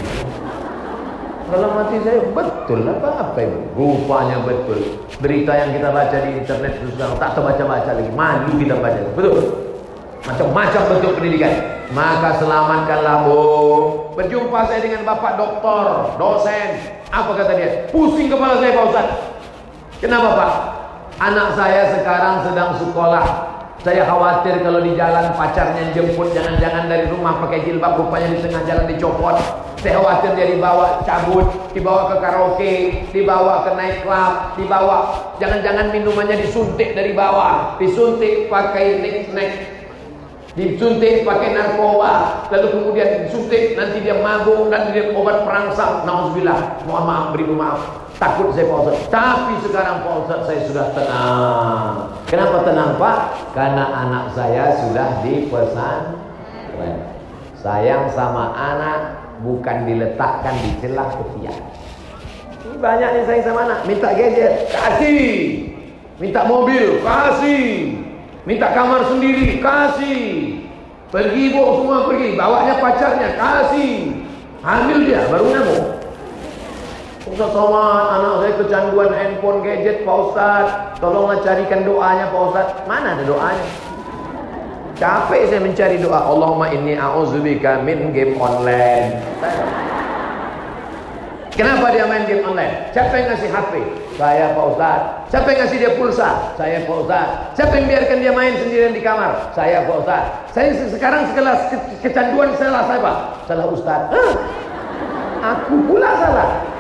dalam 1.54 1.70
hati 1.78 2.02
saya 2.02 2.18
betul 2.34 2.82
apa 2.88 3.10
apa 3.30 3.40
itu 3.46 3.58
rupanya 3.78 4.42
betul. 4.42 4.80
Berita 5.22 5.54
yang 5.54 5.70
kita 5.76 5.94
baca 5.94 6.18
di 6.26 6.42
internet 6.42 6.82
itu 6.82 6.98
sekarang 6.98 7.16
tak 7.22 7.30
terbaca-baca 7.38 7.92
lagi. 7.94 8.12
Malu 8.16 8.52
kita 8.58 8.76
baca. 8.82 9.00
Betul? 9.14 9.38
Macam-macam 10.24 10.82
bentuk 10.90 11.12
pendidikan. 11.20 11.54
Maka 11.94 12.42
selamatkanlah 12.42 13.30
bu. 13.30 13.42
Berjumpa 14.18 14.66
saya 14.66 14.82
dengan 14.82 15.06
bapak 15.06 15.38
doktor 15.38 16.18
dosen. 16.18 16.80
Apa 17.14 17.38
kata 17.38 17.54
dia? 17.54 17.86
Pusing 17.94 18.34
kepala 18.34 18.58
saya 18.58 18.74
Pak 18.74 18.86
Ustaz. 18.90 19.08
Kenapa 20.02 20.30
Pak 20.34 20.52
Anak 21.22 21.54
saya 21.54 21.94
sekarang 21.94 22.42
sedang 22.42 22.74
sekolah. 22.82 23.26
Saya 23.84 24.08
khawatir 24.08 24.64
kalau 24.64 24.80
di 24.80 24.96
jalan 24.96 25.36
pacarnya 25.36 25.92
jemput 25.92 26.32
jangan-jangan 26.32 26.88
dari 26.88 27.12
rumah 27.12 27.36
pakai 27.44 27.68
jilbab 27.68 28.00
rupanya 28.00 28.32
di 28.32 28.40
tengah 28.40 28.64
jalan 28.64 28.86
dicopot. 28.88 29.36
Saya 29.84 30.00
khawatir 30.00 30.32
dia 30.40 30.48
dibawa 30.56 31.04
cabut, 31.04 31.44
dibawa 31.76 32.08
ke 32.08 32.16
karaoke, 32.24 32.74
dibawa 33.12 33.68
ke 33.68 33.72
night 33.76 33.98
club, 34.08 34.34
dibawa. 34.56 34.98
Jangan-jangan 35.44 35.92
minumannya 35.92 36.40
disuntik 36.40 36.96
dari 36.96 37.12
bawah, 37.12 37.76
disuntik 37.76 38.48
pakai 38.48 39.04
nek-nek 39.04 39.52
disuntik 40.56 41.28
pakai 41.28 41.50
narkoba. 41.52 42.48
Lalu 42.56 42.68
kemudian 42.72 43.28
disuntik 43.28 43.76
nanti 43.76 44.00
dia 44.00 44.16
mabuk 44.18 44.72
dan 44.72 44.96
dia 44.96 45.12
obat 45.12 45.44
perangsang. 45.44 46.08
Nauzubillah. 46.08 46.88
Mohon 46.88 47.04
maaf 47.04 47.26
beri 47.36 47.46
maaf 47.52 48.03
Takut 48.24 48.56
saya 48.56 48.72
Pak 48.72 48.80
Ustaz. 48.88 48.98
Tapi 49.12 49.54
sekarang 49.68 49.96
Pak 50.08 50.16
Ustaz 50.24 50.40
saya 50.48 50.60
sudah 50.64 50.88
tenang. 50.96 51.96
Kenapa 52.24 52.64
tenang 52.64 52.96
Pak? 52.96 53.20
Karena 53.52 53.84
anak 53.84 54.32
saya 54.32 54.80
sudah 54.80 55.20
dipesan. 55.28 56.24
Sayang 57.60 58.08
sama 58.16 58.56
anak 58.56 59.28
bukan 59.44 59.84
diletakkan 59.84 60.56
di 60.56 60.72
celah 60.80 61.12
ketiak. 61.20 61.60
Banyak 62.80 63.10
yang 63.12 63.26
sayang 63.28 63.44
sama 63.44 63.60
anak. 63.68 63.80
Minta 63.92 64.16
gadget, 64.16 64.72
kasih. 64.72 65.28
Minta 66.16 66.48
mobil, 66.48 67.04
kasih. 67.04 68.00
Minta 68.48 68.72
kamar 68.72 69.04
sendiri, 69.12 69.60
kasih. 69.60 70.24
Pergi 71.12 71.44
bu, 71.52 71.84
semua 71.84 72.08
pergi. 72.08 72.40
Bawanya 72.40 72.80
pacarnya, 72.80 73.36
kasih. 73.36 74.16
Hamil 74.64 75.12
dia, 75.12 75.28
baru 75.28 75.44
ngamuk. 75.52 76.03
Ustaz 77.24 77.56
Somad, 77.56 78.20
anak 78.20 78.34
saya 78.44 78.54
kecanduan 78.60 79.10
handphone 79.16 79.64
gadget 79.64 80.04
Pak 80.04 80.18
Ustaz. 80.28 80.68
Tolonglah 81.00 81.40
carikan 81.40 81.88
doanya 81.88 82.28
Pak 82.28 82.42
Ustaz. 82.52 82.68
Mana 82.84 83.16
ada 83.16 83.24
doanya? 83.24 83.64
Capek 85.00 85.48
saya 85.48 85.64
mencari 85.64 86.04
doa. 86.04 86.20
Allahumma 86.20 86.68
inni 86.76 87.00
a'udzubika 87.00 87.80
min 87.80 88.12
game 88.12 88.36
online. 88.36 89.24
Kenapa 91.56 91.96
dia 91.96 92.04
main 92.12 92.28
game 92.28 92.44
online? 92.44 92.92
Siapa 92.92 93.16
yang 93.16 93.32
ngasih 93.32 93.50
HP? 93.56 93.74
Saya 94.20 94.52
Pak 94.52 94.66
Ustaz. 94.76 95.00
Siapa 95.32 95.48
yang 95.48 95.60
ngasih 95.64 95.78
dia 95.80 95.92
pulsa? 95.96 96.30
Saya 96.60 96.84
Pak 96.84 96.98
Ustaz. 97.08 97.28
Siapa 97.56 97.74
yang 97.80 97.88
biarkan 97.88 98.18
dia 98.20 98.32
main 98.36 98.54
sendirian 98.60 98.92
di 98.92 99.00
kamar? 99.00 99.56
Saya 99.56 99.88
Pak 99.88 99.96
Ustaz. 100.04 100.24
Saya 100.52 100.76
sekarang 100.92 101.32
sekelas 101.32 101.72
ke 101.72 101.78
kecanduan 102.04 102.52
salah 102.60 102.84
saya 102.84 103.00
Pak. 103.00 103.18
Salah 103.48 103.68
Ustaz. 103.72 104.02
Huh? 104.12 104.34
Aku 105.40 105.88
pula 105.88 106.20
salah. 106.20 106.73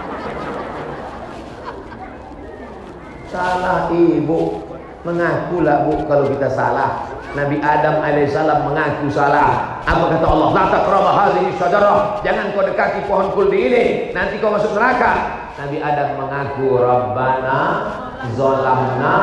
Salah 3.33 3.89
ibu 3.89 4.61
Mengakulah 5.03 5.83
bu 5.83 6.07
kalau 6.07 6.31
kita 6.31 6.47
salah. 6.47 7.03
Nabi 7.35 7.59
Adam 7.59 7.99
alaihissalam 7.99 8.71
mengaku 8.71 9.11
salah. 9.11 9.83
Apa 9.83 10.15
kata 10.15 10.25
Allah? 10.31 10.55
Jangan 12.23 12.55
kau 12.55 12.63
dekati 12.63 13.03
pohon 13.03 13.27
kuldi 13.35 13.67
ini. 13.67 13.83
Nanti 14.15 14.39
kau 14.39 14.55
masuk 14.55 14.71
neraka. 14.79 15.43
Nabi 15.59 15.83
Adam 15.83 16.23
mengaku 16.23 16.79
Rabbana 16.79 17.59
Zolamna 18.33 19.15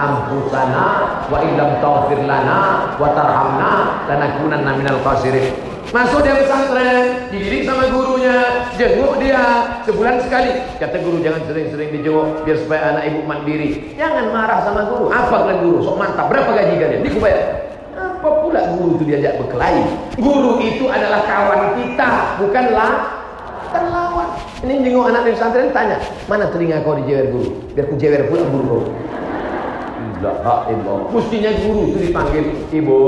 Ampusana 0.00 0.86
Wa 1.28 1.44
illam 1.44 1.76
tawfir 1.84 2.24
lana 2.24 2.96
Wa 2.96 3.12
tarhamna 3.12 4.06
Lanakunanna 4.06 4.70
minal 4.78 5.02
khasirin. 5.02 5.74
Masuk 5.94 6.26
dia 6.26 6.34
pesantren, 6.34 7.30
dididik 7.30 7.70
sama 7.70 7.86
gurunya, 7.86 8.03
jenguk 8.76 9.18
dia 9.22 9.40
sebulan 9.86 10.22
sekali. 10.22 10.52
Kata 10.78 10.96
guru 11.02 11.22
jangan 11.22 11.42
sering-sering 11.48 11.90
dijenguk 11.94 12.46
biar 12.46 12.58
supaya 12.60 12.80
anak 12.94 13.04
ibu 13.10 13.20
mandiri. 13.26 13.94
Jangan 13.94 14.30
marah 14.34 14.60
sama 14.66 14.86
guru. 14.90 15.10
Apa 15.10 15.46
kalian 15.46 15.58
guru? 15.62 15.78
Sok 15.82 15.96
mantap. 15.98 16.26
Berapa 16.30 16.50
gaji 16.54 16.74
kalian? 16.78 17.00
Ini 17.02 17.20
bayar. 17.22 17.42
Apa 17.94 18.28
pula 18.40 18.60
guru 18.74 18.96
itu 18.98 19.04
diajak 19.04 19.36
berkelahi? 19.36 19.84
Guru 20.16 20.52
itu 20.64 20.84
adalah 20.88 21.22
kawan 21.28 21.76
kita, 21.76 22.10
bukanlah 22.40 22.92
kan 23.68 23.84
lawan. 23.90 24.28
Ini 24.64 24.80
jenguk 24.80 25.04
anak 25.12 25.28
di 25.28 25.36
pesantren 25.36 25.68
tanya, 25.76 26.00
mana 26.24 26.48
telinga 26.48 26.80
kau 26.86 26.96
dijewer 26.96 27.28
guru? 27.28 27.52
Biar 27.76 27.84
ku 27.84 27.94
jewer 28.00 28.22
pula 28.32 28.42
guru 28.48 28.64
kau 28.64 28.82
ilaha 30.24 30.72
illallah. 30.72 31.08
Mestinya 31.12 31.50
guru 31.60 31.92
itu 31.92 31.98
dipanggil, 32.08 32.44
Ibu, 32.72 33.00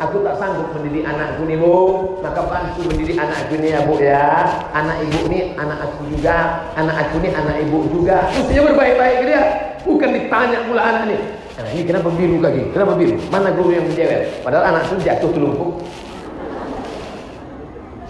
aku 0.00 0.16
tak 0.24 0.34
sanggup 0.40 0.72
mendidik 0.72 1.04
anakku 1.04 1.44
nih, 1.44 1.60
Bu. 1.60 1.76
Maka 2.24 2.40
bantu 2.48 2.80
mendidik 2.88 3.20
anakku 3.20 3.52
ini 3.60 3.68
ya, 3.76 3.80
Bu 3.84 3.94
ya. 4.00 4.48
Anak 4.72 4.96
ibu 5.04 5.18
ini 5.28 5.52
anak 5.60 5.78
aku 5.84 6.08
juga, 6.08 6.64
anak 6.80 6.96
aku 6.96 7.20
ini 7.20 7.28
anak 7.36 7.56
ibu 7.68 7.78
juga. 7.92 8.32
Mestinya 8.32 8.62
berbaik-baik 8.72 9.18
dia. 9.28 9.42
Bukan 9.84 10.10
ditanya 10.16 10.58
pula 10.64 10.80
anak 10.80 11.02
ini. 11.12 11.18
Nah, 11.54 11.70
ini 11.70 11.82
kenapa 11.84 12.08
biru 12.10 12.40
kaki? 12.40 12.62
Kenapa 12.72 12.92
biru? 12.96 13.14
Mana 13.28 13.48
guru 13.52 13.70
yang 13.76 13.84
menjawab? 13.84 14.22
Padahal 14.42 14.64
anak 14.74 14.82
itu 14.88 14.96
jatuh 15.04 15.30
terlumpuk. 15.30 15.84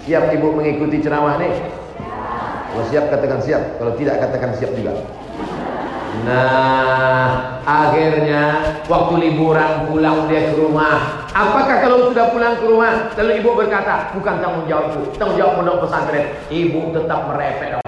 Siap 0.06 0.24
ibu 0.32 0.48
mengikuti 0.54 1.02
ceramah 1.02 1.36
ini? 1.42 1.50
Kalau 2.70 2.84
siap 2.90 3.04
katakan 3.10 3.40
siap, 3.42 3.62
kalau 3.78 3.92
tidak 3.98 4.16
katakan 4.22 4.50
siap 4.56 4.70
juga. 4.78 4.94
Nah, 6.22 7.58
akhirnya 7.66 8.42
waktu 8.86 9.14
liburan 9.18 9.90
pulang 9.90 10.30
dia 10.30 10.54
ke 10.54 10.54
rumah. 10.54 11.26
Apakah 11.34 11.82
kalau 11.82 12.06
sudah 12.06 12.30
pulang 12.30 12.54
ke 12.62 12.64
rumah, 12.70 13.10
lalu 13.18 13.42
ibu 13.42 13.58
berkata, 13.58 14.14
bukan 14.14 14.38
tanggung 14.38 14.70
jawabku, 14.70 15.10
tanggung 15.18 15.34
jawab 15.34 15.58
pondok 15.58 15.76
pesantren. 15.82 16.38
Ibu 16.46 16.94
tetap 16.94 17.26
apa. 17.34 17.82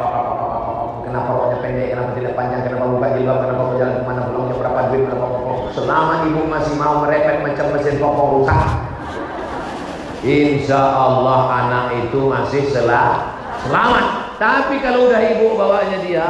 Kenapa 1.06 1.30
roknya 1.30 1.56
pendek, 1.62 1.88
kenapa 1.94 2.10
tidak 2.18 2.32
panjang, 2.34 2.60
kenapa 2.66 2.84
buka 2.90 3.08
jilbab, 3.14 3.38
kenapa 3.46 3.62
berjalan 3.70 3.94
ke 3.94 4.02
mana, 4.02 4.20
pulangnya 4.26 4.54
berapa 4.58 4.80
duit, 4.90 5.02
berapa 5.06 5.24
apa. 5.24 5.52
Selama 5.70 6.14
ibu 6.26 6.40
masih 6.50 6.74
mau 6.74 6.94
merepet 7.06 7.36
macam 7.46 7.66
mesin 7.78 7.96
popong 8.02 8.30
rusak. 8.42 8.62
Insya 10.26 10.82
Allah 10.82 11.40
anak 11.62 11.84
itu 12.02 12.20
masih 12.26 12.66
selamat. 12.74 14.06
Tapi 14.36 14.82
kalau 14.82 15.06
udah 15.08 15.22
ibu 15.22 15.54
bawanya 15.54 15.98
dia, 16.02 16.28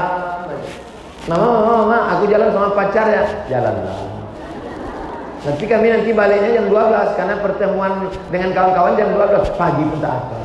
mama, 1.27 1.47
mama, 1.47 1.73
mama, 1.83 1.99
aku 2.15 2.25
jalan 2.31 2.49
sama 2.55 2.71
pacar 2.75 3.07
ya, 3.11 3.25
jalanlah. 3.51 4.17
Nanti 5.47 5.65
kami 5.71 5.87
nanti 5.95 6.11
baliknya 6.11 6.59
jam 6.59 6.67
12 6.67 7.19
karena 7.19 7.35
pertemuan 7.39 8.11
dengan 8.35 8.51
kawan-kawan 8.51 8.99
jam 8.99 9.15
12 9.15 9.55
pagi 9.55 9.83
pun 9.87 9.99
tak 10.03 10.15
apa. 10.19 10.37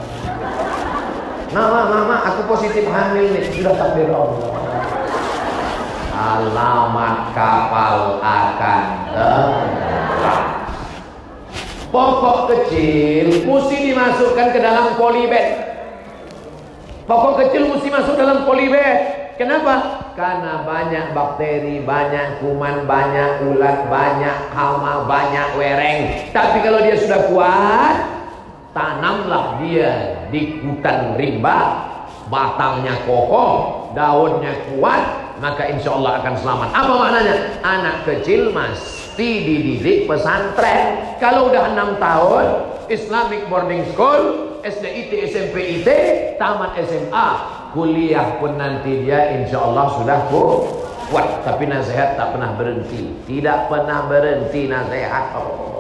Mama, 1.52 1.82
mama, 1.90 2.16
aku 2.32 2.48
positif 2.48 2.86
hamil 2.86 3.34
nih. 3.34 3.44
Sudah 3.50 3.74
takdir 3.76 4.14
Allah. 4.14 4.56
Alamat 6.16 7.34
kapal 7.34 8.22
akan 8.22 8.84
terbang. 9.10 10.50
Pokok 11.92 12.40
kecil 12.48 13.44
mesti 13.44 13.78
dimasukkan 13.92 14.48
ke 14.54 14.60
dalam 14.64 14.96
polybag. 14.96 15.48
Pokok 17.04 17.34
kecil 17.42 17.68
mesti 17.68 17.90
masuk 17.90 18.16
dalam 18.16 18.48
polybag. 18.48 19.21
Kenapa? 19.42 20.06
Karena 20.14 20.62
banyak 20.62 21.18
bakteri, 21.18 21.82
banyak 21.82 22.46
kuman, 22.46 22.86
banyak 22.86 23.50
ulat, 23.50 23.90
banyak 23.90 24.38
hama, 24.54 25.10
banyak 25.10 25.58
wereng. 25.58 26.30
Tapi 26.30 26.62
kalau 26.62 26.86
dia 26.86 26.94
sudah 26.94 27.26
kuat, 27.26 27.96
tanamlah 28.78 29.58
dia 29.66 30.22
di 30.30 30.62
hutan 30.62 31.18
rimba. 31.18 31.90
Batangnya 32.30 33.02
kokoh 33.04 33.92
daunnya 33.98 34.56
kuat 34.72 35.04
maka 35.42 35.68
insya 35.74 35.98
Allah 35.98 36.22
akan 36.22 36.34
selamat. 36.38 36.68
Apa 36.78 36.94
maknanya? 36.96 37.36
Anak 37.66 37.96
kecil 38.06 38.54
mesti 38.54 39.30
dididik 39.42 40.06
pesantren. 40.06 41.18
Kalau 41.18 41.50
udah 41.50 41.76
enam 41.76 41.98
tahun 41.98 42.46
Islamic 42.94 43.50
boarding 43.50 43.84
school 43.92 44.54
SDIT 44.62 45.34
SMP 45.34 45.82
IT 45.82 45.90
tamat 46.38 46.78
SMA 46.86 47.61
kuliah 47.72 48.38
pun 48.38 48.60
nanti 48.60 49.08
dia 49.08 49.36
insya 49.40 49.64
Allah 49.64 49.88
sudah 49.96 50.20
kuat 50.32 51.28
tapi 51.48 51.68
nasihat 51.68 52.20
tak 52.20 52.36
pernah 52.36 52.56
berhenti 52.56 53.16
tidak 53.28 53.72
pernah 53.72 54.08
berhenti 54.08 54.68
nasihat 54.68 55.36
oh. 55.36 55.72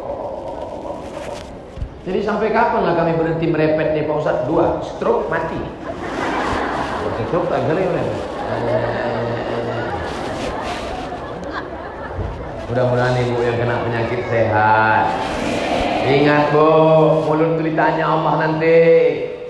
Jadi 2.01 2.17
sampai 2.25 2.49
kapan 2.49 2.81
lah 2.81 2.97
kami 2.97 3.13
berhenti 3.13 3.45
merepet 3.45 3.93
nih 3.93 4.09
Pak 4.09 4.25
Ustaz? 4.25 4.41
Dua, 4.49 4.81
stroke 4.81 5.29
mati. 5.29 5.61
Stroke 7.29 7.45
tak 7.45 7.61
geli 7.69 7.85
kan? 7.85 8.07
Mudah-mudahan 12.65 13.21
ibu 13.21 13.37
yang 13.45 13.57
kena 13.61 13.85
penyakit 13.85 14.21
sehat. 14.33 15.13
Ingat 16.09 16.49
bu, 16.49 16.67
mulut 17.29 17.61
tulisannya 17.61 18.01
Allah 18.01 18.33
nanti. 18.49 18.79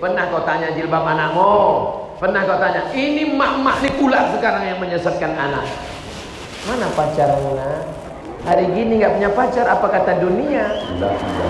Pernah 0.04 0.28
kau 0.28 0.44
tanya 0.44 0.76
jilbab 0.76 1.08
anakmu? 1.08 2.01
Pernah 2.22 2.46
kau 2.46 2.62
tanya, 2.62 2.86
ini 2.94 3.34
mak-mak 3.34 3.82
nih 3.82 3.98
pula 3.98 4.30
sekarang 4.30 4.62
yang 4.70 4.78
menyesatkan 4.78 5.34
anak. 5.34 5.66
Mana 6.70 6.86
pacarmu 6.94 7.58
nak? 7.58 7.82
Hari 8.46 8.70
gini 8.78 9.02
nggak 9.02 9.18
punya 9.18 9.30
pacar, 9.34 9.66
apa 9.66 9.90
kata 9.90 10.22
dunia? 10.22 10.70
Sudah, 10.86 11.18
sudah 11.18 11.50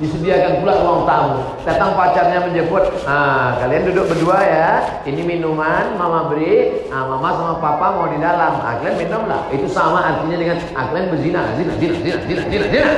disediakan 0.00 0.64
pula 0.64 0.72
ruang 0.80 1.04
tamu. 1.04 1.44
Datang 1.68 1.92
pacarnya 1.92 2.40
menjemput 2.48 3.04
ah 3.04 3.60
kalian 3.60 3.92
duduk 3.92 4.08
berdua 4.08 4.40
ya. 4.40 4.70
Ini 5.04 5.20
minuman 5.20 6.00
mama 6.00 6.32
beri. 6.32 6.88
Ah 6.88 7.04
mama 7.04 7.36
sama 7.36 7.54
papa 7.60 7.92
mau 7.92 8.08
di 8.08 8.16
dalam. 8.16 8.56
Ah 8.64 8.80
kalian 8.80 8.96
minum 8.96 9.28
lah. 9.28 9.44
Itu 9.52 9.68
sama 9.68 10.00
artinya 10.00 10.40
dengan 10.40 10.56
ah 10.72 10.88
kalian 10.88 11.12
berzina 11.12 11.40
zina 11.60 11.72
zina 11.76 11.94
zina 12.00 12.16
zina 12.24 12.42
zina 12.48 12.64
zina. 12.72 12.90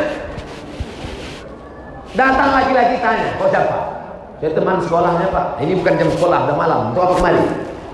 Datang 2.14 2.48
laki-laki 2.54 3.02
tanya 3.02 3.34
kau 3.42 3.50
siapa 3.50 3.91
saya 4.42 4.58
teman 4.58 4.82
sekolahnya 4.82 5.30
pak 5.30 5.46
ini 5.62 5.78
bukan 5.78 5.94
jam 6.02 6.10
sekolah 6.18 6.38
udah 6.50 6.56
malam 6.58 6.90
untuk 6.90 7.06
apa 7.06 7.14
kemari 7.14 7.42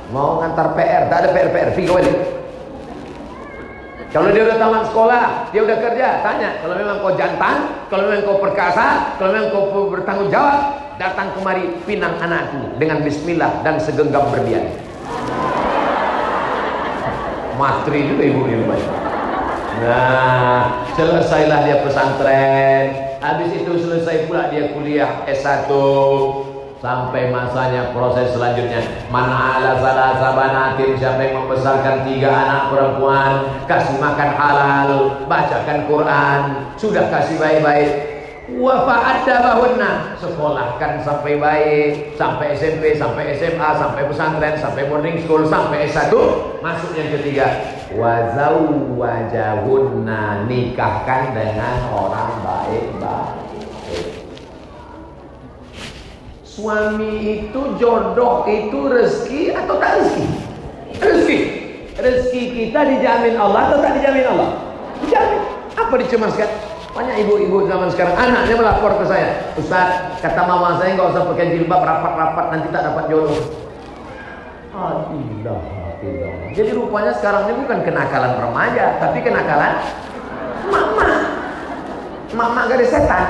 mau 0.09 0.41
ngantar 0.41 0.73
PR 0.73 1.03
tak 1.13 1.19
ada 1.21 1.29
PR 1.37 1.49
PR 1.53 1.69
pergi 1.77 1.87
kembali 1.93 2.13
kalau 4.09 4.33
dia 4.33 4.41
udah 4.41 4.57
tamat 4.57 4.89
sekolah, 4.89 5.53
dia 5.53 5.61
udah 5.69 5.79
kerja, 5.85 6.25
tanya. 6.25 6.65
Kalau 6.65 6.81
memang 6.81 7.05
kau 7.05 7.13
jantan, 7.13 7.85
kalau 7.93 8.09
memang 8.09 8.25
kau 8.25 8.41
perkasa, 8.41 9.21
kalau 9.21 9.37
memang 9.37 9.53
kau 9.53 9.93
bertanggung 9.93 10.33
jawab, 10.33 10.81
datang 10.97 11.37
kemari 11.37 11.77
pinang 11.85 12.17
anakku 12.17 12.73
dengan 12.81 13.05
bismillah 13.05 13.61
dan 13.61 13.77
segenggam 13.77 14.33
berlian. 14.33 14.65
Matri 17.61 18.09
juga 18.09 18.23
ibu 18.33 18.49
ibu. 18.49 18.73
Nah, 19.85 20.89
selesailah 20.97 21.59
dia 21.69 21.77
pesantren. 21.85 23.08
Habis 23.19 23.51
itu 23.51 23.73
selesai 23.83 24.31
pula 24.31 24.47
dia 24.47 24.71
kuliah 24.71 25.27
S1 25.27 25.67
sampai 26.79 27.35
masanya 27.35 27.91
proses 27.91 28.31
selanjutnya. 28.31 28.79
Man 29.11 29.27
ala 29.27 29.75
salah 29.83 30.15
sabanatin 30.23 30.95
siapa 30.95 31.27
yang 31.27 31.43
membesarkan 31.43 32.07
tiga 32.07 32.31
anak 32.31 32.63
perempuan 32.71 33.31
kasih 33.67 33.99
makan 33.99 34.31
halal 34.39 34.91
bacakan 35.27 35.91
Quran 35.91 36.41
sudah 36.79 37.11
kasih 37.11 37.43
baik-baik. 37.43 37.91
Wa 38.49 38.87
bahuna 39.27 40.17
sekolahkan 40.17 41.05
sampai 41.05 41.37
baik 41.37 42.17
sampai 42.17 42.57
SMP 42.57 42.97
sampai 42.97 43.37
SMA 43.37 43.71
sampai 43.77 44.09
pesantren 44.09 44.57
sampai 44.57 44.89
boarding 44.89 45.21
school 45.21 45.45
sampai 45.45 45.91
S1 45.91 46.15
masuk 46.63 46.97
yang 46.97 47.13
ketiga 47.19 47.77
wa 47.97 48.37
zawwajahunna 48.37 50.21
nikahkan 50.45 51.33
dengan 51.33 51.89
orang 51.89 52.33
baik-baik 52.45 53.49
Suami 56.59 57.39
itu 57.39 57.61
jodoh 57.79 58.43
itu 58.51 58.91
rezeki 58.91 59.55
atau 59.55 59.79
tak 59.79 60.03
rezeki? 60.03 60.27
Rezeki. 60.99 61.39
Rezeki 61.95 62.43
kita 62.51 62.83
dijamin 62.83 63.39
Allah 63.39 63.71
atau 63.71 63.79
tak 63.79 63.95
dijamin 63.95 64.27
Allah? 64.27 64.59
Dijamin. 64.99 65.39
Apa 65.79 65.95
dicemaskan? 66.03 66.51
Banyak 66.99 67.17
ibu-ibu 67.23 67.63
zaman 67.71 67.95
sekarang 67.95 68.19
anaknya 68.19 68.59
melapor 68.59 68.99
ke 68.99 69.07
saya, 69.07 69.55
Ustaz, 69.55 70.19
kata 70.19 70.43
mama 70.51 70.83
saya 70.83 70.99
nggak 70.99 71.15
usah 71.15 71.31
pakai 71.31 71.55
jilbab 71.55 71.79
rapat-rapat 71.79 72.47
nanti 72.51 72.67
tak 72.75 72.91
dapat 72.91 73.05
jodoh. 73.07 73.39
Adilah, 74.75 75.63
adilah. 75.99 76.33
Jadi 76.55 76.71
rupanya 76.75 77.13
sekarang 77.19 77.43
ini 77.51 77.67
bukan 77.67 77.81
kenakalan 77.83 78.33
remaja, 78.39 78.85
tapi 79.03 79.19
kenakalan 79.23 79.73
mama. 80.71 81.11
Mama 82.35 82.61
gak 82.69 82.79
ada 82.79 82.87
setan. 82.87 83.29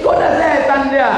Goda 0.00 0.28
setan 0.38 0.80
dia. 0.88 1.12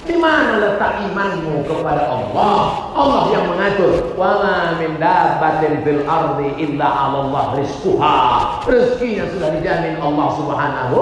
Di 0.00 0.16
mana 0.16 0.56
letak 0.58 1.06
imanmu 1.12 1.62
kepada 1.68 2.08
Allah? 2.08 2.90
Allah 2.96 3.22
yang 3.30 3.44
mengatur. 3.52 4.16
Wa 4.16 4.40
ma 4.42 4.56
min 4.80 4.96
dabbatin 4.96 5.84
fil 5.84 6.02
ardi 6.08 6.56
illa 6.56 6.88
'ala 6.88 7.18
Allah 7.28 7.44
rizquha. 7.60 8.16
Rezekinya 8.64 9.28
sudah 9.30 9.48
dijamin 9.54 10.00
Allah 10.00 10.28
Subhanahu 10.34 10.98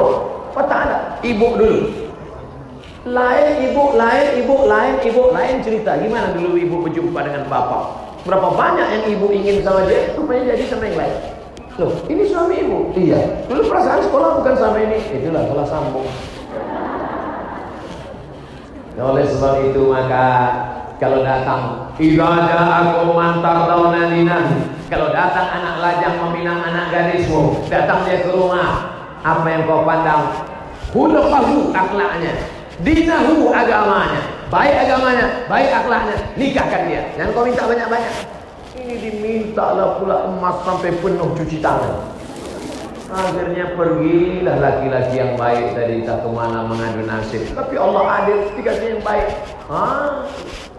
wa 0.53 0.64
taala. 0.66 1.22
Ibu 1.22 1.46
dulu. 1.57 2.07
Lain 3.09 3.72
ibu, 3.72 3.96
lain 3.96 4.26
ibu, 4.44 4.54
lain 4.68 4.94
ibu, 5.00 5.22
lain 5.32 5.56
cerita. 5.64 5.96
Gimana 5.96 6.36
dulu 6.36 6.61
ibu 6.61 6.76
berjumpa 6.84 7.24
dengan 7.24 7.48
bapak? 7.48 8.04
Berapa 8.28 8.52
banyak 8.52 8.88
yang 8.92 9.04
ibu 9.16 9.32
ingin 9.32 9.64
sama 9.64 9.88
dia, 9.88 10.12
rupanya 10.12 10.52
jadi 10.52 10.64
sama 10.68 10.84
yang 10.92 10.96
lain. 11.00 11.16
Loh, 11.78 11.92
ini 12.11 12.22
suami 12.28 12.54
ibu? 12.61 12.78
Iya. 12.92 13.48
Dulu 13.48 13.70
perasaan 13.70 14.04
sekolah 14.04 14.42
bukan 14.42 14.54
sama 14.61 14.76
ini. 14.82 14.98
Itulah 15.09 15.46
salah 15.48 15.66
sambung. 15.70 16.09
Oleh 18.98 19.24
sebab 19.30 19.62
itu 19.62 19.82
maka 19.86 20.26
kalau 20.98 21.22
datang 21.22 21.94
idza 22.02 22.26
aku 22.26 23.14
mantar 23.14 23.70
daunaninan 23.70 24.74
kalau 24.90 25.14
datang 25.14 25.46
anak 25.46 25.78
lajang 25.78 26.18
meminang 26.18 26.59
anak 26.59 26.90
gadismu 26.90 27.62
datang 27.70 28.02
dia 28.02 28.26
ke 28.26 28.34
rumah 28.34 28.90
apa 29.22 29.46
yang 29.46 29.70
kau 29.70 29.86
pandang 29.86 30.42
hulufahu 30.90 31.70
akhlaknya 31.70 32.57
dinahu 32.83 33.51
agamanya 33.51 34.22
baik 34.49 34.74
agamanya 34.87 35.26
baik 35.51 35.70
akhlaknya 35.72 36.16
nikahkan 36.39 36.83
dia 36.87 37.03
jangan 37.18 37.31
kau 37.35 37.45
minta 37.45 37.64
banyak-banyak 37.66 38.14
ini 38.79 38.95
diminta 39.03 39.66
lah 39.74 39.99
pula 39.99 40.31
emas 40.31 40.57
sampai 40.62 40.95
penuh 41.03 41.29
cuci 41.35 41.59
tangan 41.59 42.18
Akhirnya 43.09 43.72
pergilah 43.72 44.61
laki-laki 44.61 45.16
yang 45.16 45.33
baik 45.41 45.72
tadi 45.72 46.05
tak 46.05 46.20
ke 46.20 46.29
mana 46.29 46.61
mengadu 46.68 47.09
nasib. 47.09 47.41
Tapi 47.57 47.81
Allah 47.81 48.05
adil 48.20 48.53
dikasih 48.53 49.01
yang 49.01 49.01
baik. 49.01 49.33
Hah? 49.64 50.29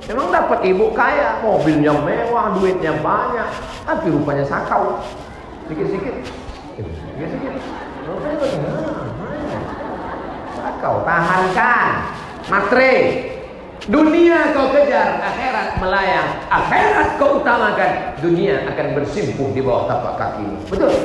Memang 0.05 0.29
dapat 0.29 0.61
ibu 0.61 0.93
kaya, 0.93 1.41
mobilnya 1.41 1.89
mewah, 1.89 2.53
duitnya 2.53 3.01
banyak, 3.01 3.49
tapi 3.81 4.13
rupanya 4.13 4.45
sakau. 4.45 5.01
Sikit-sikit. 5.73 6.15
Sikit-sikit. 6.77 7.53
Sakau, 10.79 11.03
tahankan. 11.03 12.07
Matre. 12.47 12.95
Dunia 13.91 14.55
kau 14.55 14.71
kejar, 14.71 15.19
akhirat 15.19 15.75
melayang. 15.75 16.39
Akhirat 16.47 17.19
kau 17.19 17.43
utamakan, 17.43 18.15
dunia 18.23 18.63
akan 18.63 18.95
bersimpuh 18.95 19.51
di 19.51 19.59
bawah 19.59 19.91
tapak 19.91 20.15
kaki. 20.15 20.47
Betul? 20.71 20.95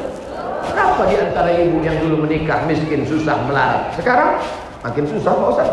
Berapa 0.71 1.03
di 1.11 1.17
antara 1.19 1.51
ibu 1.59 1.83
yang 1.83 1.99
dulu 2.07 2.23
menikah 2.23 2.63
miskin, 2.71 3.03
susah, 3.03 3.35
melarat? 3.51 3.91
Sekarang 3.99 4.39
makin 4.87 5.11
susah 5.11 5.33
Pak 5.35 5.49
Ustaz. 5.59 5.71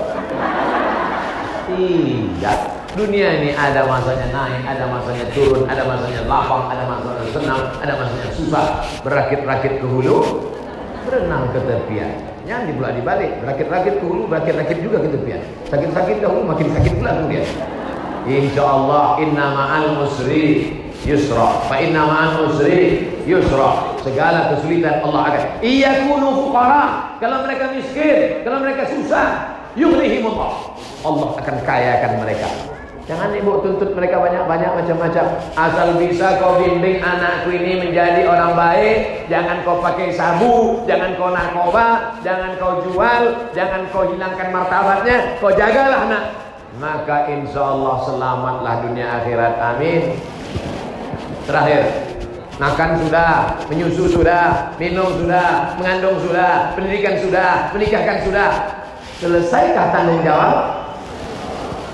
Tidak. 1.70 2.60
Dunia 2.98 3.28
ini 3.38 3.54
ada 3.54 3.86
masanya 3.86 4.34
naik, 4.34 4.66
ada 4.66 4.90
masanya 4.90 5.26
turun, 5.30 5.70
ada 5.70 5.86
masanya 5.86 6.22
lapang, 6.26 6.74
ada 6.74 6.84
masanya 6.90 7.26
senang, 7.30 7.64
ada 7.86 7.94
masanya 8.02 8.30
susah. 8.34 8.66
Berakit-rakit 9.06 9.78
ke 9.78 9.86
hulu, 9.86 10.42
berenang 11.06 11.54
ke 11.54 11.62
tepian. 11.70 12.31
Jangan 12.50 12.64
dibulak 12.74 12.94
dibalik, 12.98 13.32
berakit-rakit 13.46 13.94
ke 14.02 14.06
hulu, 14.06 14.26
berakit-rakit 14.26 14.78
juga 14.82 14.98
ke 15.06 15.10
tepian. 15.14 15.42
Sakit-sakit 15.70 16.18
dahulu, 16.26 16.42
makin 16.50 16.68
sakit 16.74 16.94
pula 16.98 17.12
kemudian. 17.22 17.46
Insya 18.26 18.64
Allah, 18.66 19.18
inna 19.22 19.46
ma'al 19.54 19.88
musri 20.02 20.78
yusra. 21.06 21.66
Fa 21.70 21.76
inna 21.78 22.02
ma'al 22.06 22.50
usri 22.50 23.10
yusra. 23.30 23.98
Segala 24.02 24.54
kesulitan 24.54 25.06
Allah 25.06 25.22
akan. 25.30 25.42
Iya 25.62 26.10
kunu 26.10 26.30
fuqara. 26.50 27.18
Kalau 27.22 27.46
mereka 27.46 27.70
miskin, 27.78 28.42
kalau 28.42 28.58
mereka 28.62 28.90
susah, 28.90 29.28
yughnihimullah. 29.78 30.74
Allah 31.06 31.30
akan 31.38 31.56
kayakan 31.66 32.12
mereka. 32.22 32.50
Jangan 33.10 33.34
ibu 33.34 33.66
tuntut 33.66 33.98
mereka 33.98 34.22
banyak-banyak 34.22 34.72
macam-macam. 34.78 35.26
Asal 35.58 35.98
bisa 35.98 36.38
kau 36.38 36.62
bimbing 36.62 37.02
anakku 37.02 37.50
ini 37.50 37.82
menjadi 37.82 38.30
orang 38.30 38.54
baik. 38.54 39.26
Jangan 39.26 39.66
kau 39.66 39.82
pakai 39.82 40.14
sabu, 40.14 40.86
jangan 40.86 41.18
kau 41.18 41.34
narkoba, 41.34 42.18
jangan 42.22 42.54
kau 42.62 42.86
jual, 42.86 43.52
jangan 43.58 43.90
kau 43.90 44.06
hilangkan 44.06 44.54
martabatnya. 44.54 45.18
Kau 45.42 45.50
jagalah 45.50 46.06
anak. 46.06 46.24
Maka 46.78 47.28
insya 47.34 47.62
Allah 47.74 47.96
selamatlah 48.06 48.76
dunia 48.86 49.08
akhirat. 49.22 49.54
Amin. 49.60 50.02
Terakhir. 51.50 51.84
Makan 52.62 52.90
sudah, 53.02 53.58
menyusu 53.74 54.06
sudah, 54.22 54.78
minum 54.78 55.10
sudah, 55.18 55.74
mengandung 55.82 56.22
sudah, 56.22 56.78
pendidikan 56.78 57.18
sudah, 57.18 57.74
menikahkan 57.74 58.22
sudah. 58.22 58.50
Selesaikah 59.18 59.90
tanggung 59.90 60.22
jawab? 60.22 60.81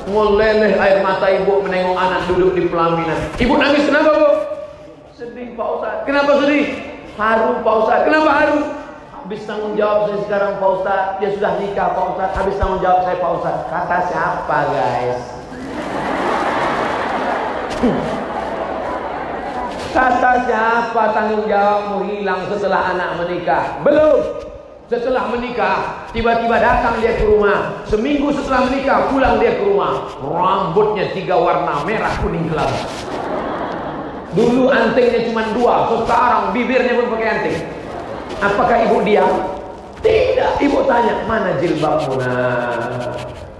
Meleleh 0.08 0.80
air 0.80 1.03
mata 1.03 1.28
ibu 1.28 1.60
menengok 1.68 1.99
anak 1.99 2.22
duduk 2.32 2.55
di 2.55 2.72
pelaminan. 2.72 3.20
Ibu 3.36 3.53
nangis 3.60 3.84
kenapa 3.91 4.12
bu? 4.16 4.30
Sedih 5.12 5.51
Pak 5.60 5.68
Ustaz. 5.76 5.95
Kenapa 6.08 6.32
sedih? 6.39 6.66
Haru 7.20 7.60
Pak 7.60 7.76
Ustaz. 7.84 7.99
Kenapa 8.08 8.30
haru? 8.32 8.60
Habis 9.28 9.43
tanggung 9.43 9.76
jawab 9.76 10.08
saya 10.08 10.20
sekarang 10.24 10.51
Pak 10.64 10.70
Ustaz. 10.80 11.03
Dia 11.20 11.30
sudah 11.36 11.51
nikah 11.60 11.88
Pak 11.91 12.05
Ustaz. 12.16 12.30
Habis 12.39 12.55
tanggung 12.55 12.80
jawab 12.80 12.99
saya 13.03 13.18
Pak 13.20 13.32
Ustaz. 13.36 13.58
Kata 13.68 13.97
siapa 14.08 14.58
guys? 14.72 15.22
Kata 19.91 20.32
siapa 20.47 21.03
tanggung 21.12 21.43
jawabmu 21.51 21.97
hilang 22.08 22.47
setelah 22.47 22.95
anak 22.95 23.10
menikah? 23.20 23.84
Belum. 23.84 24.47
Setelah 24.88 25.28
menikah, 25.36 26.08
tiba-tiba 26.16 26.64
datang 26.64 27.04
dia 27.04 27.20
ke 27.20 27.28
rumah. 27.28 27.84
Seminggu 27.92 28.32
setelah 28.32 28.72
menikah, 28.72 29.12
pulang 29.12 29.36
dia 29.36 29.60
ke 29.60 29.68
rumah. 29.68 30.16
Rambutnya 30.24 31.12
tiga 31.12 31.36
warna, 31.36 31.84
merah, 31.84 32.16
kuning, 32.24 32.48
gelap. 32.48 32.72
Dulu 34.32 34.72
antingnya 34.72 35.28
cuma 35.28 35.44
dua, 35.52 35.92
sekarang 35.92 36.56
bibirnya 36.56 37.04
pun 37.04 37.12
pakai 37.12 37.28
anting. 37.28 37.58
Apakah 38.40 38.78
ibu 38.88 39.04
diam? 39.04 39.28
Tidak. 40.00 40.56
Ibu 40.64 40.80
tanya, 40.88 41.20
mana 41.28 41.60
jilbabmu 41.60 42.24
nah? 42.24 43.12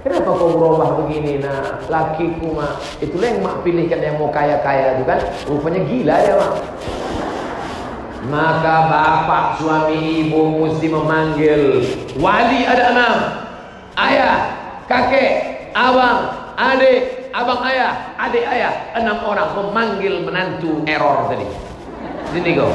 Kenapa 0.08 0.32
kau 0.32 0.56
berubah 0.56 0.96
begini 1.04 1.44
nah? 1.44 1.76
Lakiku 1.92 2.56
mah, 2.56 2.80
itulah 3.04 3.28
yang 3.28 3.44
mak 3.44 3.68
pilihkan 3.68 4.00
yang 4.00 4.16
mau 4.16 4.32
kaya-kaya 4.32 4.96
itu 4.96 5.04
kan. 5.04 5.20
Rupanya 5.44 5.84
gila 5.92 6.16
dia 6.24 6.36
mak. 6.40 6.54
Maka 8.26 8.76
bapak 8.90 9.46
suami 9.62 10.26
ibu 10.26 10.66
mesti 10.66 10.90
memanggil. 10.90 11.86
Wali 12.18 12.66
ada 12.66 12.84
enam. 12.98 13.18
Ayah, 13.94 14.38
kakek, 14.90 15.70
abang, 15.78 16.54
adik, 16.58 17.30
abang 17.30 17.62
ayah, 17.70 18.18
adik 18.18 18.46
ayah. 18.50 18.74
Enam 18.98 19.22
orang 19.22 19.54
memanggil 19.54 20.26
menantu 20.26 20.82
error 20.90 21.30
tadi. 21.30 21.46
Sini 22.34 22.58
kau. 22.58 22.74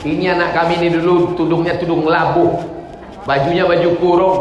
Ini 0.00 0.32
anak 0.32 0.56
kami 0.56 0.80
ini 0.80 0.96
dulu 0.96 1.36
tudungnya 1.36 1.76
tudung 1.76 2.08
labuh 2.08 2.80
Bajunya 3.28 3.68
baju 3.68 3.90
kurung. 4.00 4.40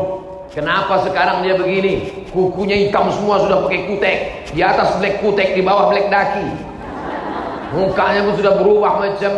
Kenapa 0.49 1.03
sekarang 1.05 1.45
dia 1.45 1.53
begini? 1.53 2.25
Kukunya 2.31 2.87
hitam 2.87 3.11
semua 3.11 3.43
sudah 3.43 3.61
pakai 3.67 3.85
kutek. 3.85 4.17
Di 4.55 4.61
atas 4.65 4.97
black 4.97 5.21
kutek, 5.21 5.53
di 5.53 5.61
bawah 5.61 5.91
black 5.93 6.09
daki. 6.09 6.47
Mukanya 7.69 8.25
pun 8.25 8.33
sudah 8.33 8.53
berubah 8.57 8.97
macam 8.97 9.33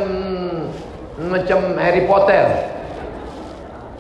macam 1.30 1.78
Harry 1.78 2.10
Potter. 2.10 2.46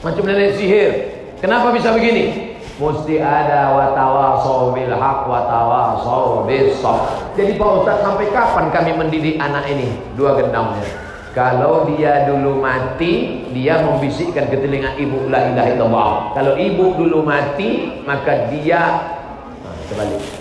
Macam 0.01 0.23
nenek 0.25 0.57
sihir. 0.57 0.91
Kenapa 1.37 1.69
bisa 1.73 1.93
begini? 1.93 2.57
Mesti 2.81 3.21
ada 3.21 3.77
watawasaw 3.77 4.73
bil 4.73 4.89
haq 4.89 5.19
watawasaw 5.29 6.49
bis 6.49 6.81
jadi 7.37 7.53
Pak 7.53 7.69
Ustaz 7.77 8.01
sampai 8.01 8.27
kapan 8.33 8.65
kami 8.73 8.91
mendidik 8.97 9.37
anak 9.37 9.69
ini? 9.69 9.93
Dua 10.17 10.33
gendangnya. 10.33 10.81
Kalau 11.37 11.85
dia 11.87 12.25
dulu 12.25 12.57
mati 12.57 13.45
dia 13.53 13.85
membisikkan 13.85 14.49
ke 14.49 14.57
telinga 14.59 14.97
ibu 14.97 15.29
la 15.29 15.53
ilaha 15.53 15.69
illallah. 15.77 16.11
Kalau 16.33 16.53
ibu 16.57 16.85
dulu 16.97 17.21
mati 17.21 18.01
maka 18.03 18.49
dia 18.49 18.81
nah, 19.61 19.75
terbalik 19.87 20.40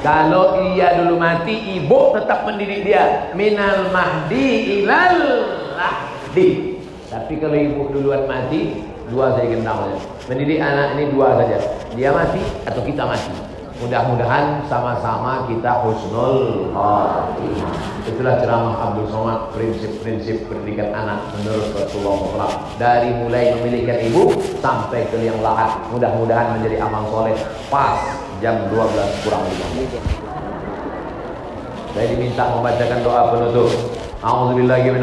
kalau 0.00 0.56
ia 0.72 0.96
dulu 0.96 1.20
mati, 1.20 1.76
ibu 1.76 2.16
tetap 2.16 2.48
mendidik 2.48 2.88
dia. 2.88 3.32
Minal 3.36 3.92
mahdi 3.92 4.80
ilal 4.80 5.20
lahdi. 5.76 6.80
Tapi 7.12 7.36
kalau 7.36 7.56
ibu 7.58 7.92
duluan 7.92 8.24
mati, 8.24 8.80
dua 9.12 9.36
saya 9.36 9.50
gendang 9.50 9.92
Mendidik 10.30 10.62
anak 10.62 10.96
ini 10.96 11.10
dua 11.12 11.36
saja. 11.42 11.58
Dia 11.98 12.14
mati 12.14 12.40
atau 12.64 12.80
kita 12.80 13.02
mati. 13.04 13.34
Mudah-mudahan 13.80 14.68
sama-sama 14.68 15.48
kita 15.48 15.80
husnul 15.80 16.68
khatimah. 16.72 17.74
Itulah 18.04 18.36
ceramah 18.36 18.76
Abdul 18.76 19.08
Somad 19.08 19.56
prinsip-prinsip 19.56 20.48
pendidikan 20.52 20.92
anak 20.92 21.32
menurut 21.40 21.72
Rasulullah 21.72 22.16
SAW. 22.20 22.52
Dari 22.76 23.08
mulai 23.16 23.56
memilihkan 23.56 24.04
ibu 24.12 24.36
sampai 24.60 25.08
ke 25.08 25.16
yang 25.24 25.40
lahat. 25.40 25.80
Mudah-mudahan 25.88 26.60
menjadi 26.60 26.76
amal 26.84 27.08
soleh 27.08 27.36
pas 27.72 28.29
jam 28.40 28.56
12 28.72 29.20
kurang 29.20 29.44
5 29.44 29.52
Saya 31.92 32.08
diminta 32.08 32.56
membacakan 32.56 33.04
doa 33.04 33.36
penutup. 33.36 33.68
A'udzubillahi. 34.24 34.96